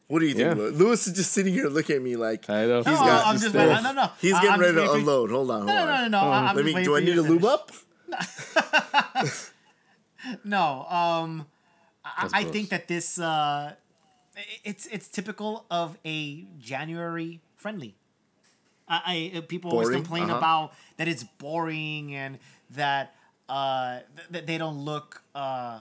What 0.09 0.21
do 0.21 0.27
you 0.27 0.35
think, 0.35 0.47
Yeah. 0.47 0.55
Lewis? 0.55 0.79
Lewis 0.79 1.07
is 1.09 1.15
just 1.15 1.33
sitting 1.33 1.53
here 1.53 1.69
looking 1.69 1.97
at 1.97 2.03
me 2.03 2.15
like 2.17 2.49
I 2.49 2.67
know. 2.67 2.77
He's 2.79 2.87
No, 2.87 2.93
got- 2.95 3.27
I'm 3.27 3.35
just 3.35 3.49
still- 3.49 3.67
no, 3.67 3.81
no, 3.81 3.93
no. 3.93 4.11
he's 4.21 4.35
I- 4.35 4.41
getting 4.43 4.51
I'm 4.55 4.61
ready 4.61 4.75
to 4.77 4.93
unload. 4.93 5.31
Hold 5.31 5.51
on, 5.51 5.57
hold 5.57 5.67
No, 5.67 5.77
on. 5.83 5.87
no, 5.89 6.03
no, 6.03 6.09
no. 6.09 6.19
I- 6.31 6.47
I'm 6.51 6.57
Let 6.57 6.65
me. 6.65 6.85
Do 6.85 6.97
I 6.97 7.01
need 7.01 7.15
to 7.15 7.23
lube 7.23 7.45
up? 7.45 7.73
No, 10.45 10.85
um, 10.89 11.47
I, 12.05 12.29
I 12.33 12.45
think 12.45 12.71
that 12.71 12.89
this 12.89 13.17
uh, 13.19 13.75
it's 14.65 14.87
it's 14.87 15.07
typical 15.09 15.67
of 15.71 15.97
a 16.05 16.47
January 16.59 17.41
friendly. 17.55 17.95
I, 18.89 19.33
I 19.37 19.41
people 19.43 19.71
always 19.71 19.91
complain 19.91 20.25
Uh-huh. 20.25 20.39
about 20.39 20.73
that 20.97 21.07
it's 21.07 21.23
boring 21.39 22.15
and 22.15 22.39
that 22.71 23.15
uh 23.49 24.01
th- 24.17 24.29
that 24.31 24.47
they 24.49 24.59
don't 24.59 24.79
look 24.85 25.23
uh 25.35 25.81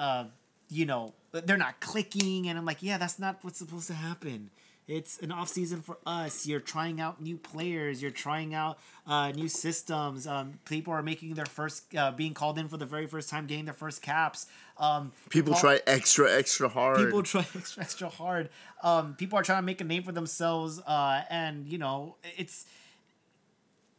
uh 0.00 0.24
you 0.70 0.86
know 0.86 1.14
they're 1.32 1.56
not 1.56 1.80
clicking 1.80 2.48
and 2.48 2.58
I'm 2.58 2.64
like 2.64 2.82
yeah 2.82 2.98
that's 2.98 3.18
not 3.18 3.38
what's 3.42 3.58
supposed 3.58 3.86
to 3.88 3.94
happen. 3.94 4.50
It's 4.86 5.18
an 5.18 5.30
off 5.32 5.48
season 5.50 5.82
for 5.82 5.98
us. 6.06 6.46
You're 6.46 6.60
trying 6.60 6.98
out 6.98 7.20
new 7.20 7.36
players. 7.36 8.00
You're 8.00 8.10
trying 8.10 8.54
out 8.54 8.78
uh, 9.06 9.32
new 9.32 9.46
systems. 9.46 10.26
Um, 10.26 10.60
people 10.64 10.94
are 10.94 11.02
making 11.02 11.34
their 11.34 11.44
first, 11.44 11.94
uh, 11.94 12.10
being 12.12 12.32
called 12.32 12.58
in 12.58 12.68
for 12.68 12.78
the 12.78 12.86
very 12.86 13.06
first 13.06 13.28
time, 13.28 13.46
getting 13.46 13.66
their 13.66 13.74
first 13.74 14.00
caps. 14.00 14.46
Um, 14.78 15.12
People 15.28 15.52
call- 15.52 15.60
try 15.60 15.80
extra, 15.86 16.32
extra 16.34 16.70
hard. 16.70 16.96
people 17.04 17.22
try 17.22 17.40
extra, 17.54 17.82
extra 17.82 18.08
hard. 18.08 18.48
Um, 18.82 19.14
people 19.14 19.38
are 19.38 19.42
trying 19.42 19.58
to 19.58 19.66
make 19.66 19.82
a 19.82 19.84
name 19.84 20.04
for 20.04 20.12
themselves, 20.12 20.80
uh, 20.86 21.20
and 21.28 21.68
you 21.68 21.76
know, 21.76 22.16
it's. 22.38 22.64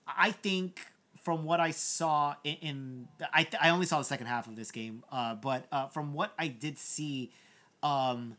I 0.07 0.31
think 0.31 0.79
from 1.29 1.43
what 1.43 1.59
I 1.59 1.69
saw 1.69 2.33
in, 2.43 2.55
in 2.55 3.07
I 3.31 3.47
I 3.61 3.69
only 3.69 3.85
saw 3.85 3.99
the 3.99 4.03
second 4.03 4.25
half 4.25 4.47
of 4.47 4.55
this 4.55 4.71
game, 4.71 5.03
uh, 5.11 5.35
but 5.35 5.67
uh, 5.71 5.85
from 5.85 6.15
what 6.15 6.33
I 6.39 6.47
did 6.47 6.79
see, 6.79 7.31
um, 7.83 8.35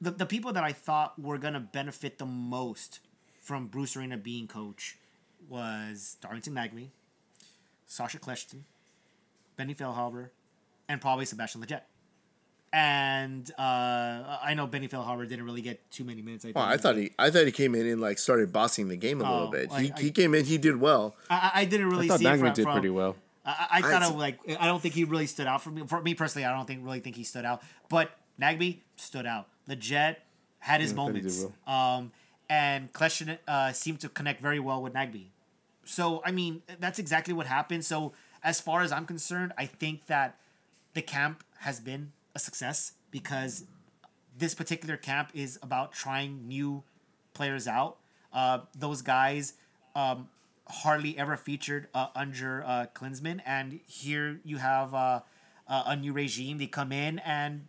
the 0.00 0.10
the 0.10 0.26
people 0.26 0.52
that 0.54 0.64
I 0.64 0.72
thought 0.72 1.16
were 1.16 1.38
gonna 1.38 1.60
benefit 1.60 2.18
the 2.18 2.26
most 2.26 2.98
from 3.40 3.68
Bruce 3.68 3.96
Arena 3.96 4.16
being 4.16 4.48
coach 4.48 4.98
was 5.48 6.16
Darlington 6.20 6.54
Nagbe, 6.54 6.88
Sacha 7.86 8.18
Kljestan, 8.18 8.62
Benny 9.56 9.72
Feilhaber, 9.76 10.30
and 10.88 11.00
probably 11.00 11.26
Sebastian 11.26 11.62
Lletget. 11.62 11.82
And 12.72 13.50
uh, 13.58 14.38
I 14.42 14.54
know 14.54 14.66
Benny 14.68 14.86
Feilhaber 14.86 15.28
didn't 15.28 15.44
really 15.44 15.60
get 15.62 15.90
too 15.90 16.04
many 16.04 16.22
minutes. 16.22 16.44
I, 16.44 16.52
Oh, 16.54 16.60
I 16.60 16.76
thought 16.76 16.96
he, 16.96 17.10
I 17.18 17.30
thought 17.30 17.44
he 17.46 17.52
came 17.52 17.74
in 17.74 17.86
and 17.86 18.00
like 18.00 18.18
started 18.18 18.52
bossing 18.52 18.86
the 18.88 18.96
game 18.96 19.20
a 19.20 19.24
little 19.24 19.48
Oh, 19.48 19.50
bit. 19.50 19.72
I- 19.72 19.82
he, 19.82 19.92
I- 19.92 20.00
he 20.00 20.10
came 20.12 20.34
in, 20.34 20.44
he 20.44 20.56
did 20.56 20.76
well. 20.80 21.16
I, 21.28 21.34
I- 21.54 21.60
I 21.62 21.64
didn't 21.64 21.90
really 21.90 22.06
I 22.06 22.08
thought 22.10 22.18
see 22.20 22.26
it 22.26 22.28
Nagbe 22.28 22.38
from, 22.40 22.52
did 22.52 22.62
from- 22.62 22.72
pretty 22.74 22.90
well. 22.90 23.16
I, 23.44 23.66
I 23.72 23.80
thought 23.82 24.02
I- 24.02 24.08
of 24.08 24.16
like 24.16 24.38
I 24.60 24.66
don't 24.66 24.80
think 24.80 24.94
he 24.94 25.04
really 25.04 25.26
stood 25.26 25.46
out 25.48 25.62
for 25.62 25.70
me. 25.70 25.82
For 25.86 26.00
me 26.00 26.14
personally, 26.14 26.44
I 26.46 26.54
don't 26.56 26.66
think 26.66 26.84
really 26.84 27.00
think 27.00 27.16
he 27.16 27.24
stood 27.24 27.44
out. 27.44 27.62
But 27.88 28.10
Nagbe 28.40 28.78
stood 28.96 29.26
out. 29.26 29.48
Lletget 29.68 30.16
had 30.60 30.80
his 30.80 30.92
Yeah, 30.92 31.00
I 31.00 31.06
thought 31.06 31.14
he 31.16 31.20
did 31.22 31.32
moments. 31.32 31.46
Um, 31.66 32.12
and 32.48 32.92
Kljestan 32.92 33.38
uh, 33.48 33.72
seemed 33.72 34.00
to 34.00 34.08
connect 34.08 34.40
very 34.40 34.60
well 34.60 34.80
with 34.82 34.92
Nagbe. 34.92 35.24
So 35.84 36.22
I 36.24 36.30
mean, 36.30 36.62
that's 36.78 36.98
exactly 37.00 37.34
what 37.34 37.46
happened. 37.46 37.84
So 37.84 38.12
as 38.44 38.60
far 38.60 38.82
as 38.82 38.92
I'm 38.92 39.06
concerned, 39.06 39.52
I 39.58 39.66
think 39.66 40.06
that 40.06 40.36
the 40.94 41.02
camp 41.02 41.42
has 41.60 41.80
been 41.80 42.12
a 42.34 42.38
success 42.38 42.92
because 43.10 43.64
this 44.36 44.54
particular 44.54 44.96
camp 44.96 45.30
is 45.34 45.58
about 45.62 45.92
trying 45.92 46.46
new 46.46 46.82
players 47.34 47.66
out. 47.66 47.98
Uh, 48.32 48.60
those 48.78 49.02
guys 49.02 49.54
um, 49.94 50.28
hardly 50.68 51.18
ever 51.18 51.36
featured 51.36 51.88
uh, 51.94 52.08
under 52.14 52.64
uh, 52.64 52.86
Klinsmann, 52.94 53.40
and 53.44 53.80
here 53.86 54.40
you 54.44 54.58
have 54.58 54.94
uh, 54.94 55.20
a 55.68 55.96
new 55.96 56.12
regime. 56.12 56.58
They 56.58 56.66
come 56.66 56.92
in 56.92 57.18
and 57.20 57.66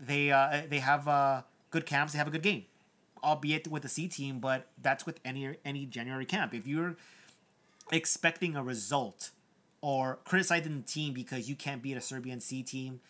they 0.00 0.30
uh, 0.30 0.62
they 0.68 0.80
have 0.80 1.06
uh, 1.08 1.42
good 1.70 1.86
camps. 1.86 2.12
They 2.12 2.18
have 2.18 2.28
a 2.28 2.30
good 2.30 2.42
game, 2.42 2.64
albeit 3.22 3.68
with 3.68 3.82
the 3.82 3.88
C 3.88 4.08
team, 4.08 4.40
but 4.40 4.68
that's 4.80 5.06
with 5.06 5.20
any 5.24 5.56
any 5.64 5.86
January 5.86 6.26
camp. 6.26 6.54
If 6.54 6.66
you're 6.66 6.96
expecting 7.92 8.56
a 8.56 8.62
result 8.62 9.30
or 9.80 10.18
criticizing 10.24 10.78
the 10.78 10.86
team 10.86 11.12
because 11.12 11.48
you 11.48 11.54
can't 11.54 11.82
beat 11.82 11.96
a 11.96 12.00
Serbian 12.00 12.40
C 12.40 12.62
team, 12.62 13.00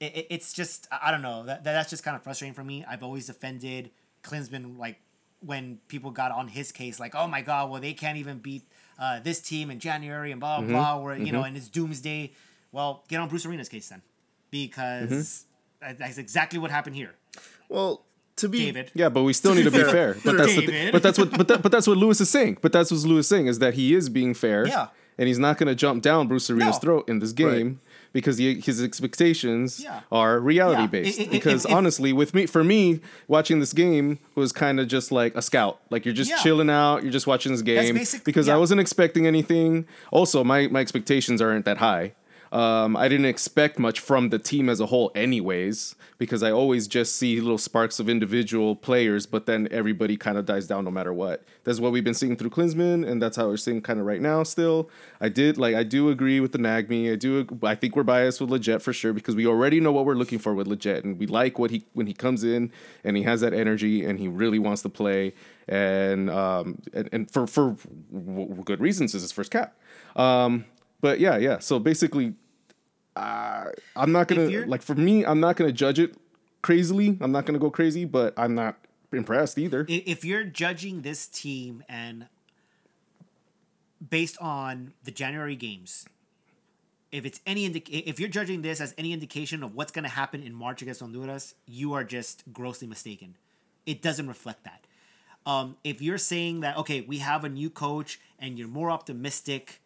it, 0.00 0.16
it- 0.16 0.26
it's 0.30 0.52
just 0.52 0.88
I 0.90 1.08
I 1.08 1.10
don't 1.10 1.22
know 1.22 1.44
that 1.44 1.62
that's 1.64 1.90
just 1.90 2.02
kind 2.02 2.16
of 2.16 2.22
frustrating 2.22 2.54
for 2.54 2.64
me. 2.64 2.84
I've 2.88 3.02
always 3.02 3.26
defended 3.26 3.90
Klinsmann 4.24 4.78
like 4.78 4.96
when 5.40 5.78
people 5.88 6.10
got 6.10 6.32
on 6.32 6.48
his 6.48 6.72
case, 6.72 6.98
like 6.98 7.14
oh 7.14 7.26
my 7.26 7.42
god, 7.42 7.70
well 7.70 7.80
they 7.80 7.92
can't 7.92 8.18
even 8.18 8.38
beat 8.38 8.62
uh, 8.98 9.20
this 9.20 9.40
team 9.40 9.70
in 9.70 9.78
January 9.78 10.32
and 10.32 10.40
blah 10.40 10.58
blah 10.58 10.64
mm-hmm. 10.64 10.72
blah, 10.72 10.96
where 10.98 11.16
you 11.16 11.32
know 11.32 11.38
mm-hmm. 11.38 11.48
and 11.48 11.56
it's 11.56 11.68
doomsday. 11.68 12.32
Well, 12.72 13.04
get 13.08 13.18
on 13.20 13.28
Bruce 13.28 13.44
Arena's 13.46 13.68
case 13.68 13.88
then, 13.88 14.02
because 14.50 15.10
mm-hmm. 15.10 15.88
that- 15.88 15.98
that's 15.98 16.18
exactly 16.18 16.58
what 16.58 16.70
happened 16.70 16.94
here, 16.94 17.14
Well, 17.68 18.04
to 18.36 18.48
be 18.48 18.66
David. 18.66 18.90
Yeah, 18.94 19.08
but 19.08 19.22
we 19.22 19.32
still 19.32 19.54
need 19.54 19.64
to 19.64 19.70
be 19.70 19.78
fair. 19.82 20.14
fair. 20.14 20.16
But 20.24 20.36
that's 20.36 20.54
the 20.54 20.66
David. 20.66 20.92
but 20.92 21.02
that's 21.02 21.18
what 21.18 21.30
but, 21.36 21.48
that, 21.48 21.62
but 21.62 21.72
that's 21.72 21.86
what 21.86 21.96
Lewis 21.96 22.20
is 22.20 22.30
saying. 22.30 22.58
But 22.60 22.72
that's 22.72 22.90
what 22.90 23.00
Lewis 23.00 23.26
is 23.26 23.28
saying 23.28 23.46
is 23.46 23.58
that 23.58 23.74
he 23.74 23.94
is 23.94 24.08
being 24.08 24.34
fair. 24.34 24.66
Yeah. 24.66 24.88
And 25.18 25.28
he's 25.28 25.38
not 25.38 25.58
going 25.58 25.66
to 25.66 25.74
jump 25.74 26.02
down 26.02 26.28
Bruce 26.28 26.48
Arena's 26.48 26.76
No. 26.76 26.80
throat 26.80 27.08
in 27.08 27.18
this 27.18 27.32
game 27.32 27.80
because 28.12 28.38
he, 28.38 28.60
his 28.60 28.82
expectations 28.82 29.80
Yeah. 29.82 30.00
are 30.10 30.38
reality 30.40 30.82
Yeah. 30.82 30.86
based. 30.88 31.18
I- 31.18 31.22
I- 31.22 31.26
if- 31.26 31.30
because 31.32 31.64
if- 31.64 31.72
honestly, 31.72 32.12
with 32.12 32.34
me 32.34 32.46
for 32.46 32.64
me, 32.64 33.00
watching 33.28 33.60
this 33.60 33.72
game 33.72 34.18
was 34.34 34.52
kind 34.52 34.80
of 34.80 34.88
just 34.88 35.12
like 35.12 35.34
a 35.36 35.42
scout. 35.42 35.80
Like 35.90 36.04
you're 36.04 36.14
just 36.14 36.30
Yeah. 36.30 36.38
chilling 36.38 36.70
out, 36.70 37.02
you're 37.02 37.12
just 37.12 37.26
watching 37.26 37.52
this 37.52 37.62
game 37.62 37.98
because 38.24 38.48
I 38.48 38.56
wasn't 38.56 38.80
expecting 38.80 39.26
anything. 39.26 39.86
Also, 40.10 40.42
my 40.44 40.66
my 40.68 40.80
expectations 40.80 41.40
aren't 41.40 41.64
that 41.66 41.78
high. 41.78 42.12
Um, 42.52 42.96
I 42.96 43.08
didn't 43.08 43.26
expect 43.26 43.78
much 43.78 44.00
from 44.00 44.30
the 44.30 44.38
team 44.38 44.68
as 44.68 44.80
a 44.80 44.86
whole, 44.86 45.12
anyways, 45.14 45.94
because 46.18 46.42
I 46.42 46.50
always 46.50 46.88
just 46.88 47.14
see 47.14 47.40
little 47.40 47.58
sparks 47.58 48.00
of 48.00 48.08
individual 48.08 48.74
players, 48.74 49.24
but 49.24 49.46
then 49.46 49.68
everybody 49.70 50.16
kind 50.16 50.36
of 50.36 50.46
dies 50.46 50.66
down 50.66 50.84
no 50.84 50.90
matter 50.90 51.12
what. 51.12 51.44
That's 51.62 51.78
what 51.78 51.92
we've 51.92 52.02
been 52.02 52.14
seeing 52.14 52.36
through 52.36 52.50
Klinsmann, 52.50 53.08
and 53.08 53.22
that's 53.22 53.36
how 53.36 53.46
we're 53.46 53.56
seeing 53.56 53.80
kind 53.80 54.00
of 54.00 54.06
right 54.06 54.20
now. 54.20 54.42
Still, 54.42 54.90
I 55.20 55.28
did 55.28 55.58
like 55.58 55.76
I 55.76 55.84
do 55.84 56.10
agree 56.10 56.40
with 56.40 56.50
the 56.50 56.58
Nagbe. 56.58 57.12
I 57.12 57.14
do. 57.14 57.46
I 57.62 57.76
think 57.76 57.94
we're 57.94 58.02
biased 58.02 58.40
with 58.40 58.50
Lletget 58.50 58.82
for 58.82 58.92
sure 58.92 59.12
because 59.12 59.36
we 59.36 59.46
already 59.46 59.78
know 59.78 59.92
what 59.92 60.04
we're 60.04 60.14
looking 60.14 60.40
for 60.40 60.52
with 60.52 60.66
Lletget, 60.66 61.04
and 61.04 61.18
we 61.20 61.26
like 61.26 61.56
what 61.58 61.70
he 61.70 61.84
when 61.92 62.08
he 62.08 62.14
comes 62.14 62.42
in 62.42 62.72
and 63.04 63.16
he 63.16 63.22
has 63.22 63.42
that 63.42 63.54
energy 63.54 64.04
and 64.04 64.18
he 64.18 64.26
really 64.26 64.58
wants 64.58 64.82
to 64.82 64.88
play, 64.88 65.34
and 65.68 66.28
um 66.28 66.82
and, 66.92 67.08
and 67.12 67.30
for 67.30 67.46
for 67.46 67.76
good 68.64 68.80
reasons 68.80 69.14
is 69.14 69.22
his 69.22 69.30
first 69.30 69.52
cap. 69.52 69.76
Um, 70.16 70.64
but 71.00 71.20
yeah, 71.20 71.36
yeah. 71.36 71.58
So 71.58 71.78
basically, 71.78 72.34
uh, 73.16 73.66
I'm 73.96 74.12
not 74.12 74.28
gonna 74.28 74.66
like 74.66 74.82
for 74.82 74.94
me. 74.94 75.24
I'm 75.24 75.40
not 75.40 75.56
gonna 75.56 75.72
judge 75.72 75.98
it 75.98 76.14
crazily. 76.62 77.18
I'm 77.20 77.32
not 77.32 77.46
gonna 77.46 77.58
go 77.58 77.70
crazy, 77.70 78.04
but 78.04 78.34
I'm 78.36 78.54
not 78.54 78.76
impressed 79.12 79.58
either. 79.58 79.84
if 79.88 80.24
you're 80.24 80.44
judging 80.44 81.02
this 81.02 81.26
team 81.26 81.82
and 81.88 82.26
based 84.08 84.38
on 84.40 84.92
the 85.04 85.10
January 85.10 85.56
games, 85.56 86.06
if 87.12 87.24
it's 87.24 87.40
any 87.46 87.66
if 87.66 88.20
you're 88.20 88.28
judging 88.28 88.62
this 88.62 88.80
as 88.80 88.94
any 88.96 89.12
indication 89.12 89.62
of 89.62 89.74
what's 89.74 89.92
going 89.92 90.04
to 90.04 90.10
happen 90.10 90.42
in 90.42 90.54
March 90.54 90.82
against 90.82 91.00
Honduras, 91.00 91.54
you 91.66 91.92
are 91.92 92.04
just 92.04 92.44
grossly 92.52 92.86
mistaken. 92.86 93.36
It 93.86 94.00
doesn't 94.02 94.28
reflect 94.28 94.64
that. 94.64 94.84
Um, 95.46 95.76
if 95.82 96.00
you're 96.02 96.18
saying 96.18 96.60
that 96.60 96.76
okay, 96.78 97.00
we 97.00 97.18
have 97.18 97.44
a 97.44 97.48
new 97.48 97.70
coach 97.70 98.20
and 98.38 98.58
you're 98.58 98.68
more 98.68 98.90
optimistic, 98.90 99.80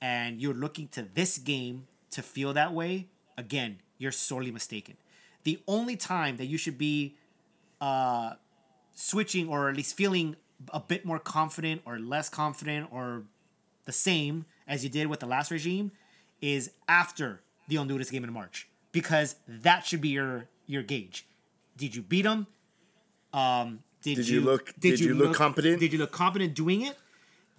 and 0.00 0.40
you're 0.40 0.54
looking 0.54 0.88
to 0.88 1.06
this 1.14 1.38
game 1.38 1.86
to 2.10 2.22
feel 2.22 2.52
that 2.54 2.72
way, 2.72 3.08
again, 3.36 3.78
you're 3.98 4.12
sorely 4.12 4.50
mistaken. 4.50 4.96
The 5.44 5.60
only 5.66 5.96
time 5.96 6.36
that 6.38 6.46
you 6.46 6.58
should 6.58 6.78
be 6.78 7.16
uh, 7.80 8.34
switching 8.94 9.48
or 9.48 9.68
at 9.68 9.76
least 9.76 9.96
feeling 9.96 10.36
a 10.72 10.80
bit 10.80 11.04
more 11.04 11.18
confident 11.18 11.82
or 11.86 11.98
less 11.98 12.28
confident 12.28 12.88
or 12.92 13.22
the 13.86 13.92
same 13.92 14.44
as 14.66 14.84
you 14.84 14.90
did 14.90 15.06
with 15.06 15.20
the 15.20 15.26
last 15.26 15.50
regime 15.50 15.90
is 16.42 16.70
after 16.88 17.40
the 17.68 17.76
Honduras 17.76 18.10
game 18.10 18.24
in 18.24 18.32
March 18.32 18.68
because 18.92 19.36
that 19.48 19.86
should 19.86 20.00
be 20.00 20.08
your 20.10 20.48
your 20.66 20.82
gauge. 20.82 21.26
Did 21.76 21.94
you 21.94 22.02
beat 22.02 22.22
them? 22.22 22.46
Um, 23.32 23.80
did, 24.02 24.16
Did 24.16 24.28
you 24.28 24.40
look- 24.40 24.74
did 24.78 25.00
you 25.00 25.14
look 25.14 25.34
competent? 25.34 25.80
Did 25.80 25.92
you 25.92 25.98
look 25.98 26.12
competent 26.12 26.54
doing 26.54 26.82
it? 26.82 26.96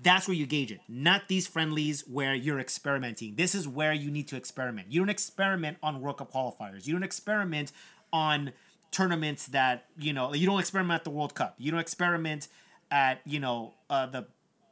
That's 0.03 0.27
where 0.27 0.35
you 0.35 0.45
gauge 0.45 0.71
it, 0.71 0.79
not 0.87 1.27
these 1.27 1.47
friendlies 1.47 2.01
where 2.07 2.33
you're 2.33 2.59
experimenting. 2.59 3.35
This 3.35 3.53
is 3.53 3.67
where 3.67 3.93
you 3.93 4.09
need 4.09 4.27
to 4.29 4.35
experiment. 4.35 4.91
You 4.91 4.99
don't 5.01 5.09
experiment 5.09 5.77
on 5.83 6.01
World 6.01 6.17
Cup 6.17 6.31
qualifiers. 6.31 6.87
You 6.87 6.93
don't 6.93 7.03
experiment 7.03 7.71
on 8.11 8.53
tournaments 8.91 9.47
that 9.47 9.85
you 9.99 10.13
know. 10.13 10.33
You 10.33 10.47
don't 10.47 10.59
experiment 10.59 10.99
at 10.99 11.03
the 11.03 11.11
World 11.11 11.35
Cup. 11.35 11.55
You 11.57 11.71
don't 11.71 11.79
experiment 11.79 12.47
at 12.89 13.21
you 13.25 13.39
know 13.39 13.73
uh, 13.89 14.07
the 14.07 14.25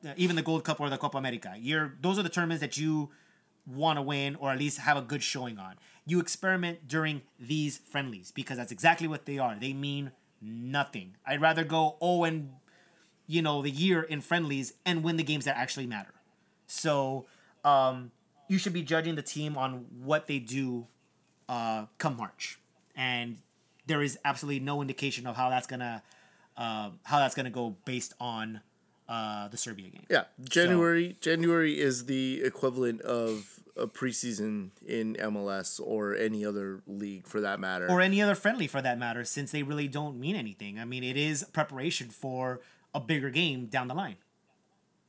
uh, 0.05 0.13
even 0.17 0.35
the 0.35 0.41
Gold 0.41 0.63
Cup 0.63 0.79
or 0.79 0.89
the 0.89 0.97
Copa 0.97 1.17
America. 1.17 1.53
You're 1.57 1.93
those 2.01 2.17
are 2.17 2.23
the 2.23 2.29
tournaments 2.29 2.61
that 2.61 2.77
you 2.77 3.09
want 3.67 3.97
to 3.97 4.01
win 4.01 4.35
or 4.35 4.51
at 4.51 4.57
least 4.57 4.79
have 4.79 4.97
a 4.97 5.01
good 5.01 5.21
showing 5.21 5.59
on. 5.59 5.75
You 6.05 6.19
experiment 6.19 6.87
during 6.87 7.21
these 7.39 7.77
friendlies 7.77 8.31
because 8.31 8.57
that's 8.57 8.71
exactly 8.71 9.07
what 9.07 9.25
they 9.25 9.37
are. 9.37 9.55
They 9.59 9.73
mean 9.73 10.11
nothing. 10.41 11.17
I'd 11.25 11.41
rather 11.41 11.63
go 11.63 11.97
0 12.01 12.23
and 12.23 12.49
you 13.29 13.43
know 13.43 13.61
the 13.61 13.69
year 13.69 14.01
in 14.01 14.21
friendlies 14.21 14.73
and 14.87 15.03
win 15.03 15.15
the 15.15 15.23
games 15.23 15.45
that 15.45 15.55
actually 15.55 15.85
matter. 15.85 16.13
So 16.65 17.27
um, 17.63 18.11
you 18.47 18.57
should 18.57 18.73
be 18.73 18.81
judging 18.81 19.15
the 19.15 19.21
team 19.21 19.55
on 19.55 19.85
what 20.03 20.25
they 20.25 20.39
do 20.39 20.87
uh, 21.47 21.85
come 21.99 22.17
March, 22.17 22.59
and 22.95 23.37
there 23.85 24.01
is 24.01 24.17
absolutely 24.25 24.59
no 24.59 24.81
indication 24.81 25.27
of 25.27 25.35
how 25.35 25.51
that's 25.51 25.67
gonna 25.67 26.01
uh, 26.57 26.89
how 27.03 27.19
that's 27.19 27.35
gonna 27.35 27.51
go 27.51 27.75
based 27.85 28.15
on 28.19 28.61
uh, 29.07 29.47
the 29.49 29.57
Serbia 29.57 29.89
game. 29.89 30.07
Yeah, 30.09 30.23
January. 30.41 31.15
January 31.21 31.79
is 31.79 32.07
the 32.07 32.41
equivalent 32.43 33.01
of 33.01 33.59
a 33.77 33.85
preseason 33.85 34.71
in 34.85 35.15
MLS 35.19 35.79
or 35.83 36.15
any 36.15 36.43
other 36.43 36.81
league 36.87 37.27
for 37.27 37.41
that 37.41 37.59
matter. 37.59 37.87
or 37.87 38.01
any 38.01 38.23
other 38.23 38.35
friendly 38.35 38.65
for 38.65 38.81
that 38.81 38.97
matter, 38.97 39.23
since 39.23 39.51
they 39.51 39.61
really 39.61 39.87
don't 39.87 40.19
mean 40.19 40.35
anything. 40.35 40.79
I 40.79 40.85
mean, 40.85 41.03
it 41.03 41.15
is 41.15 41.43
preparation 41.53 42.09
for 42.09 42.59
a 42.93 42.99
bigger 42.99 43.29
game 43.29 43.65
down 43.67 43.87
the 43.87 43.93
line. 43.93 44.17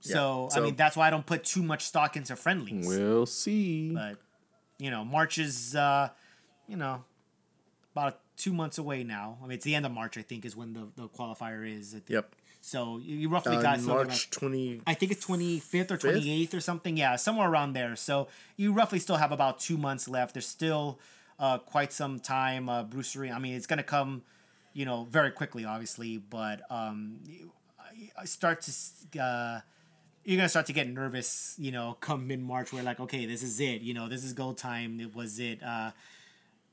So, 0.03 0.49
I 0.55 0.61
mean, 0.61 0.77
that's 0.77 0.97
why 0.97 1.09
I 1.09 1.11
don't 1.11 1.27
put 1.27 1.45
too 1.45 1.63
much 1.63 1.85
stock 1.85 2.17
into 2.17 2.35
friendlies. 2.35 2.87
We'll 2.89 3.27
see. 3.27 3.93
But 3.93 4.17
you 4.79 4.91
know, 4.91 5.05
March 5.05 5.37
is 5.39 5.77
uh, 5.77 6.09
you 6.67 6.77
know 6.77 7.05
about 7.93 8.21
two 8.39 8.55
months 8.55 8.79
away 8.79 9.05
now. 9.05 9.37
I 9.41 9.47
mean, 9.47 9.53
it's 9.57 9.65
the 9.65 9.75
end 9.75 9.85
of 9.85 9.93
March, 9.93 10.17
I 10.17 10.23
think, 10.23 10.47
is 10.47 10.57
when 10.57 10.73
the, 10.73 10.89
the 10.97 11.09
qualifier 11.09 11.69
is. 11.71 11.95
Yep. 12.09 12.35
So 12.63 12.99
you, 12.99 13.29
roughly 13.29 13.57
Uh, 13.57 13.63
got 13.63 13.81
March 13.83 14.09
like- 14.09 14.31
twenty. 14.31 14.81
I 14.87 14.95
think 14.95 15.13
it's 15.13 15.27
25th 15.27 15.91
or 15.91 15.99
28th 15.99 16.55
or 16.55 16.61
something. 16.61 16.97
Yeah, 16.97 17.17
somewhere 17.17 17.49
around 17.51 17.75
there. 17.75 17.95
So 17.97 18.29
you 18.57 18.73
roughly 18.73 18.99
still 19.01 19.17
have 19.17 19.33
about 19.33 19.59
two 19.61 19.77
months 19.77 20.09
left. 20.09 20.35
There's 20.35 20.47
still 20.47 20.99
uh, 21.39 21.59
quite 21.59 21.93
some 21.93 22.19
time. 22.21 22.69
Uh, 22.71 22.83
Bruce 22.85 23.15
Arena, 23.17 23.35
I 23.35 23.39
mean, 23.39 23.55
it's 23.55 23.67
going 23.67 23.79
to 23.79 23.83
come, 23.83 24.23
you 24.73 24.85
know, 24.87 25.05
very 25.11 25.31
quickly, 25.31 25.65
obviously, 25.67 26.17
but 26.19 26.61
um, 26.71 27.21
start 28.25 28.63
to. 28.63 29.21
Uh, 29.23 29.61
you're 30.25 30.37
gonna 30.37 30.49
start 30.51 30.67
to 30.67 30.73
get 30.73 30.89
nervous, 30.89 31.55
you 31.59 31.73
know, 31.73 31.97
come 32.01 32.27
mid 32.27 32.41
March. 32.41 32.73
Where 32.73 32.83
like, 32.83 33.01
okay, 33.01 33.25
this 33.27 33.43
is 33.43 33.59
it. 33.61 33.81
You 33.81 33.95
know, 33.95 34.09
this 34.09 34.23
is 34.25 34.33
go 34.33 34.53
time. 34.53 35.01
It 35.01 35.15
was 35.15 35.39
it. 35.41 35.63
Uh, 35.63 35.93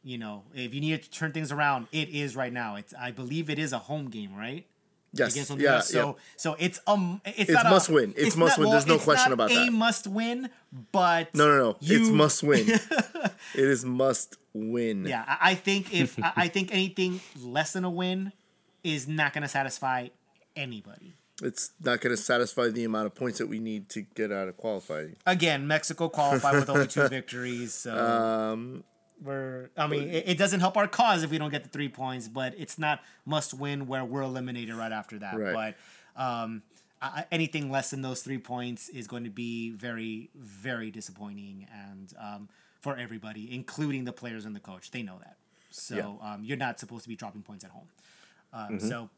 you 0.03 0.17
know, 0.17 0.43
if 0.53 0.73
you 0.73 0.81
need 0.81 1.01
to 1.01 1.09
turn 1.09 1.31
things 1.31 1.51
around, 1.51 1.87
it 1.91 2.09
is 2.09 2.35
right 2.35 2.51
now. 2.53 2.75
It's 2.75 2.93
I 2.93 3.11
believe 3.11 3.49
it 3.49 3.57
is 3.59 3.73
a 3.73 3.79
home 3.79 4.09
game, 4.09 4.35
right? 4.35 4.65
Yes, 5.13 5.31
against 5.33 5.49
yeah, 5.51 5.53
Honduras. 5.55 5.93
yeah. 5.93 6.01
So 6.01 6.17
so 6.35 6.55
it's 6.59 6.79
um 6.85 7.21
it's, 7.25 7.39
It's 7.39 7.51
not 7.51 7.65
a- 7.65 7.69
must 7.69 7.89
win. 7.89 8.13
It's 8.17 8.35
must 8.35 8.57
win. 8.59 8.69
There's 8.69 8.85
no 8.85 8.95
it's 8.95 9.03
question 9.05 9.29
not 9.31 9.33
about 9.33 9.51
a 9.51 9.55
that. 9.55 9.71
must 9.71 10.07
win, 10.07 10.49
but 10.91 11.33
No, 11.33 11.47
no, 11.47 11.57
no. 11.57 11.77
it's 11.81 12.09
must 12.09 12.43
win. 12.43 12.67
it 12.69 13.31
is 13.55 13.85
must 13.85 14.37
win. 14.53 15.05
Yeah, 15.05 15.23
I 15.25 15.51
I 15.51 15.55
think 15.55 15.93
if 15.93 16.19
I 16.21 16.33
I 16.35 16.47
think 16.49 16.73
anything 16.73 17.21
less 17.41 17.73
than 17.73 17.85
a 17.85 17.89
win 17.89 18.33
is 18.83 19.07
not 19.07 19.33
going 19.33 19.41
to 19.43 19.47
satisfy 19.47 20.09
anybody. 20.57 21.15
It's 21.41 21.71
not 21.83 22.01
going 22.01 22.15
to 22.15 22.21
satisfy 22.21 22.69
the 22.69 22.83
amount 22.83 23.05
of 23.05 23.13
points 23.15 23.37
that 23.37 23.47
we 23.47 23.59
need 23.59 23.89
to 23.89 24.01
get 24.01 24.31
out 24.31 24.47
of 24.47 24.57
qualifying. 24.57 25.15
Again, 25.25 25.67
Mexico 25.67 26.09
qualified 26.09 26.55
with 26.55 26.69
only 26.69 26.87
two 26.87 27.07
victories, 27.09 27.73
so 27.75 27.95
Um, 27.95 28.83
we're. 29.23 29.69
I 29.77 29.85
mean, 29.87 30.09
it, 30.09 30.29
it 30.29 30.37
doesn't 30.39 30.59
help 30.61 30.77
our 30.77 30.87
cause 30.87 31.21
if 31.23 31.29
we 31.29 31.37
don't 31.37 31.51
get 31.51 31.63
the 31.63 31.69
three 31.69 31.89
points, 31.89 32.27
but 32.27 32.55
it's 32.57 32.79
not 32.79 33.01
must 33.25 33.53
win 33.53 33.85
where 33.87 34.03
we're 34.03 34.23
eliminated 34.23 34.73
right 34.75 34.91
after 34.91 35.19
that. 35.19 35.37
Right. 35.37 35.75
But 36.15 36.21
um, 36.21 36.63
I, 37.03 37.25
anything 37.31 37.69
less 37.69 37.91
than 37.91 38.01
those 38.01 38.23
three 38.23 38.39
points 38.39 38.89
is 38.89 39.07
going 39.07 39.23
to 39.25 39.29
be 39.29 39.69
very, 39.71 40.31
very 40.35 40.89
disappointing, 40.89 41.67
and 41.71 42.13
um, 42.19 42.49
for 42.81 42.97
everybody, 42.97 43.53
including 43.53 44.05
the 44.05 44.13
players 44.13 44.45
and 44.45 44.55
the 44.55 44.59
coach, 44.59 44.89
they 44.89 45.03
know 45.03 45.19
that. 45.19 45.37
So 45.69 46.19
um, 46.23 46.43
you're 46.43 46.57
not 46.57 46.79
supposed 46.79 47.03
to 47.03 47.09
be 47.09 47.15
dropping 47.15 47.43
points 47.43 47.63
at 47.63 47.69
home. 47.69 47.87
Um, 48.53 48.79
So 48.79 49.09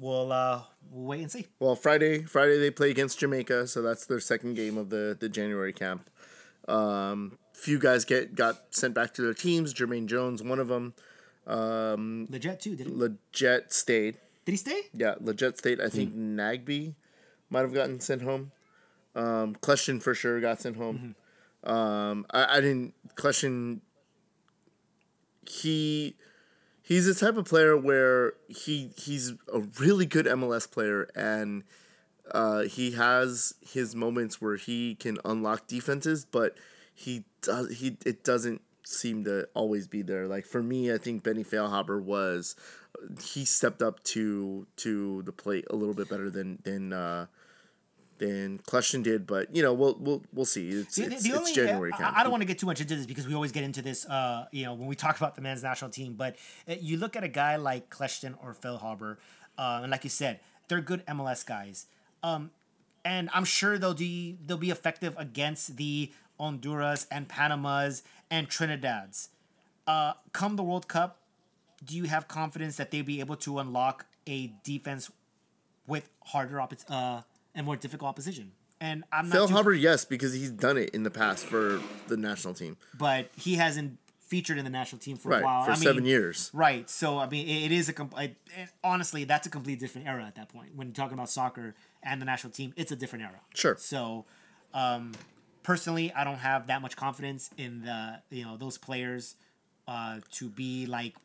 we'll 0.00 0.32
uh, 0.32 0.62
we'll 0.90 1.06
wait 1.06 1.20
and 1.20 1.30
see. 1.30 1.46
well, 1.58 1.76
Friday, 1.76 2.22
Friday 2.22 2.58
they 2.58 2.70
play 2.70 2.90
against 2.90 3.18
Jamaica, 3.18 3.66
so 3.66 3.82
that's 3.82 4.06
their 4.06 4.20
second 4.20 4.54
game 4.54 4.76
of 4.76 4.90
the 4.90 5.16
the 5.18 5.28
January 5.28 5.72
camp. 5.72 6.08
Um, 6.68 7.38
few 7.52 7.78
guys 7.78 8.04
get 8.04 8.34
got 8.34 8.56
sent 8.70 8.94
back 8.94 9.14
to 9.14 9.22
their 9.22 9.34
teams. 9.34 9.74
Jermaine 9.74 10.06
Jones, 10.06 10.42
one 10.42 10.58
of 10.58 10.68
them. 10.68 10.94
Um, 11.46 12.28
Lletget 12.30 12.60
too, 12.60 12.76
did 12.76 12.86
he? 12.86 12.92
Lletget 12.92 13.72
stayed. 13.72 14.16
Did 14.44 14.52
he 14.52 14.56
stay? 14.56 14.82
Yeah, 14.94 15.14
Lletget 15.22 15.58
stayed. 15.58 15.80
I 15.80 15.88
think 15.88 16.14
Nagbe 16.16 16.94
might 17.50 17.60
have 17.60 17.74
gotten 17.74 18.00
sent 18.00 18.22
home. 18.22 18.52
Um, 19.14 19.56
Kljestan 19.56 20.02
for 20.02 20.14
sure 20.14 20.40
got 20.40 20.60
sent 20.60 20.76
home. 20.76 21.14
Um, 21.64 22.26
I, 22.30 22.56
I 22.56 22.60
didn't. 22.60 22.94
Kljestan. 23.16 23.80
He, 25.48 26.14
he's 26.90 27.06
the 27.06 27.14
type 27.14 27.36
of 27.36 27.44
player 27.44 27.76
where 27.76 28.34
he 28.48 28.90
he's 28.96 29.32
a 29.54 29.60
really 29.78 30.04
good 30.06 30.26
MLS 30.26 30.68
player 30.68 31.08
and 31.14 31.62
uh, 32.32 32.62
he 32.62 32.92
has 32.92 33.54
his 33.60 33.94
moments 33.94 34.40
where 34.40 34.56
he 34.56 34.96
can 34.96 35.18
unlock 35.24 35.68
defenses, 35.68 36.24
but 36.24 36.56
he 36.92 37.24
does 37.42 37.78
he 37.78 37.96
it 38.04 38.24
doesn't 38.24 38.60
seem 38.84 39.22
to 39.24 39.48
always 39.54 39.86
be 39.86 40.02
there. 40.02 40.26
Like 40.26 40.46
for 40.46 40.62
me, 40.64 40.92
I 40.92 40.98
think 40.98 41.22
Benny 41.22 41.44
Feilhaber 41.44 42.02
was 42.02 42.56
he 43.22 43.44
stepped 43.44 43.82
up 43.82 44.02
to 44.04 44.66
to 44.78 45.22
the 45.22 45.32
plate 45.32 45.66
a 45.70 45.76
little 45.76 45.94
bit 45.94 46.08
better 46.10 46.28
than 46.28 46.58
than 46.64 46.92
uh, 46.92 47.26
than 48.20 48.58
Kljestan 48.60 49.02
did. 49.02 49.26
But 49.26 49.54
you 49.54 49.62
know, 49.62 49.72
we'll 49.74 49.96
we'll 49.98 50.22
we'll 50.32 50.44
see. 50.44 50.68
It's 50.68 50.94
The- 50.94 51.06
it's, 51.06 51.22
the 51.24 51.30
it's 51.30 51.38
only- 51.38 51.52
January. 51.52 51.90
I- 51.98 52.20
I, 52.20 52.22
don't 52.22 52.30
want 52.30 52.42
to 52.42 52.46
get 52.46 52.58
too 52.60 52.66
much 52.66 52.80
into 52.80 52.94
this 52.94 53.06
because 53.06 53.26
we 53.26 53.34
always 53.34 53.50
get 53.52 53.64
into 53.64 53.82
this, 53.82 54.06
uh, 54.06 54.46
you 54.52 54.64
know, 54.64 54.74
when 54.74 54.86
we 54.86 54.94
talk 54.94 55.16
about 55.16 55.34
the 55.34 55.42
men's 55.42 55.62
national 55.64 55.90
team. 55.90 56.14
But 56.14 56.36
uh, 56.68 56.74
you 56.80 56.96
look 56.96 57.16
at 57.16 57.24
a 57.24 57.28
guy 57.28 57.56
like 57.56 57.90
Kleshton 57.90 58.34
or 58.42 58.54
Feilhaber, 58.54 59.16
uh, 59.58 59.80
and 59.82 59.90
like 59.90 60.04
you 60.04 60.10
said, 60.10 60.38
they're 60.68 60.80
good 60.80 61.04
MLS 61.06 61.44
guys. 61.44 61.86
Um, 62.22 62.50
and 63.04 63.28
I'm 63.34 63.44
sure 63.44 63.78
they'll 63.78 63.94
be 63.94 64.38
they'll 64.46 64.56
be 64.56 64.70
effective 64.70 65.14
against 65.18 65.76
the 65.76 66.12
Honduras 66.38 67.06
and 67.10 67.28
Panamas 67.28 68.02
and 68.30 68.48
Trinidad's. 68.48 69.30
Uh, 69.86 70.12
come 70.32 70.56
the 70.56 70.62
World 70.62 70.86
Cup, 70.86 71.18
do 71.84 71.96
you 71.96 72.04
have 72.04 72.28
confidence 72.28 72.76
that 72.76 72.90
they'll 72.90 73.02
be 73.02 73.20
able 73.20 73.36
to 73.36 73.58
unlock 73.58 74.06
a 74.26 74.52
defense 74.62 75.10
with 75.86 76.10
harder 76.26 76.56
oppo- 76.58 76.84
uh, 76.90 77.22
and 77.60 77.66
more 77.66 77.76
difficult 77.76 78.08
opposition? 78.08 78.52
And 78.80 79.04
I'm 79.12 79.28
not 79.28 79.32
Phil 79.34 79.48
too- 79.48 79.54
Hubbard, 79.54 79.78
yes, 79.78 80.04
because 80.06 80.32
he's 80.32 80.50
done 80.50 80.78
it 80.78 80.90
in 80.90 81.02
the 81.02 81.10
past 81.10 81.44
for 81.44 81.80
the 82.08 82.16
national 82.16 82.54
team. 82.54 82.76
but 82.98 83.30
he 83.36 83.54
hasn't 83.56 83.98
featured 84.20 84.56
in 84.58 84.64
the 84.64 84.70
national 84.70 85.00
team 85.00 85.16
for 85.16 85.28
Right, 85.30 85.42
a 85.42 85.44
while. 85.44 85.64
for 85.64 85.72
I 85.72 85.74
mean, 85.74 85.82
seven 85.82 86.04
years. 86.04 86.50
Right. 86.54 86.88
So 86.88 87.18
I 87.18 87.28
mean, 87.28 87.46
it, 87.48 87.64
it 87.66 87.72
is 87.72 87.88
a 87.88 87.92
com- 87.92 88.10
I- 88.16 88.36
it- 88.56 88.70
honestly 88.82 89.24
that's 89.24 89.46
a 89.46 89.50
completely 89.50 89.80
different 89.84 90.06
era 90.08 90.24
at 90.24 90.36
that 90.36 90.48
point. 90.48 90.74
When 90.76 90.86
you're 90.88 90.94
talking 90.94 91.14
about 91.14 91.28
soccer 91.28 91.74
and 92.02 92.22
the 92.22 92.26
national 92.26 92.52
team, 92.52 92.72
it's 92.76 92.92
a 92.92 92.96
different 92.96 93.24
era. 93.24 93.40
Sure. 93.54 93.76
So, 93.78 94.24
um, 94.72 95.12
personally, 95.64 96.12
I 96.12 96.22
don't 96.24 96.38
have 96.38 96.68
that 96.68 96.80
much 96.80 96.96
confidence 96.96 97.50
in 97.58 97.82
the 97.82 98.22
you 98.30 98.44
know 98.44 98.56
those 98.56 98.78
players 98.78 99.34
uh, 99.88 100.20
to 100.32 100.48
be 100.48 100.86
like 100.86 101.16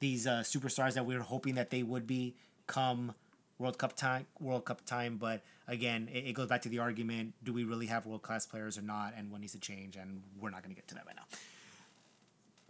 these 0.00 0.26
uh, 0.26 0.42
superstars 0.44 0.92
that 0.94 1.04
we 1.06 1.16
were 1.16 1.22
hoping 1.24 1.54
that 1.56 1.70
they 1.70 1.82
would 1.82 2.06
be 2.06 2.36
come 2.66 3.14
World 3.58 3.78
Cup 3.78 3.96
time. 3.96 4.26
World 4.40 4.64
Cup 4.64 4.84
time, 4.86 5.16
but 5.16 5.42
again, 5.66 6.08
it, 6.12 6.26
it 6.28 6.32
goes 6.34 6.46
back 6.48 6.62
to 6.62 6.68
the 6.68 6.78
argument: 6.78 7.34
Do 7.42 7.52
we 7.52 7.64
really 7.64 7.86
have 7.86 8.06
world 8.06 8.22
class 8.22 8.46
players 8.46 8.78
or 8.78 8.82
not? 8.82 9.14
And 9.16 9.30
what 9.30 9.40
needs 9.40 9.52
to 9.52 9.60
change? 9.60 9.96
And 9.96 10.22
we're 10.40 10.50
not 10.50 10.62
going 10.62 10.74
to 10.74 10.76
get 10.76 10.86
to 10.88 10.94
that 10.94 11.06
right 11.06 11.16
now. 11.16 11.24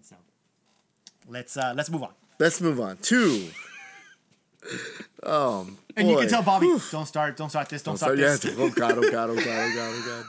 So 0.02 0.16
let's 1.28 1.56
uh, 1.56 1.74
let's 1.76 1.90
move 1.90 2.02
on. 2.02 2.12
Let's 2.38 2.60
move 2.60 2.80
on. 2.80 2.96
Two. 2.98 3.48
Oh, 5.22 5.68
And 5.96 6.08
you 6.10 6.16
can 6.18 6.28
tell 6.28 6.42
Bobby, 6.42 6.66
don't 6.90 7.06
start, 7.06 7.36
don't 7.36 7.48
start 7.48 7.68
this, 7.68 7.82
don't 7.82 7.96
So 7.96 8.06
start 8.06 8.18
yeah, 8.18 8.36
this. 8.36 8.54
oh 8.58 8.68
god, 8.70 8.98
oh 8.98 9.10
god, 9.10 9.30
oh 9.30 9.34
god, 9.36 9.46
oh 9.46 9.72
god, 9.74 9.94
oh 9.94 10.24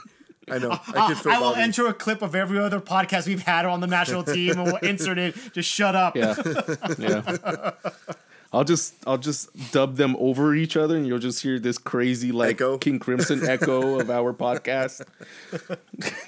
god. 0.46 0.54
I 0.54 0.58
know. 0.58 0.70
I 0.70 1.04
Uh, 1.04 1.08
could 1.08 1.18
feel 1.18 1.32
I 1.32 1.38
will 1.38 1.50
Bobby. 1.50 1.62
enter 1.62 1.86
a 1.88 1.92
clip 1.92 2.22
of 2.22 2.34
every 2.34 2.58
other 2.58 2.80
podcast 2.80 3.26
we've 3.26 3.42
had 3.42 3.66
on 3.66 3.80
the 3.80 3.86
national 3.88 4.22
team, 4.22 4.52
and 4.52 4.64
we'll 4.64 4.76
insert 4.78 5.18
it. 5.18 5.34
Just 5.52 5.68
shut 5.68 5.94
up. 5.96 6.16
Yeah, 6.16 6.34
yeah. 6.98 7.72
I'll 8.52 8.64
just 8.64 8.94
I'll 9.06 9.18
just 9.18 9.48
dub 9.72 9.96
them 9.96 10.16
over 10.18 10.54
each 10.54 10.76
other, 10.76 10.96
and 10.96 11.06
you'll 11.06 11.18
just 11.20 11.42
hear 11.42 11.58
this 11.60 11.78
crazy 11.78 12.32
like 12.32 12.56
Echo. 12.56 12.78
King 12.78 12.98
Crimson 12.98 13.42
echo 13.48 14.00
of 14.00 14.10
our 14.10 14.32
podcast. 14.34 15.02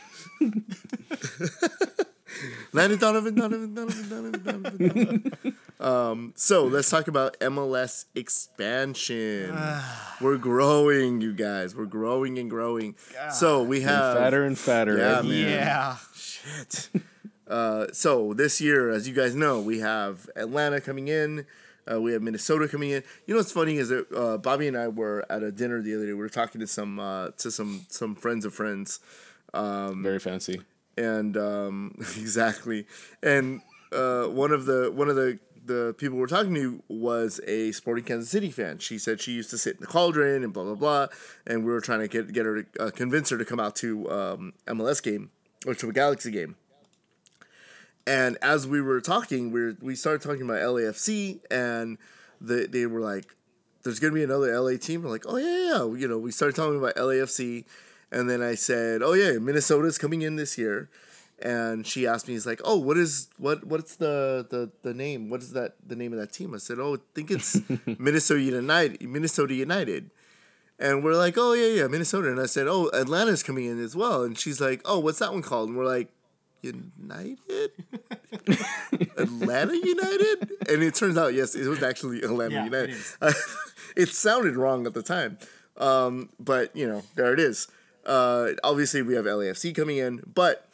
Landon 2.73 2.99
Donovan, 2.99 3.35
Donovan, 3.35 3.75
Donovan, 3.75 4.09
Donovan, 4.09 4.43
Donovan. 4.43 4.89
Donovan. 4.89 5.57
um, 5.81 6.33
so 6.35 6.65
let's 6.65 6.89
talk 6.91 7.07
about 7.07 7.39
MLS 7.41 8.07
expansion. 8.15 9.57
We're 10.21 10.39
growing, 10.39 11.21
you 11.21 11.35
guys. 11.35 11.77
We're 11.77 11.85
growing 11.85 12.39
and 12.39 12.49
growing. 12.49 12.97
So 13.33 13.63
we 13.63 13.83
have 13.83 14.17
fatter 14.17 14.45
and 14.45 14.59
fatter. 14.59 14.97
Yeah, 14.99 15.19
every- 15.19 15.31
man. 15.43 15.51
Yeah. 15.51 15.97
Shit. 16.15 16.89
Uh, 17.47 17.87
so 17.93 18.33
this 18.33 18.61
year, 18.61 18.91
as 18.91 19.07
you 19.07 19.15
guys 19.15 19.35
know, 19.35 19.61
we 19.61 19.81
have 19.81 20.29
Atlanta 20.35 20.81
coming 20.81 21.09
in. 21.09 21.47
Uh, 21.91 22.01
we 22.01 22.13
have 22.13 22.23
Minnesota 22.23 22.69
coming 22.69 22.91
in. 22.91 23.03
You 23.27 23.35
know 23.35 23.39
what's 23.39 23.53
funny 23.53 23.77
is 23.77 23.89
that 23.89 24.07
uh, 24.13 24.39
Bobby 24.39 24.69
and 24.69 24.77
I 24.77 24.89
were 24.89 25.25
at 25.31 25.43
a 25.43 25.51
dinner 25.51 25.83
the 25.83 25.95
other 25.95 26.07
day. 26.07 26.13
We 26.13 26.19
were 26.19 26.29
talking 26.29 26.61
to 26.61 26.67
some 26.67 26.99
uh, 27.01 27.31
to 27.39 27.51
some 27.51 27.87
some 27.89 28.15
friends 28.15 28.45
of 28.45 28.55
friends, 28.55 29.01
Very 29.53 30.19
fancy. 30.19 30.63
and 30.97 31.37
um, 31.37 31.95
exactly. 31.99 32.87
And 33.23 33.63
uh, 33.93 34.25
one 34.25 34.53
of 34.53 34.67
the 34.67 34.91
one 34.95 35.09
of 35.09 35.17
the 35.17 35.39
the 35.65 35.95
people 35.97 36.19
we're 36.19 36.27
talking 36.27 36.55
to 36.55 36.83
was 36.89 37.41
a 37.47 37.71
Sporting 37.73 38.05
Kansas 38.05 38.31
City 38.31 38.51
fan. 38.51 38.79
She 38.79 38.99
said 38.99 39.21
she 39.21 39.33
used 39.33 39.51
to 39.51 39.59
sit 39.59 39.77
in 39.77 39.81
the 39.81 39.87
Cauldron 39.87 40.43
and 40.43 40.53
blah 40.53 40.65
blah 40.65 40.75
blah. 40.75 41.07
And 41.47 41.65
we 41.65 41.71
were 41.73 41.81
trying 41.81 42.01
to 42.01 42.09
get 42.09 42.33
get 42.33 42.47
her 42.47 42.63
to 42.63 42.83
uh, 42.83 42.91
convince 42.91 43.31
her 43.31 43.39
to 43.39 43.45
come 43.45 43.61
out 43.61 43.77
to 43.77 44.11
um, 44.11 44.53
MLS 44.67 45.03
game 45.03 45.31
or 45.67 45.75
to 45.75 45.89
a 45.89 45.93
Galaxy 45.93 46.31
game. 46.31 46.57
And 48.07 48.37
as 48.43 48.67
we 48.67 48.81
were 48.81 49.01
talking, 49.01 49.53
we 49.53 49.61
were, 49.61 49.77
we 49.81 49.95
started 49.95 50.23
talking 50.23 50.43
about 50.43 50.61
LAFC, 50.61 51.41
and 51.51 51.99
the, 52.41 52.67
they 52.67 52.87
were 52.87 53.01
like, 53.01 53.37
"There's 53.85 54.01
gonna 54.01 54.15
be 54.15 54.25
another 54.25 54.59
LA 54.59 54.77
team." 54.77 55.03
We're 55.03 55.11
like, 55.11 55.25
"Oh 55.27 55.37
yeah, 55.37 55.73
yeah." 55.73 55.99
You 56.01 56.09
know, 56.09 56.19
we 56.19 56.33
started 56.33 56.57
talking 56.57 56.79
about 56.79 56.97
LAFC, 56.97 57.65
and 58.11 58.29
then 58.29 58.43
I 58.43 58.55
said, 58.55 59.03
"Oh 59.03 59.13
yeah, 59.13 59.39
Minnesota's 59.39 59.99
coming 59.99 60.23
in 60.23 60.37
this 60.37 60.59
year." 60.59 60.89
And 61.41 61.87
she 61.87 62.07
asked 62.07 62.29
me, 62.29 62.35
"He's 62.35 62.47
like, 62.47 62.61
oh, 62.65 62.77
what 62.77 62.97
is 62.97 63.29
what? 63.37 63.65
What's 63.65 63.97
the, 63.97 64.47
the 64.49 64.71
the 64.83 64.95
name? 64.95 65.29
What 65.31 65.43
is 65.43 65.53
that 65.53 65.75
the 65.87 65.97
name 65.97 66.13
of 66.13 66.19
that 66.19 66.33
team?" 66.33 66.55
I 66.55 66.59
said, 66.59 66.79
"Oh, 66.81 66.97
I 66.97 66.99
think 67.15 67.31
it's 67.31 67.61
Minnesota 67.99 68.41
United. 68.41 69.03
Minnesota 69.03 69.55
United." 69.55 70.11
And 70.79 71.05
we're 71.05 71.15
like, 71.15 71.35
"Oh 71.37 71.53
yeah, 71.53 71.83
yeah, 71.83 71.87
Minnesota." 71.87 72.31
And 72.31 72.41
I 72.41 72.47
said, 72.47 72.67
"Oh, 72.67 72.91
Atlanta's 72.93 73.45
coming 73.45 73.67
in 73.67 73.83
as 73.83 73.95
well." 73.95 74.25
And 74.25 74.37
she's 74.37 74.61
like, 74.61 74.83
"Oh, 74.85 74.99
what's 74.99 75.21
that 75.21 75.33
one 75.33 75.43
called?" 75.43 75.69
And 75.69 75.79
we're 75.79 75.87
like, 75.87 76.09
United? 76.63 77.71
Atlanta 79.17 79.75
United? 79.77 80.51
And 80.69 80.83
it 80.83 80.95
turns 80.95 81.17
out, 81.19 81.35
yes, 81.35 81.55
it 81.55 81.67
was 81.69 81.83
actually 81.83 82.23
Atlanta 82.23 82.55
Yeah, 82.55 82.65
United. 82.65 82.97
it 83.23 83.37
it 83.97 84.09
sounded 84.09 84.57
wrong 84.57 84.87
at 84.87 84.95
the 84.95 85.03
time. 85.03 85.39
Um, 85.77 86.31
but, 86.39 86.75
you 86.77 86.87
know, 86.87 87.03
there 87.17 87.33
it 87.33 87.41
is. 87.41 87.69
Uh, 88.07 88.51
obviously, 88.65 89.03
we 89.03 89.15
have 89.15 89.25
LAFC 89.25 89.75
coming 89.75 89.97
in, 89.99 90.23
but 90.35 90.69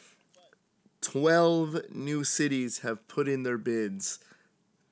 12 1.01 1.81
new 1.93 2.23
cities 2.23 2.79
have 2.79 3.07
put 3.07 3.27
in 3.27 3.43
their 3.43 3.57
bids 3.57 4.19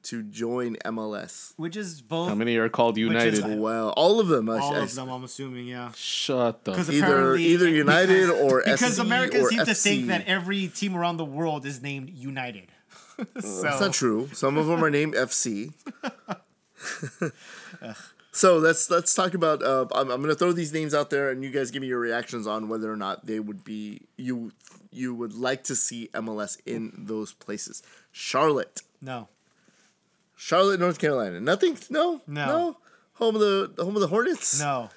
to 0.09 0.23
join 0.23 0.75
MLS. 0.85 1.53
Which 1.57 1.75
is 1.75 2.01
both 2.01 2.29
How 2.29 2.35
many 2.35 2.55
are 2.57 2.69
called 2.69 2.97
is- 2.97 3.01
United? 3.01 3.59
Well, 3.59 3.89
all 3.97 4.19
of 4.19 4.27
them. 4.27 4.49
I- 4.49 4.59
all 4.59 4.75
I- 4.75 4.79
of 4.79 4.93
them, 4.95 5.09
I'm 5.09 5.23
assuming, 5.23 5.67
yeah. 5.67 5.91
Shut 5.95 6.63
the. 6.63 6.71
Because 6.71 6.89
Either 6.91 7.35
either 7.35 7.67
United 7.69 8.29
or 8.29 8.61
Because 8.65 8.95
SC 8.95 8.99
Americans 8.99 9.43
or 9.45 9.49
seem 9.49 9.65
to 9.65 9.73
think 9.73 10.07
that 10.07 10.25
every 10.27 10.67
team 10.67 10.95
around 10.95 11.17
the 11.17 11.25
world 11.25 11.65
is 11.65 11.81
named 11.81 12.09
United. 12.09 12.67
so 13.17 13.61
That's 13.63 13.81
not 13.81 13.93
true. 13.93 14.29
Some 14.33 14.57
of 14.57 14.67
them 14.67 14.83
are 14.83 14.89
named 14.89 15.13
FC. 15.15 15.73
So 18.31 18.57
let's 18.59 18.91
let's 18.91 19.15
talk 19.15 19.33
about. 19.33 19.63
Uh, 19.63 19.87
I'm, 19.95 20.11
I'm 20.11 20.21
gonna 20.21 20.35
throw 20.35 20.51
these 20.51 20.71
names 20.71 20.93
out 20.93 21.09
there, 21.09 21.31
and 21.31 21.43
you 21.43 21.49
guys 21.49 21.71
give 21.71 21.81
me 21.81 21.87
your 21.87 21.97
reactions 21.99 22.45
on 22.45 22.69
whether 22.69 22.91
or 22.91 22.95
not 22.95 23.25
they 23.25 23.39
would 23.39 23.63
be 23.63 24.01
you 24.15 24.51
you 24.91 25.15
would 25.15 25.33
like 25.33 25.63
to 25.63 25.75
see 25.75 26.09
MLS 26.13 26.57
in 26.63 26.93
those 26.95 27.33
places. 27.33 27.81
Charlotte, 28.11 28.83
No. 29.01 29.27
Charlotte, 30.37 30.79
North 30.79 30.99
Carolina. 30.99 31.39
Nothing. 31.41 31.77
No. 31.89 32.21
No. 32.27 32.77
Home 33.15 33.35
of 33.35 33.41
the 33.41 33.83
home 33.83 33.95
of 33.95 34.01
the 34.01 34.07
Hornets. 34.07 34.59
No. 34.61 34.89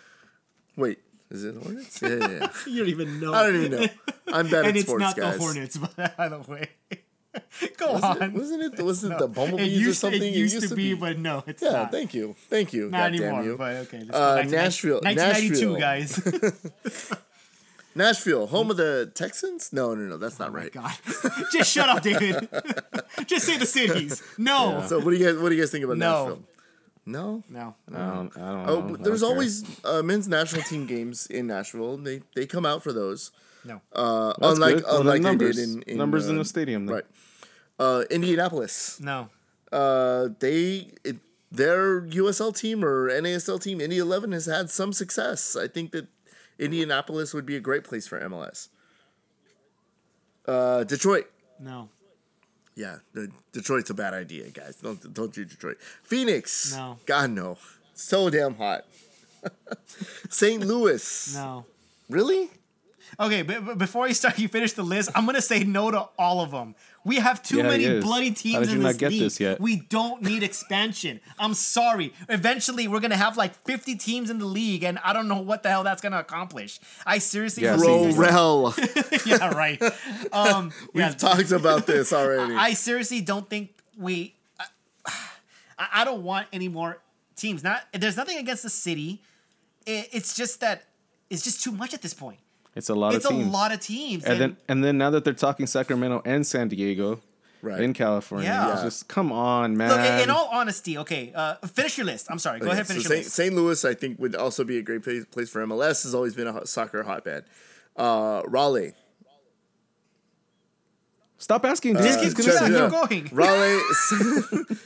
Wait, 0.77 0.99
is 1.31 1.43
it 1.45 1.57
Hornets? 1.57 2.01
Yeah, 2.03 2.09
yeah. 2.11 2.29
yeah. 2.29 2.49
You 2.67 2.79
don't 2.81 2.89
even 2.89 3.21
know. 3.21 3.33
I 3.35 3.43
don't 3.45 3.57
even 3.65 3.71
know. 3.81 3.87
I'm 4.29 4.47
bad 4.49 4.55
and 4.67 4.69
at 4.69 4.77
it's 4.77 4.85
sports, 4.87 5.01
not 5.01 5.17
guys. 5.17 5.35
the 5.35 5.41
Hornets, 5.41 5.77
by 6.17 6.29
the 6.29 6.39
way. 6.47 6.69
Go 7.77 7.93
Was 7.93 8.03
on. 8.03 8.23
it, 8.23 8.33
wasn't 8.33 8.63
it? 8.79 8.83
Wasn't 8.85 9.13
it 9.13 9.19
the 9.19 9.25
It 9.27 9.35
Bumblebees 9.35 9.79
used, 9.79 9.91
or 9.91 9.95
something? 9.95 10.23
It 10.23 10.35
used, 10.35 10.69
to, 10.69 10.75
be, 10.75 10.95
but 10.95 11.17
no, 11.19 11.45
it's 11.47 11.63
yeah. 11.63 11.71
not. 11.71 11.93
Thank 11.93 12.13
you. 12.13 12.35
Thank 12.49 12.73
you. 12.73 12.91
Not 12.91 13.13
God 13.13 13.13
damn 13.19 13.23
anymore, 13.23 13.45
you. 13.45 13.57
but 13.57 13.77
okay. 13.77 14.03
Uh, 14.13 14.43
go 14.43 14.49
Nashville- 14.51 15.01
1992, 15.03 15.79
Nashville. 15.79 16.51
guys. 16.51 17.21
Nashville, 17.95 18.47
home 18.47 18.71
of 18.71 18.77
the 18.77 19.11
Texans. 19.15 19.73
No, 19.73 19.95
no, 19.95 20.03
no. 20.05 20.17
That's 20.17 20.39
not 20.39 20.51
Oh 20.51 20.53
right. 20.53 20.73
God. 20.73 20.93
Just 21.53 21.73
shut 21.73 21.89
up, 21.89 22.03
David. 22.03 22.49
Just 23.27 23.47
say 23.47 23.57
the 23.59 23.67
cities. 23.67 24.23
No. 24.39 24.85
So 24.87 24.99
what 24.99 25.11
do 25.11 25.17
you 25.17 25.25
guys 25.27 25.37
what 25.43 25.49
do 25.51 25.55
you 25.57 25.63
guys 25.63 25.71
think 25.71 25.85
about 25.85 25.97
No. 25.99 26.19
Nashville? 26.25 26.43
No. 27.07 27.43
No. 27.49 27.75
I 27.89 27.93
don't, 28.15 28.37
I 28.37 28.41
don't 28.53 28.69
Oh, 28.69 28.81
know. 28.81 28.97
there's 28.97 29.21
don't 29.23 29.31
always 29.33 29.65
uh, 29.85 30.03
men's 30.03 30.29
national 30.29 30.63
team 30.63 30.87
games 30.87 31.27
in 31.27 31.47
Nashville. 31.49 31.97
They 31.97 32.23
they 32.37 32.47
come 32.47 32.65
out 32.65 32.83
for 32.83 32.93
those. 32.93 33.33
No. 33.65 33.81
Uh, 33.93 34.33
That's 34.39 34.55
unlike 34.55 34.75
good. 34.77 34.85
Well, 34.85 35.01
unlike 35.01 35.23
numbers. 35.23 35.57
they 35.57 35.63
did 35.67 35.75
in, 35.75 35.83
in 35.83 35.99
numbers 35.99 36.29
in 36.29 36.37
uh, 36.37 36.39
the 36.41 36.45
stadium. 36.45 36.87
Then. 36.87 36.95
right. 36.97 37.05
Uh, 37.79 38.05
Indianapolis. 38.11 39.01
No. 39.01 39.29
Uh, 39.73 40.29
they 40.39 40.93
it, 41.05 41.17
their 41.51 42.03
USL 42.03 42.57
team 42.57 42.85
or 42.85 43.09
NASL 43.11 43.61
team, 43.61 43.81
Indy 43.81 43.99
Eleven, 43.99 44.31
has 44.33 44.47
had 44.47 44.71
some 44.71 44.93
success. 44.93 45.57
I 45.57 45.67
think 45.67 45.91
that 45.93 46.07
Indianapolis 46.61 47.33
would 47.35 47.47
be 47.47 47.57
a 47.57 47.61
great 47.61 47.85
place 47.85 48.07
for 48.07 48.21
MLS. 48.21 48.69
Uh, 50.47 50.85
Detroit. 50.85 51.31
No. 51.59 51.89
Yeah, 52.77 52.99
the, 53.13 53.31
Detroit's 53.53 53.91
a 53.91 53.95
bad 53.95 54.15
idea, 54.15 54.49
guys. 54.51 54.77
Don't 54.77 55.13
don't 55.13 55.35
do 55.35 55.45
Detroit. 55.45 55.79
Phoenix. 56.03 56.75
No. 56.77 56.99
God 57.07 57.31
no. 57.31 57.59
So 57.95 58.31
damn 58.31 58.55
hot. 58.55 58.85
St. 60.31 60.65
Louis. 60.65 61.35
No. 61.35 61.65
Really? 62.09 62.51
Okay, 63.19 63.43
but, 63.43 63.65
but 63.65 63.79
before 63.79 64.07
you 64.07 64.15
start, 64.15 64.39
you 64.39 64.49
finish 64.49 64.73
the 64.73 64.83
list. 64.83 65.11
I'm 65.15 65.27
gonna 65.27 65.43
say 65.43 65.65
no 65.65 65.91
to 65.91 66.09
all 66.19 66.41
of 66.41 66.53
them. 66.53 66.75
We 67.03 67.17
have 67.17 67.43
too 67.43 67.57
Yeah, 67.59 67.63
many 67.63 67.85
he 67.85 67.89
is. 67.91 68.05
bloody 68.05 68.29
How 68.29 68.35
teams 68.35 68.59
did 68.59 68.69
you 68.71 68.77
in 68.77 68.83
not 68.83 68.89
this 68.89 68.97
get 68.99 69.11
league. 69.11 69.21
this 69.23 69.41
yet? 69.41 69.59
We 69.61 69.77
don't 69.77 70.21
need 70.23 70.43
expansion. 70.43 71.21
I'm 71.39 71.55
sorry. 71.55 72.13
Eventually, 72.29 72.89
we're 72.89 73.01
gonna 73.01 73.17
have 73.17 73.39
like 73.39 73.55
50 73.65 73.97
teams 73.97 74.29
in 74.29 74.39
the 74.39 74.45
league, 74.45 74.83
and 74.85 74.99
I 75.03 75.15
don't 75.15 75.27
know 75.27 75.41
what 75.41 75.63
the 75.63 75.71
hell 75.71 75.83
that's 75.83 76.03
gonna 76.03 76.19
accomplish. 76.19 76.79
I 77.07 77.17
seriously 77.19 77.63
Yeah, 77.65 77.77
believe 77.77 78.15
Rorel. 78.17 78.75
yeah, 79.27 79.55
right. 79.55 79.81
Um, 80.33 80.73
We've 80.93 81.05
yeah, 81.05 81.11
talked 81.13 81.53
about 81.53 81.87
this 81.87 82.13
already. 82.13 82.55
I 82.55 82.75
seriously 82.75 83.23
don't 83.23 83.49
think 83.49 83.71
we. 83.97 84.35
I, 85.79 85.89
I 85.95 86.05
don't 86.05 86.23
want 86.23 86.49
any 86.53 86.69
more 86.69 86.99
teams. 87.37 87.63
Not 87.65 87.83
there's 87.93 88.17
nothing 88.17 88.37
against 88.39 88.63
the 88.63 88.71
city. 88.71 89.23
It, 89.87 90.09
it's 90.13 90.35
just 90.37 90.61
that 90.61 90.83
it's 91.31 91.43
just 91.43 91.63
too 91.63 91.73
much 91.73 91.95
at 91.95 92.03
this 92.03 92.13
point. 92.13 92.39
It's 92.77 92.89
a 92.89 92.95
lot 92.95 93.15
It's 93.15 93.25
of 93.25 93.31
teams. 93.33 93.47
It's 93.47 93.51
a 93.55 93.59
lot 93.59 93.73
of 93.73 93.81
teams. 93.81 94.25
and 94.25 94.41
then 94.41 94.57
and 94.69 94.85
then 94.85 94.97
now 94.99 95.11
that 95.11 95.25
they're 95.25 95.35
talking 95.35 95.67
Sacramento 95.67 96.23
and 96.25 96.47
San 96.47 96.69
Diego, 96.69 97.21
Right. 97.63 97.81
in 97.83 97.93
California, 97.93 98.49
Yeah. 98.49 98.73
it's 98.73 98.83
just 98.83 99.09
come 99.09 99.33
on, 99.33 99.77
man. 99.77 99.91
Look, 99.91 100.01
in 100.01 100.21
in 100.25 100.31
all 100.31 100.49
honesty, 100.53 100.97
okay, 100.99 101.33
uh, 101.35 101.57
finish 101.67 101.99
your 101.99 102.07
list. 102.07 102.29
I'm 102.31 102.39
sorry. 102.39 102.59
Go 102.61 102.67
Okay, 102.67 102.73
ahead, 102.73 102.87
finish 102.87 103.03
so 103.05 103.09
your 103.13 103.17
St. 103.23 103.25
list. 103.27 103.37
St. 103.37 103.55
Louis, 103.55 103.85
I 103.85 103.95
think, 103.95 104.19
would 104.19 104.35
also 104.35 104.65
be 104.65 104.79
a 104.79 104.83
great 104.83 105.03
place, 105.03 105.25
place 105.27 105.51
for 105.51 105.61
MLS. 105.67 106.05
Has 106.05 106.15
always 106.15 106.35
been 106.35 106.47
a 106.47 106.65
soccer 106.67 107.03
hotbed. 107.03 107.45
Uh, 107.97 108.43
Raleigh. 108.47 108.95
Stop 111.39 111.65
asking. 111.65 111.97
Uh, 111.97 112.03
dude. 112.03 112.15
keep 112.15 112.23
He's 112.23 112.35
gonna 112.35 112.59
going, 112.71 112.91
say 112.91 113.19
keep 113.19 113.31
going. 113.31 113.31
Raleigh, 113.33 113.81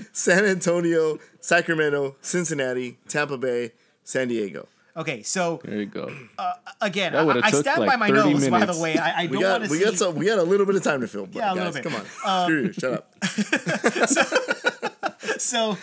San 0.13 0.45
Antonio, 0.45 1.19
Sacramento, 1.41 2.17
Cincinnati, 2.23 2.97
Tampa 3.09 3.37
Bay, 3.37 3.73
San 4.05 4.29
Diego. 4.29 4.69
Okay, 4.97 5.23
so 5.23 5.61
There 5.65 5.77
you 5.77 5.87
go. 5.87 6.09
again, 6.81 7.17
I, 7.17 7.25
would've 7.25 7.43
I 7.45 7.51
stand 7.51 7.81
like, 7.81 7.91
by 7.91 7.97
my 7.97 8.11
30 8.11 8.33
nose. 8.33 8.49
By 8.49 8.65
the 8.65 8.79
way, 8.79 8.97
I, 8.97 9.23
I 9.23 9.27
don't 9.27 9.41
got 9.41 9.61
want 9.61 9.65
to 9.65 9.71
we 9.71 9.79
see. 9.79 9.85
got 9.85 9.95
some 9.95 10.15
we 10.15 10.27
got 10.27 10.39
a 10.39 10.45
little 10.45 10.67
bit 10.67 10.77
of 10.77 10.85
time 10.85 11.01
to 11.01 11.09
fill. 11.09 11.29
Yeah, 11.33 11.53
a 11.53 11.55
little 11.55 11.73
bit. 11.73 11.85
Um, 11.85 11.93
Come 11.93 12.01
on, 12.01 12.07
screw 12.45 12.63
you. 12.63 12.73
Shut 12.73 12.93
up. 12.93 13.13
so 15.41 15.77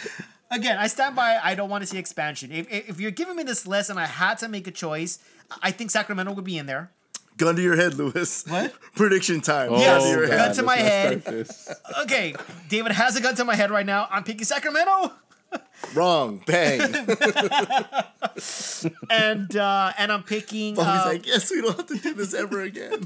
again, 0.50 0.78
I 0.78 0.88
stand 0.88 1.14
by. 1.16 1.40
I 1.44 1.56
don't 1.56 1.70
want 1.70 1.84
to 1.84 1.88
see 1.88 1.98
expansion. 1.98 2.54
If, 2.54 2.72
if 2.72 2.90
if 2.92 3.00
you're 3.02 3.12
giving 3.12 3.36
me 3.36 3.44
this 3.44 3.68
list 3.68 3.90
and 3.90 4.00
I 4.00 4.06
had 4.06 4.38
to 4.40 4.48
make 4.48 4.66
a 4.68 4.72
choice, 4.72 5.20
I 5.62 5.72
think 5.72 5.92
Sacramento 5.92 6.32
would 6.32 6.46
be 6.46 6.58
in 6.58 6.66
there. 6.66 6.92
Gun 7.38 7.56
to 7.56 7.62
your 7.62 7.76
head, 7.76 7.96
Lewis. 7.96 8.46
What? 8.48 8.74
Prediction 8.96 9.42
time. 9.42 9.72
Yes, 9.72 10.04
Gun 10.04 10.22
to 10.22 10.28
gun 10.28 10.56
to 10.56 10.64
my 10.64 10.78
head. 10.78 11.24
Okay, 12.04 12.36
David 12.70 12.92
has 12.92 13.16
a 13.16 13.22
gun 13.22 13.34
to 13.36 13.44
my 13.44 13.56
head 13.56 13.72
right 13.72 13.86
now. 13.86 14.08
I'm 14.12 14.24
picking 14.24 14.44
Sacramento, 14.44 15.12
Wrong. 15.94 16.42
Bang. 16.46 16.80
and 19.10 19.56
uh, 19.56 19.92
and 19.98 20.12
I'm 20.12 20.24
picking. 20.24 20.76
Bobby's 20.76 21.02
uh, 21.02 21.06
like, 21.08 21.28
yes, 21.28 21.50
we 21.52 21.62
don't 21.62 21.76
have 21.76 21.88
to 21.88 21.98
do 21.98 22.14
this 22.14 22.34
ever 22.34 22.62
again. 22.62 23.06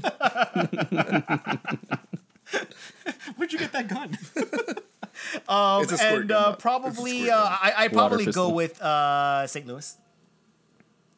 Where'd 3.36 3.52
you 3.52 3.58
get 3.58 3.72
that 3.72 3.88
gun? 3.88 4.16
um, 5.48 5.82
It's 5.82 5.92
a 5.92 5.98
squirt 5.98 6.20
and 6.20 6.28
gun, 6.28 6.38
uh, 6.38 6.42
Bob. 6.44 6.54
It's 6.54 6.58
a 6.58 6.62
probably, 6.62 7.18
squirt 7.22 7.32
uh, 7.32 7.44
gun. 7.44 7.58
I 7.62 7.72
I 7.76 7.88
probably 7.88 8.26
go 8.26 8.50
with 8.50 8.80
uh, 8.80 9.46
St. 9.46 9.66
Louis. 9.66 9.96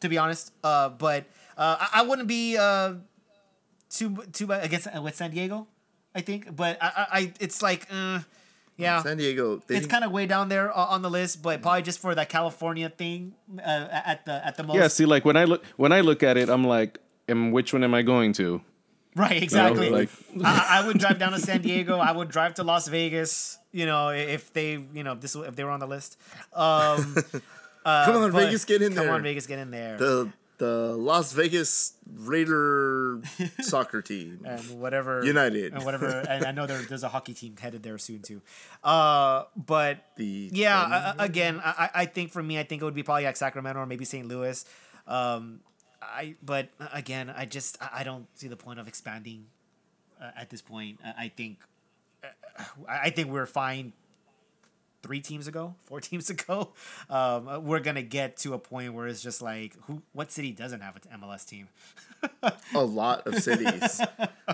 To 0.01 0.09
be 0.09 0.17
honest, 0.17 0.53
uh, 0.63 0.91
but 0.91 1.25
uh, 1.57 1.77
I, 1.81 2.01
I 2.01 2.03
wouldn't 2.03 2.29
be 2.29 2.57
uh, 2.57 2.95
too 3.91 4.17
too 4.33 4.47
bad 4.47 4.65
against 4.65 4.87
uh, 4.87 5.03
with 5.03 5.17
San 5.17 5.33
Diego. 5.33 5.67
I 6.15 6.21
think, 6.23 6.55
but 6.55 6.79
I, 6.81 6.87
I, 6.87 7.07
I 7.19 7.33
it's 7.41 7.63
like, 7.63 7.87
uh, 7.91 8.21
yeah, 8.79 9.03
San 9.03 9.17
Diego. 9.19 9.61
They 9.67 9.77
it's 9.77 9.87
kind 9.87 10.05
of 10.05 10.13
way 10.13 10.27
down 10.27 10.49
there 10.49 10.71
uh, 10.77 10.85
on 10.87 11.03
the 11.03 11.11
list, 11.11 11.43
but 11.43 11.61
probably 11.61 11.83
just 11.83 11.99
for 11.99 12.15
that 12.15 12.29
California 12.29 12.89
thing 12.89 13.35
uh, 13.59 13.89
at 13.91 14.25
the 14.25 14.47
at 14.47 14.57
the 14.57 14.63
most. 14.63 14.77
Yeah, 14.77 14.89
see, 14.89 15.05
like 15.05 15.25
when 15.25 15.37
I 15.37 15.45
look 15.45 15.65
when 15.77 15.93
I 15.93 16.01
look 16.01 16.23
at 16.23 16.37
it, 16.37 16.49
I'm 16.49 16.65
like, 16.65 16.99
am 17.29 17.51
which 17.53 17.73
one 17.73 17.85
am 17.85 17.93
I 17.95 18.03
going 18.03 18.33
to? 18.35 18.63
Right, 19.17 19.33
You 19.33 19.41
know, 19.41 19.45
exactly. 19.45 19.91
like 19.91 20.11
I, 20.45 20.81
I 20.83 20.87
would 20.87 20.99
drive 20.99 21.19
down 21.19 21.33
to 21.33 21.41
San 21.41 21.61
Diego. 21.61 21.99
I 21.99 22.13
would 22.13 22.29
drive 22.29 22.55
to 22.55 22.63
Las 22.63 22.87
Vegas. 22.87 23.59
You 23.73 23.85
know, 23.85 24.11
if 24.11 24.53
they, 24.53 24.73
you 24.95 25.03
know, 25.03 25.15
this 25.17 25.35
if 25.35 25.57
they 25.57 25.65
were 25.65 25.71
on 25.71 25.81
the 25.81 25.89
list. 25.89 26.17
Um, 26.53 27.17
come 27.85 28.17
on, 28.17 28.31
but- 28.31 28.45
Vegas, 28.45 28.65
get 28.65 28.81
in 28.81 28.89
come 28.91 28.97
there. 28.97 29.07
Come 29.07 29.15
on, 29.17 29.23
Vegas, 29.25 29.47
get 29.49 29.59
in 29.59 29.71
there. 29.73 29.97
The 29.99 30.33
the 30.59 30.95
Las 30.97 31.33
Vegas 31.33 31.95
Raider 32.13 33.21
soccer 33.61 34.03
team. 34.03 34.41
and 34.45 34.61
whatever 34.81 35.25
United. 35.25 35.73
and 35.73 35.85
whatever. 35.85 36.07
and 36.29 36.45
I 36.45 36.51
know 36.53 36.67
there, 36.67 36.83
there's 36.83 37.03
a 37.05 37.09
hockey 37.09 37.35
team 37.35 37.57
headed 37.59 37.83
there 37.83 37.99
soon 37.99 38.23
too. 38.23 38.43
Uh, 38.85 39.45
but 39.57 40.05
The 40.17 40.51
yeah, 40.53 40.81
uh, 40.81 41.15
again, 41.19 41.61
I, 41.65 41.91
I 41.95 42.05
think 42.07 42.33
for 42.33 42.43
me, 42.43 42.59
I 42.59 42.65
think 42.65 42.83
it 42.83 42.85
would 42.85 42.95
be 42.95 43.03
probably 43.03 43.25
like 43.25 43.37
Sacramento 43.37 43.81
or 43.81 43.87
maybe 43.87 44.05
St. 44.05 44.27
Louis. 44.27 44.65
Um, 45.07 45.61
I 46.03 46.35
but 46.43 46.69
again, 46.93 47.33
I 47.35 47.45
just 47.45 47.79
I 47.81 48.05
don't 48.05 48.27
see 48.35 48.49
the 48.49 48.57
point 48.57 48.79
of 48.79 48.87
expanding 48.89 49.47
uh, 50.21 50.31
at 50.37 50.51
this 50.51 50.63
point. 50.63 51.01
I 51.05 51.29
think 51.35 51.59
uh, 52.25 52.29
I 52.89 53.11
think 53.11 53.31
we're 53.31 53.47
fine. 53.47 53.93
Three 55.03 55.21
teams 55.21 55.47
ago, 55.47 55.75
four 55.85 56.01
teams 56.01 56.29
ago, 56.31 56.73
um, 57.09 57.65
we're 57.65 57.81
gonna 57.81 58.03
get 58.03 58.37
to 58.39 58.55
a 58.55 58.59
point 58.59 58.95
where 58.95 59.07
it's 59.07 59.23
just 59.23 59.41
like, 59.41 59.75
who? 59.83 60.03
What 60.13 60.33
city 60.33 60.53
doesn't 60.53 60.81
have 60.81 60.97
an 60.97 61.21
MLS 61.21 61.47
team? 61.47 61.69
a 62.75 62.85
lot 62.85 63.27
of 63.27 63.35
cities. 63.43 64.01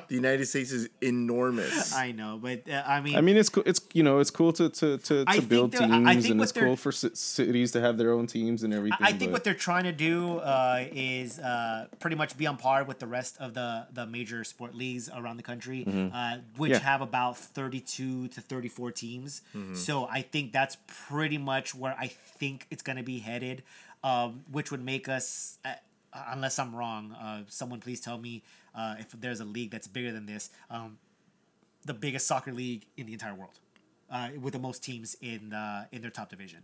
the 0.09 0.15
United 0.15 0.47
States 0.47 0.71
is 0.73 0.89
enormous. 1.01 1.95
I 1.95 2.13
know, 2.13 2.39
but 2.41 2.69
uh, 2.69 2.83
I 2.87 3.01
mean, 3.01 3.17
I 3.17 3.21
mean, 3.21 3.37
it's 3.37 3.49
cool. 3.49 3.63
It's 3.67 3.81
you 3.93 4.03
know, 4.03 4.19
it's 4.19 4.31
cool 4.31 4.53
to 4.55 4.69
to 4.71 4.99
to, 4.99 5.25
to 5.25 5.43
build 5.43 5.73
teams, 5.73 5.93
I- 5.93 6.11
I 6.11 6.15
think 6.17 6.31
and 6.33 6.41
it's 6.43 6.53
cool 6.53 6.77
for 6.77 6.93
ci- 6.93 7.15
cities 7.15 7.73
to 7.73 7.81
have 7.81 7.97
their 7.99 8.13
own 8.13 8.27
teams 8.27 8.63
and 8.63 8.73
everything. 8.75 8.99
I 9.01 9.11
think 9.13 9.31
but- 9.31 9.33
what 9.33 9.45
they're 9.45 9.55
trying 9.55 9.85
to 9.85 9.93
do 9.93 10.39
uh, 10.39 10.85
is 10.93 11.39
uh, 11.39 11.87
pretty 12.01 12.17
much 12.17 12.37
be 12.37 12.47
on 12.47 12.57
par 12.57 12.85
with 12.85 12.99
the 12.99 13.07
rest 13.07 13.37
of 13.41 13.55
the, 13.55 13.87
the 13.93 14.07
major 14.07 14.45
sport 14.45 14.75
leagues 14.75 15.09
around 15.15 15.37
the 15.37 15.43
country, 15.43 15.85
uh, 16.13 16.39
which 16.57 16.73
Yeah. 16.73 16.79
have 16.81 17.01
about 17.01 17.37
32 17.39 18.29
to 18.29 18.41
34 18.41 18.93
teams. 18.93 19.43
So 19.75 20.07
I 20.07 20.23
think 20.23 20.53
that's 20.53 20.77
pretty 20.87 21.39
much 21.39 21.75
where 21.75 21.95
I 21.99 22.09
think 22.09 22.67
it's 22.71 22.83
going 22.83 22.97
to 22.97 23.03
be 23.03 23.19
headed, 23.21 23.63
um, 24.03 24.43
which 24.51 24.71
would 24.71 24.85
make 24.85 25.09
us, 25.09 25.59
uh, 25.65 25.73
unless 26.29 26.59
I'm 26.59 26.75
wrong, 26.75 27.13
uh, 27.13 27.43
someone 27.49 27.81
please 27.81 28.01
tell 28.01 28.19
me 28.19 28.43
uh, 28.75 28.97
if 28.99 29.11
there's 29.13 29.41
a 29.41 29.45
league 29.45 29.71
that's 29.71 29.87
bigger 29.89 30.13
than 30.13 30.27
this, 30.27 30.51
um, 30.71 30.99
the 31.85 31.95
biggest 31.95 32.27
soccer 32.27 32.53
league 32.53 32.87
in 32.97 33.07
the 33.07 33.13
entire 33.13 33.35
world, 33.35 33.59
uh, 34.11 34.29
with 34.41 34.53
the 34.53 34.59
most 34.59 34.83
teams 34.83 35.17
in 35.21 35.53
uh, 35.53 35.87
in 35.93 36.03
their 36.03 36.11
top 36.11 36.31
division. 36.31 36.61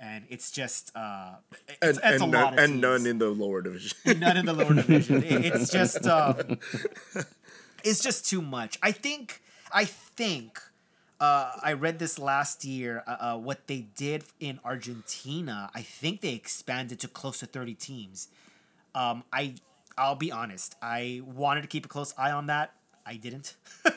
And 0.00 0.24
it's 0.28 0.50
just 0.50 0.90
uh, 0.96 1.34
it's, 1.68 1.78
and 1.80 2.14
it's 2.14 2.20
a 2.20 2.24
and, 2.24 2.32
none, 2.32 2.58
and 2.58 2.80
none 2.80 3.06
in 3.06 3.18
the 3.18 3.28
lower 3.30 3.62
division. 3.62 3.96
none 4.18 4.36
in 4.36 4.44
the 4.44 4.52
lower 4.52 4.74
division. 4.74 5.22
It- 5.22 5.44
it's 5.46 5.70
just 5.70 6.06
um, 6.06 6.58
it's 7.84 8.00
just 8.02 8.26
too 8.28 8.42
much. 8.42 8.78
I 8.82 8.92
think 8.92 9.40
I 9.72 9.84
think 9.84 10.60
uh, 11.20 11.52
I 11.62 11.72
read 11.74 11.98
this 12.00 12.18
last 12.18 12.64
year. 12.64 13.02
Uh, 13.06 13.16
uh, 13.20 13.36
what 13.38 13.66
they 13.68 13.86
did 13.96 14.24
in 14.40 14.58
Argentina, 14.64 15.70
I 15.74 15.82
think 15.82 16.20
they 16.20 16.34
expanded 16.34 16.98
to 17.00 17.08
close 17.08 17.38
to 17.38 17.46
thirty 17.46 17.74
teams. 17.74 18.28
Um, 18.94 19.24
I 19.32 19.54
I'll 19.96 20.16
be 20.16 20.32
honest. 20.32 20.74
I 20.82 21.20
wanted 21.24 21.62
to 21.62 21.68
keep 21.68 21.84
a 21.86 21.88
close 21.88 22.14
eye 22.18 22.32
on 22.32 22.46
that. 22.46 22.72
I 23.06 23.16
didn't. 23.16 23.54
um, 23.84 23.94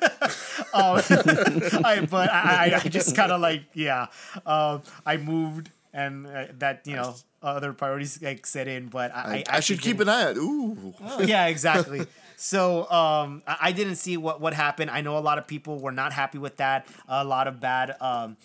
I, 0.73 2.05
but 2.09 2.29
I, 2.31 2.81
I 2.83 2.87
just 2.89 3.15
kind 3.15 3.31
of 3.31 3.39
like 3.41 3.63
yeah. 3.73 4.07
Um, 4.45 4.81
I 5.05 5.17
moved 5.17 5.71
and 5.93 6.27
uh, 6.27 6.45
that 6.59 6.85
you 6.85 6.95
know 6.95 7.15
other 7.41 7.73
priorities 7.73 8.21
like 8.21 8.45
set 8.45 8.67
in. 8.67 8.87
But 8.87 9.15
I 9.15 9.43
I, 9.49 9.59
should 9.61 9.81
keep 9.81 9.97
didn't- 9.97 10.09
an 10.09 10.15
eye 10.15 10.29
out. 10.31 10.37
Ooh. 10.37 10.93
Oh, 11.01 11.21
yeah, 11.21 11.47
exactly. 11.47 12.05
So 12.35 12.89
um, 12.91 13.43
I 13.47 13.57
I 13.61 13.71
didn't 13.71 13.95
see 13.95 14.17
what 14.17 14.41
what 14.41 14.53
happened. 14.53 14.91
I 14.91 15.01
know 15.01 15.17
a 15.17 15.19
lot 15.19 15.37
of 15.37 15.47
people 15.47 15.79
were 15.79 15.91
not 15.91 16.13
happy 16.13 16.37
with 16.37 16.57
that. 16.57 16.85
A 17.07 17.23
lot 17.23 17.47
of 17.47 17.59
bad. 17.59 17.95
Um, 18.01 18.37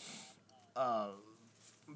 uh, 0.77 1.09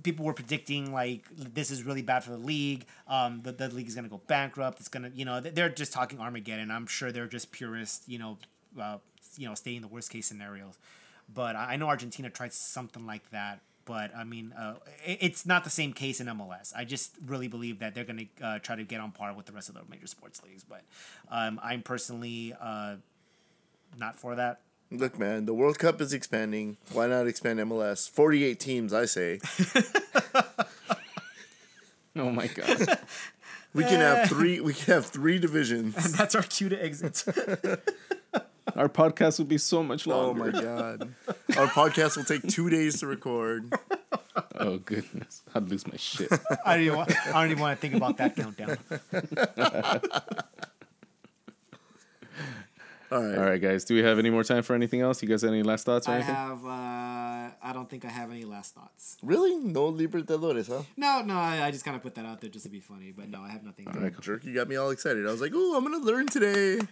people 0.03 0.25
were 0.25 0.33
predicting 0.33 0.93
like 0.93 1.25
this 1.37 1.71
is 1.71 1.83
really 1.83 2.03
bad 2.03 2.25
for 2.25 2.31
the 2.31 2.39
league. 2.39 2.85
Um, 3.09 3.41
the, 3.41 3.53
the 3.53 3.69
league 3.69 3.89
is 3.89 3.95
gonna 3.95 4.09
go 4.09 4.21
bankrupt. 4.27 4.81
It's 4.81 4.89
gonna, 4.89 5.11
you 5.15 5.25
know, 5.25 5.41
they're 5.41 5.69
just 5.69 5.93
talking 5.93 6.21
Armageddon. 6.21 6.71
I'm 6.71 6.87
sure 6.87 7.13
they're 7.13 7.27
just 7.27 7.53
purists, 7.53 8.09
you 8.09 8.19
know, 8.19 8.39
uh, 8.81 8.99
you 9.37 9.49
know, 9.49 9.55
staying 9.55 9.83
the 9.83 9.89
worst 9.89 10.11
case 10.11 10.27
scenarios. 10.27 10.79
But 11.33 11.57
I 11.57 11.77
know 11.77 11.89
Argentina 11.89 12.31
tried 12.31 12.53
something 12.53 13.07
like 13.07 13.31
that. 13.31 13.61
But 13.85 14.15
I 14.17 14.25
mean, 14.25 14.53
uh, 14.53 14.75
it, 15.05 15.19
it's 15.21 15.47
not 15.47 15.65
the 15.65 15.71
same 15.71 15.93
case 15.93 16.21
in 16.21 16.27
MLS. 16.27 16.73
I 16.77 16.85
just 16.85 17.15
really 17.25 17.49
believe 17.49 17.79
that 17.79 17.95
they're 17.95 18.05
gonna 18.05 18.27
uh, 18.43 18.59
try 18.59 18.77
to 18.77 18.85
get 18.85 19.01
on 19.01 19.13
par 19.13 19.33
with 19.33 19.47
the 19.47 19.53
rest 19.53 19.69
of 19.69 19.77
the 19.77 19.83
major 19.89 20.07
sports 20.07 20.43
leagues. 20.43 20.65
But 20.65 20.83
um, 21.31 21.61
I'm 21.63 21.83
personally 21.83 22.55
uh, 22.61 22.97
not 23.99 24.19
for 24.19 24.35
that. 24.35 24.61
Look, 24.91 25.19
man, 25.19 25.47
the 25.47 25.55
World 25.55 25.79
Cup 25.79 26.01
is 26.01 26.13
expanding. 26.13 26.77
Why 26.93 27.07
not 27.07 27.27
expand 27.27 27.59
MLS? 27.61 28.09
48 28.09 28.59
teams, 28.61 28.93
I 28.93 29.05
say. 29.07 29.41
Oh 32.19 32.31
my 32.31 32.47
god. 32.47 32.99
We 33.75 33.85
can 33.85 34.01
have 34.01 34.29
three. 34.29 34.59
We 34.61 34.73
can 34.73 34.95
have 34.95 35.05
three 35.07 35.39
divisions. 35.39 35.95
And 35.97 36.15
that's 36.15 36.35
our 36.35 36.43
cue 36.43 36.71
to 36.71 36.83
exit. 36.83 37.25
Our 38.75 38.89
podcast 38.89 39.39
will 39.39 39.47
be 39.47 39.59
so 39.59 39.83
much 39.83 40.07
longer. 40.07 40.43
Oh 40.43 40.47
my 40.47 40.51
god! 40.61 41.15
Our 41.57 41.67
podcast 41.69 42.17
will 42.17 42.25
take 42.25 42.43
two 42.49 42.69
days 42.69 43.01
to 43.01 43.07
record. 43.07 43.73
Oh 44.59 44.79
goodness. 44.79 45.43
I'd 45.55 45.69
lose 45.69 45.87
my 45.87 45.97
shit. 45.97 46.33
I 46.65 46.77
don't 46.77 46.85
even 46.85 46.97
want, 46.97 47.27
I 47.29 47.43
don't 47.43 47.51
even 47.51 47.61
want 47.61 47.81
to 47.81 47.89
think 47.89 47.95
about 47.95 48.17
that 48.17 48.35
countdown. 48.35 48.79
All 53.11 53.23
right. 53.23 53.39
All 53.39 53.45
right, 53.45 53.61
guys. 53.61 53.85
Do 53.85 53.95
we 53.95 54.03
have 54.03 54.19
any 54.19 54.31
more 54.31 54.43
time 54.45 54.63
for 54.63 54.75
anything 54.75 55.01
else? 55.01 55.23
You 55.23 55.29
guys 55.29 55.43
have 55.43 55.53
any 55.53 55.63
last 55.63 55.85
thoughts 55.87 56.09
or 56.09 56.13
I 56.13 56.15
anything? 56.17 56.35
have. 56.35 56.65
Uh, 56.65 56.69
I 57.63 57.71
don't 57.73 57.89
think 57.89 58.05
I 58.05 58.09
have 58.09 58.31
any 58.31 58.45
last 58.45 58.75
thoughts. 58.75 59.17
Really? 59.23 59.57
No 59.57 59.93
Libertadores, 59.93 60.69
huh? 60.69 60.83
No, 60.97 61.23
no. 61.23 61.35
I, 61.37 61.67
I 61.67 61.71
just 61.71 61.85
kind 61.85 61.97
of 61.97 62.03
put 62.03 62.15
that 62.17 62.27
out 62.27 62.41
there 62.41 62.51
just 62.51 62.65
to 62.65 62.71
be 62.71 62.81
funny, 62.81 63.13
but 63.17 63.29
no, 63.29 63.41
I 63.41 63.51
have 63.51 63.63
nothing. 63.63 63.87
All 63.89 64.01
right, 64.01 64.21
Jerky 64.21 64.53
got 64.53 64.69
me 64.69 64.77
all 64.77 64.91
excited. 64.91 65.27
I 65.27 65.31
was 65.31 65.41
like, 65.41 65.55
"Ooh, 65.55 65.77
I'm 65.77 65.85
gonna 65.85 66.05
learn 66.05 66.27
today." 66.27 66.81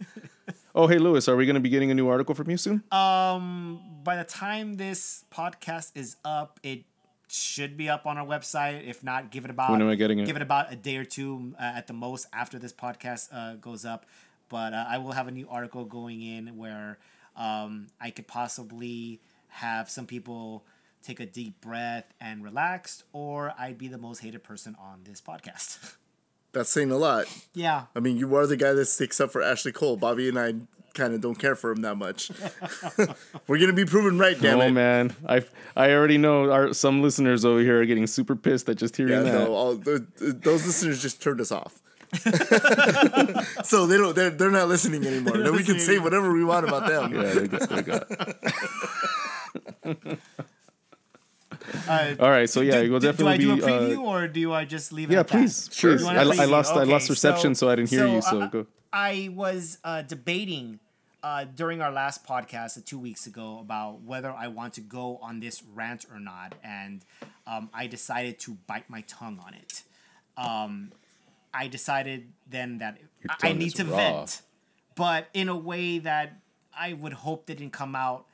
Oh, 0.76 0.88
hey, 0.88 0.98
Lewis, 0.98 1.28
are 1.28 1.36
we 1.36 1.46
going 1.46 1.54
to 1.54 1.60
be 1.60 1.68
getting 1.68 1.92
a 1.92 1.94
new 1.94 2.08
article 2.08 2.34
from 2.34 2.50
you 2.50 2.56
soon? 2.56 2.82
Um, 2.90 3.80
by 4.02 4.16
the 4.16 4.24
time 4.24 4.74
this 4.74 5.24
podcast 5.32 5.92
is 5.94 6.16
up, 6.24 6.58
it 6.64 6.82
should 7.28 7.76
be 7.76 7.88
up 7.88 8.06
on 8.06 8.18
our 8.18 8.26
website. 8.26 8.84
If 8.84 9.04
not, 9.04 9.30
give 9.30 9.44
it 9.44 9.52
about 9.52 9.70
When 9.70 9.80
am 9.82 9.88
I 9.88 9.94
getting 9.94 10.18
it? 10.18 10.26
Give 10.26 10.34
it 10.34 10.42
about 10.42 10.72
a 10.72 10.76
day 10.76 10.96
or 10.96 11.04
two 11.04 11.54
uh, 11.60 11.62
at 11.76 11.86
the 11.86 11.92
most 11.92 12.26
after 12.32 12.58
this 12.58 12.72
podcast 12.72 13.28
uh, 13.32 13.54
goes 13.54 13.84
up. 13.84 14.04
But 14.54 14.72
uh, 14.72 14.84
I 14.88 14.98
will 14.98 15.10
have 15.10 15.26
a 15.26 15.32
new 15.32 15.48
article 15.50 15.84
going 15.84 16.22
in 16.22 16.56
where 16.56 16.98
um, 17.36 17.88
I 18.00 18.10
could 18.10 18.28
possibly 18.28 19.20
have 19.48 19.90
some 19.90 20.06
people 20.06 20.64
take 21.02 21.18
a 21.18 21.26
deep 21.26 21.60
breath 21.60 22.04
and 22.20 22.44
relax, 22.44 23.02
or 23.12 23.52
I'd 23.58 23.78
be 23.78 23.88
the 23.88 23.98
most 23.98 24.20
hated 24.20 24.44
person 24.44 24.76
on 24.78 25.00
this 25.02 25.20
podcast. 25.20 25.96
That's 26.52 26.70
saying 26.70 26.92
a 26.92 26.96
lot. 26.96 27.24
yeah. 27.52 27.86
I 27.96 27.98
mean, 27.98 28.16
you 28.16 28.32
are 28.36 28.46
the 28.46 28.56
guy 28.56 28.72
that 28.74 28.84
sticks 28.86 29.20
up 29.20 29.32
for 29.32 29.42
Ashley 29.42 29.72
Cole. 29.72 29.96
Bobby 29.96 30.28
and 30.28 30.38
I 30.38 30.54
kind 30.94 31.14
of 31.14 31.20
don't 31.20 31.34
care 31.34 31.56
for 31.56 31.72
him 31.72 31.82
that 31.82 31.96
much. 31.96 32.30
We're 33.48 33.58
gonna 33.58 33.72
be 33.72 33.84
proven 33.84 34.18
right, 34.18 34.40
damn 34.40 34.60
oh 34.60 34.68
it. 34.68 34.70
man, 34.70 35.16
I 35.28 35.42
I 35.74 35.90
already 35.90 36.16
know 36.16 36.52
our 36.52 36.72
some 36.72 37.02
listeners 37.02 37.44
over 37.44 37.58
here 37.58 37.80
are 37.82 37.86
getting 37.86 38.06
super 38.06 38.36
pissed 38.36 38.68
at 38.68 38.76
just 38.76 38.96
hearing 38.96 39.14
Yeah, 39.14 39.22
that. 39.22 39.32
no, 39.48 39.52
all, 39.52 39.76
th- 39.76 40.02
th- 40.16 40.34
those 40.42 40.64
listeners 40.64 41.02
just 41.02 41.20
turned 41.20 41.40
us 41.40 41.50
off. 41.50 41.82
so 43.64 43.86
they 43.86 43.96
don't. 43.96 44.14
They're, 44.14 44.30
they're 44.30 44.50
not 44.50 44.68
listening 44.68 45.04
anymore. 45.06 45.38
Then 45.38 45.52
we 45.52 45.64
can 45.64 45.78
say 45.80 45.98
whatever 45.98 46.32
we 46.32 46.44
want 46.44 46.66
about 46.66 46.86
them. 46.86 47.14
Yeah, 47.14 47.32
they 47.34 47.46
got, 47.48 47.68
they 47.68 47.82
got. 47.82 48.10
Uh, 51.88 52.14
All 52.20 52.30
right, 52.30 52.48
so 52.48 52.60
yeah, 52.60 52.82
do, 52.82 52.90
we'll 52.90 53.00
do- 53.00 53.06
definitely 53.08 53.38
do 53.38 53.52
I 53.52 53.56
do 53.56 53.56
be. 53.56 53.62
a 53.62 53.66
preview 53.66 53.98
uh, 53.98 54.02
or 54.10 54.28
do 54.28 54.52
I 54.52 54.64
just 54.64 54.92
leave 54.92 55.10
it? 55.10 55.14
yeah, 55.14 55.20
at 55.20 55.28
that? 55.28 55.36
please, 55.38 55.70
Sure. 55.72 55.96
please. 55.96 56.06
I, 56.06 56.20
I 56.20 56.24
preview? 56.24 56.50
lost 56.50 56.72
I 56.74 56.82
lost 56.84 57.10
reception, 57.10 57.54
so, 57.54 57.68
I 57.68 57.76
didn't 57.76 57.90
hear 57.90 58.06
you. 58.06 58.20
So 58.22 58.42
uh, 58.42 58.46
go. 58.48 58.66
I 58.92 59.30
was 59.34 59.78
uh, 59.84 60.02
debating 60.02 60.78
uh, 61.22 61.44
during 61.54 61.80
our 61.80 61.90
last 61.90 62.26
podcast 62.26 62.76
uh, 62.78 62.82
two 62.84 62.98
weeks 62.98 63.26
ago 63.26 63.58
about 63.60 64.02
whether 64.02 64.30
I 64.30 64.48
want 64.48 64.74
to 64.74 64.80
go 64.82 65.18
on 65.22 65.40
this 65.40 65.62
rant 65.62 66.04
or 66.12 66.20
not, 66.20 66.54
and 66.62 67.04
um, 67.46 67.70
I 67.72 67.86
decided 67.86 68.38
to 68.40 68.56
bite 68.66 68.88
my 68.90 69.00
tongue 69.02 69.40
on 69.44 69.54
it. 69.54 69.82
Um, 70.36 70.92
I 71.54 71.68
decided 71.68 72.32
then 72.48 72.78
that 72.78 72.98
I, 73.42 73.52
need 73.52 73.74
to 73.76 73.84
raw. 73.84 73.96
vent, 73.96 74.42
but 74.96 75.28
in 75.32 75.48
a 75.48 75.56
way 75.56 75.98
that 76.00 76.40
I 76.76 76.92
would 76.92 77.12
hope 77.12 77.46
didn't 77.46 77.70
come 77.70 77.94
out 77.94 78.26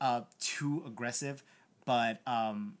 uh, 0.00 0.22
too 0.40 0.82
aggressive. 0.86 1.42
But 1.84 2.20
um, 2.26 2.76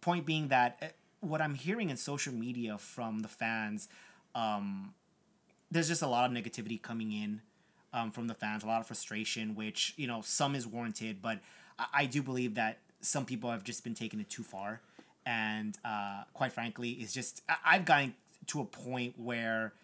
point 0.00 0.26
being 0.26 0.48
that 0.48 0.78
uh, 0.82 0.86
what 1.20 1.40
I'm 1.40 1.54
hearing 1.54 1.90
in 1.90 1.96
social 1.96 2.32
media 2.32 2.78
from 2.78 3.20
the 3.20 3.28
fans, 3.28 3.88
um, 4.34 4.94
there's 5.70 5.88
just 5.88 6.02
a 6.02 6.06
lot 6.06 6.28
of 6.28 6.36
negativity 6.36 6.80
coming 6.80 7.12
in 7.12 7.40
um, 7.92 8.10
from 8.10 8.26
the 8.26 8.34
fans, 8.34 8.62
a 8.62 8.66
lot 8.66 8.80
of 8.80 8.86
frustration, 8.86 9.54
which 9.54 9.94
you 9.96 10.06
know 10.06 10.20
some 10.22 10.54
is 10.54 10.66
warranted, 10.66 11.22
but 11.22 11.40
I, 11.78 11.86
I 11.94 12.06
do 12.06 12.22
believe 12.22 12.54
that 12.54 12.78
some 13.00 13.24
people 13.24 13.50
have 13.50 13.64
just 13.64 13.84
been 13.84 13.94
taking 13.94 14.20
it 14.20 14.28
too 14.28 14.42
far, 14.42 14.80
and 15.26 15.76
uh, 15.84 16.22
quite 16.32 16.52
frankly, 16.52 16.90
it's 16.92 17.12
just 17.12 17.42
I've 17.64 17.84
gotten 17.84 18.14
to 18.46 18.60
a 18.60 18.64
point 18.64 19.18
where 19.18 19.74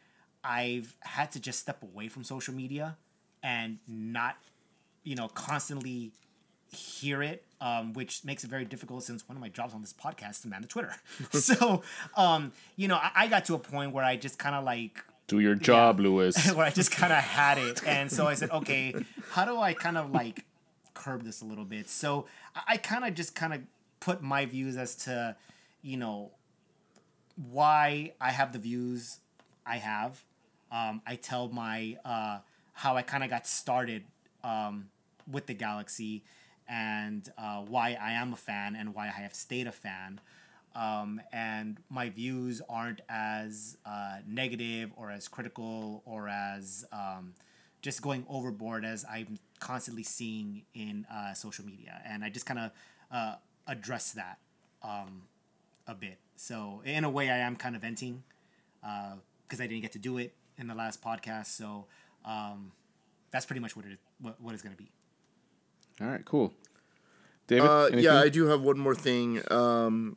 I've 0.44 0.96
had 1.00 1.32
to 1.32 1.40
just 1.40 1.58
step 1.58 1.82
away 1.82 2.08
from 2.08 2.22
social 2.22 2.54
media 2.54 2.96
and 3.42 3.78
not, 3.88 4.36
you 5.02 5.16
know, 5.16 5.28
constantly 5.28 6.12
hear 6.70 7.22
it, 7.22 7.44
um, 7.60 7.92
which 7.92 8.24
makes 8.24 8.44
it 8.44 8.50
very 8.50 8.64
difficult 8.64 9.02
since 9.02 9.28
one 9.28 9.36
of 9.36 9.42
my 9.42 9.48
jobs 9.48 9.74
on 9.74 9.80
this 9.80 9.92
podcast 9.92 10.30
is 10.30 10.40
to 10.40 10.48
man 10.48 10.62
the 10.62 10.68
Twitter. 10.68 10.94
so, 11.32 11.82
um, 12.16 12.52
you 12.76 12.86
know, 12.86 12.96
I, 12.96 13.10
I 13.16 13.26
got 13.26 13.44
to 13.46 13.54
a 13.54 13.58
point 13.58 13.92
where 13.92 14.04
I 14.04 14.16
just 14.16 14.38
kind 14.38 14.54
of 14.54 14.64
like 14.64 15.04
Do 15.26 15.40
your 15.40 15.56
job, 15.56 15.98
Lewis. 15.98 16.52
where 16.54 16.66
I 16.66 16.70
just 16.70 16.92
kind 16.92 17.12
of 17.12 17.18
had 17.18 17.58
it, 17.58 17.86
and 17.86 18.10
so 18.10 18.26
I 18.28 18.34
said, 18.34 18.50
okay, 18.50 18.94
how 19.30 19.44
do 19.44 19.58
I 19.58 19.74
kind 19.74 19.98
of 19.98 20.12
like 20.12 20.44
curb 20.94 21.24
this 21.24 21.42
a 21.42 21.44
little 21.44 21.64
bit? 21.64 21.88
So 21.90 22.26
I, 22.54 22.62
I 22.68 22.76
kind 22.76 23.04
of 23.04 23.14
just 23.14 23.34
kind 23.34 23.52
of 23.52 23.60
put 24.02 24.20
my 24.20 24.46
views 24.46 24.76
as 24.76 24.96
to, 24.96 25.36
you 25.80 25.96
know, 25.96 26.32
why 27.36 28.12
I 28.20 28.32
have 28.32 28.52
the 28.52 28.58
views 28.58 29.18
I 29.64 29.76
have. 29.76 30.24
Um, 30.72 31.02
I 31.06 31.14
tell 31.14 31.48
my 31.48 31.96
uh, 32.04 32.38
how 32.72 32.96
I 32.96 33.02
kind 33.02 33.22
of 33.22 33.30
got 33.30 33.46
started 33.46 34.02
um, 34.42 34.88
with 35.30 35.46
the 35.46 35.54
Galaxy 35.54 36.24
and 36.68 37.30
uh, 37.38 37.60
why 37.60 37.96
I 38.00 38.12
am 38.12 38.32
a 38.32 38.36
fan 38.36 38.74
and 38.74 38.92
why 38.92 39.06
I 39.06 39.20
have 39.20 39.34
stayed 39.34 39.68
a 39.68 39.72
fan. 39.72 40.20
Um, 40.74 41.20
and 41.32 41.78
my 41.88 42.08
views 42.08 42.60
aren't 42.68 43.02
as 43.08 43.76
uh, 43.86 44.16
negative 44.26 44.90
or 44.96 45.12
as 45.12 45.28
critical 45.28 46.02
or 46.06 46.28
as 46.28 46.84
um, 46.92 47.34
just 47.82 48.02
going 48.02 48.26
overboard 48.28 48.84
as 48.84 49.04
I'm 49.08 49.38
constantly 49.60 50.02
seeing 50.02 50.62
in 50.74 51.06
uh, 51.12 51.34
social 51.34 51.64
media. 51.64 52.00
And 52.04 52.24
I 52.24 52.30
just 52.30 52.46
kind 52.46 52.58
of 52.58 52.70
uh, 53.12 53.34
address 53.66 54.12
that 54.12 54.38
um, 54.82 55.22
a 55.86 55.94
bit. 55.94 56.18
So 56.36 56.82
in 56.84 57.04
a 57.04 57.10
way, 57.10 57.30
I 57.30 57.38
am 57.38 57.56
kind 57.56 57.76
of 57.76 57.82
venting 57.82 58.22
because 58.80 59.60
I 59.60 59.66
didn't 59.66 59.82
get 59.82 59.92
to 59.92 59.98
do 59.98 60.18
it 60.18 60.32
in 60.58 60.66
the 60.66 60.74
last 60.74 61.02
podcast. 61.02 61.46
So 61.46 61.86
um, 62.24 62.72
that's 63.30 63.46
pretty 63.46 63.60
much 63.60 63.76
what 63.76 63.84
it 63.86 63.92
is, 63.92 63.98
what, 64.20 64.40
what 64.40 64.54
it's 64.54 64.62
going 64.62 64.74
to 64.74 64.82
be. 64.82 64.90
All 66.00 66.08
right, 66.08 66.24
cool. 66.24 66.52
David, 67.46 67.68
Uh, 67.68 67.90
yeah, 67.94 68.18
I 68.18 68.28
do 68.28 68.46
have 68.46 68.62
one 68.62 68.78
more 68.78 68.94
thing. 68.94 69.42
Um, 69.50 70.16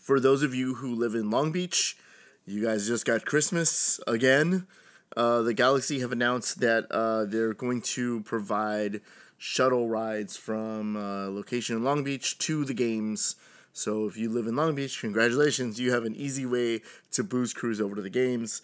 for 0.00 0.18
those 0.18 0.42
of 0.42 0.54
you 0.54 0.74
who 0.74 0.94
live 0.94 1.14
in 1.14 1.30
Long 1.30 1.52
Beach, 1.52 1.96
you 2.44 2.62
guys 2.62 2.86
just 2.86 3.04
got 3.06 3.24
Christmas 3.24 4.00
again. 4.06 4.66
Uh, 5.16 5.42
the 5.42 5.54
Galaxy 5.54 6.00
have 6.00 6.10
announced 6.10 6.60
that 6.60 6.90
uh, 6.90 7.24
they're 7.24 7.54
going 7.54 7.82
to 7.82 8.22
provide 8.22 9.00
shuttle 9.46 9.88
rides 9.88 10.36
from 10.36 10.96
uh, 10.96 11.26
location 11.28 11.74
in 11.76 11.82
Long 11.82 12.04
Beach 12.04 12.38
to 12.38 12.64
the 12.64 12.72
games. 12.74 13.34
So 13.72 14.06
if 14.06 14.16
you 14.16 14.28
live 14.30 14.46
in 14.46 14.54
Long 14.54 14.76
Beach, 14.76 15.00
congratulations, 15.00 15.80
you 15.80 15.90
have 15.90 16.04
an 16.04 16.14
easy 16.14 16.46
way 16.46 16.80
to 17.10 17.24
booze 17.24 17.52
cruise 17.52 17.80
over 17.80 17.96
to 17.96 18.02
the 18.02 18.08
games. 18.10 18.62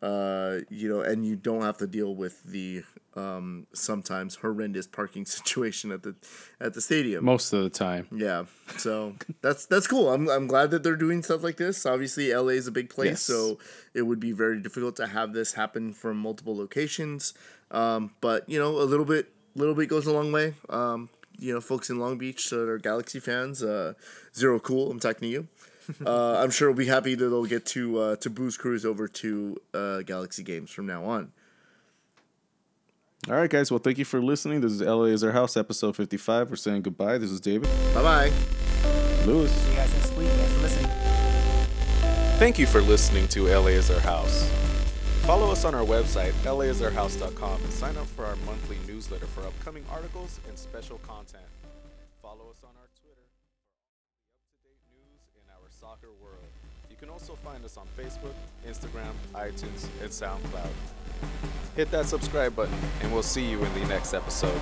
Uh, 0.00 0.60
you 0.70 0.88
know, 0.88 1.02
and 1.02 1.26
you 1.26 1.36
don't 1.36 1.60
have 1.60 1.76
to 1.76 1.86
deal 1.86 2.14
with 2.14 2.42
the 2.42 2.82
um, 3.16 3.66
sometimes 3.74 4.36
horrendous 4.36 4.86
parking 4.86 5.26
situation 5.36 5.92
at 5.92 6.02
the 6.02 6.14
at 6.58 6.72
the 6.72 6.80
stadium. 6.80 7.22
Most 7.22 7.52
of 7.52 7.62
the 7.62 7.70
time. 7.70 8.08
Yeah, 8.10 8.44
so 8.78 9.16
that's 9.42 9.66
that's 9.66 9.86
cool. 9.86 10.10
I'm 10.10 10.28
I'm 10.30 10.46
glad 10.46 10.70
that 10.70 10.82
they're 10.82 10.96
doing 10.96 11.22
stuff 11.22 11.42
like 11.44 11.58
this. 11.58 11.84
Obviously, 11.84 12.32
LA 12.34 12.54
is 12.56 12.66
a 12.66 12.72
big 12.72 12.88
place, 12.88 13.10
Yes. 13.10 13.20
so 13.22 13.58
it 13.92 14.02
would 14.02 14.20
be 14.20 14.32
very 14.32 14.58
difficult 14.58 14.96
to 14.96 15.06
have 15.06 15.34
this 15.34 15.52
happen 15.52 15.92
from 15.92 16.16
multiple 16.16 16.56
locations. 16.56 17.34
Um, 17.70 18.14
but 18.22 18.48
you 18.48 18.58
know, 18.58 18.70
a 18.80 18.88
little 18.88 19.06
bit 19.06 19.28
little 19.54 19.74
bit 19.74 19.88
goes 19.88 20.06
a 20.06 20.12
long 20.12 20.32
way. 20.32 20.54
Um, 20.68 21.08
you 21.38 21.52
know, 21.52 21.60
folks 21.60 21.90
in 21.90 21.98
Long 21.98 22.18
Beach 22.18 22.48
that 22.50 22.68
are 22.68 22.78
Galaxy 22.78 23.20
fans, 23.20 23.62
uh, 23.62 23.94
zero 24.34 24.58
cool. 24.60 24.90
I'm 24.90 25.00
talking 25.00 25.20
to 25.20 25.28
you. 25.28 25.48
Uh, 26.06 26.38
I'm 26.42 26.50
sure 26.50 26.70
we'll 26.70 26.78
be 26.78 26.86
happy 26.86 27.14
that 27.14 27.28
they'll 27.28 27.44
get 27.44 27.66
to 27.66 27.98
uh, 27.98 28.16
to 28.16 28.30
boost 28.30 28.58
crews 28.58 28.86
over 28.86 29.06
to 29.06 29.58
uh, 29.74 30.00
Galaxy 30.00 30.42
games 30.42 30.70
from 30.70 30.86
now 30.86 31.04
on. 31.04 31.30
All 33.28 33.36
right, 33.36 33.50
guys. 33.50 33.70
Well, 33.70 33.80
thank 33.80 33.98
you 33.98 34.06
for 34.06 34.22
listening. 34.22 34.62
This 34.62 34.72
is 34.72 34.80
LA 34.80 35.04
is 35.04 35.22
Our 35.22 35.32
House, 35.32 35.58
episode 35.58 35.94
55. 35.94 36.48
We're 36.48 36.56
saying 36.56 36.82
goodbye. 36.82 37.18
This 37.18 37.30
is 37.30 37.38
David. 37.38 37.68
Bye 37.92 38.02
bye. 38.02 38.32
Lewis. 39.26 39.50
See 39.52 39.70
you 39.70 39.76
guys 39.76 39.92
next 39.92 40.14
week. 40.14 40.28
Thanks 40.28 40.52
for 40.54 40.60
listening. 40.60 40.90
Thank 42.38 42.58
you 42.58 42.66
for 42.66 42.80
listening 42.80 43.28
to 43.28 43.46
LA 43.46 43.68
is 43.68 43.90
Our 43.90 44.00
House. 44.00 44.63
Follow 45.26 45.50
us 45.50 45.64
on 45.64 45.74
our 45.74 45.86
website, 45.86 46.32
laisourhouse.com, 46.44 47.62
and 47.62 47.72
sign 47.72 47.96
up 47.96 48.04
for 48.08 48.26
our 48.26 48.36
monthly 48.44 48.76
newsletter 48.86 49.24
for 49.24 49.40
upcoming 49.40 49.82
articles 49.90 50.38
and 50.46 50.58
special 50.58 50.98
content. 50.98 51.42
Follow 52.20 52.50
us 52.50 52.58
on 52.62 52.68
our 52.76 52.88
Twitter 53.00 53.24
for 53.32 53.48
the 54.20 54.68
up-to-date 54.68 54.76
news 54.92 55.22
in 55.34 55.50
our 55.50 55.70
soccer 55.70 56.08
world. 56.22 56.44
You 56.90 56.96
can 56.96 57.08
also 57.08 57.36
find 57.36 57.64
us 57.64 57.78
on 57.78 57.86
Facebook, 57.98 58.34
Instagram, 58.68 59.14
iTunes, 59.34 59.88
and 60.02 60.10
SoundCloud. 60.10 60.68
Hit 61.74 61.90
that 61.90 62.04
subscribe 62.04 62.54
button, 62.54 62.76
and 63.00 63.10
we'll 63.10 63.22
see 63.22 63.48
you 63.48 63.64
in 63.64 63.72
the 63.72 63.86
next 63.86 64.12
episode. 64.12 64.60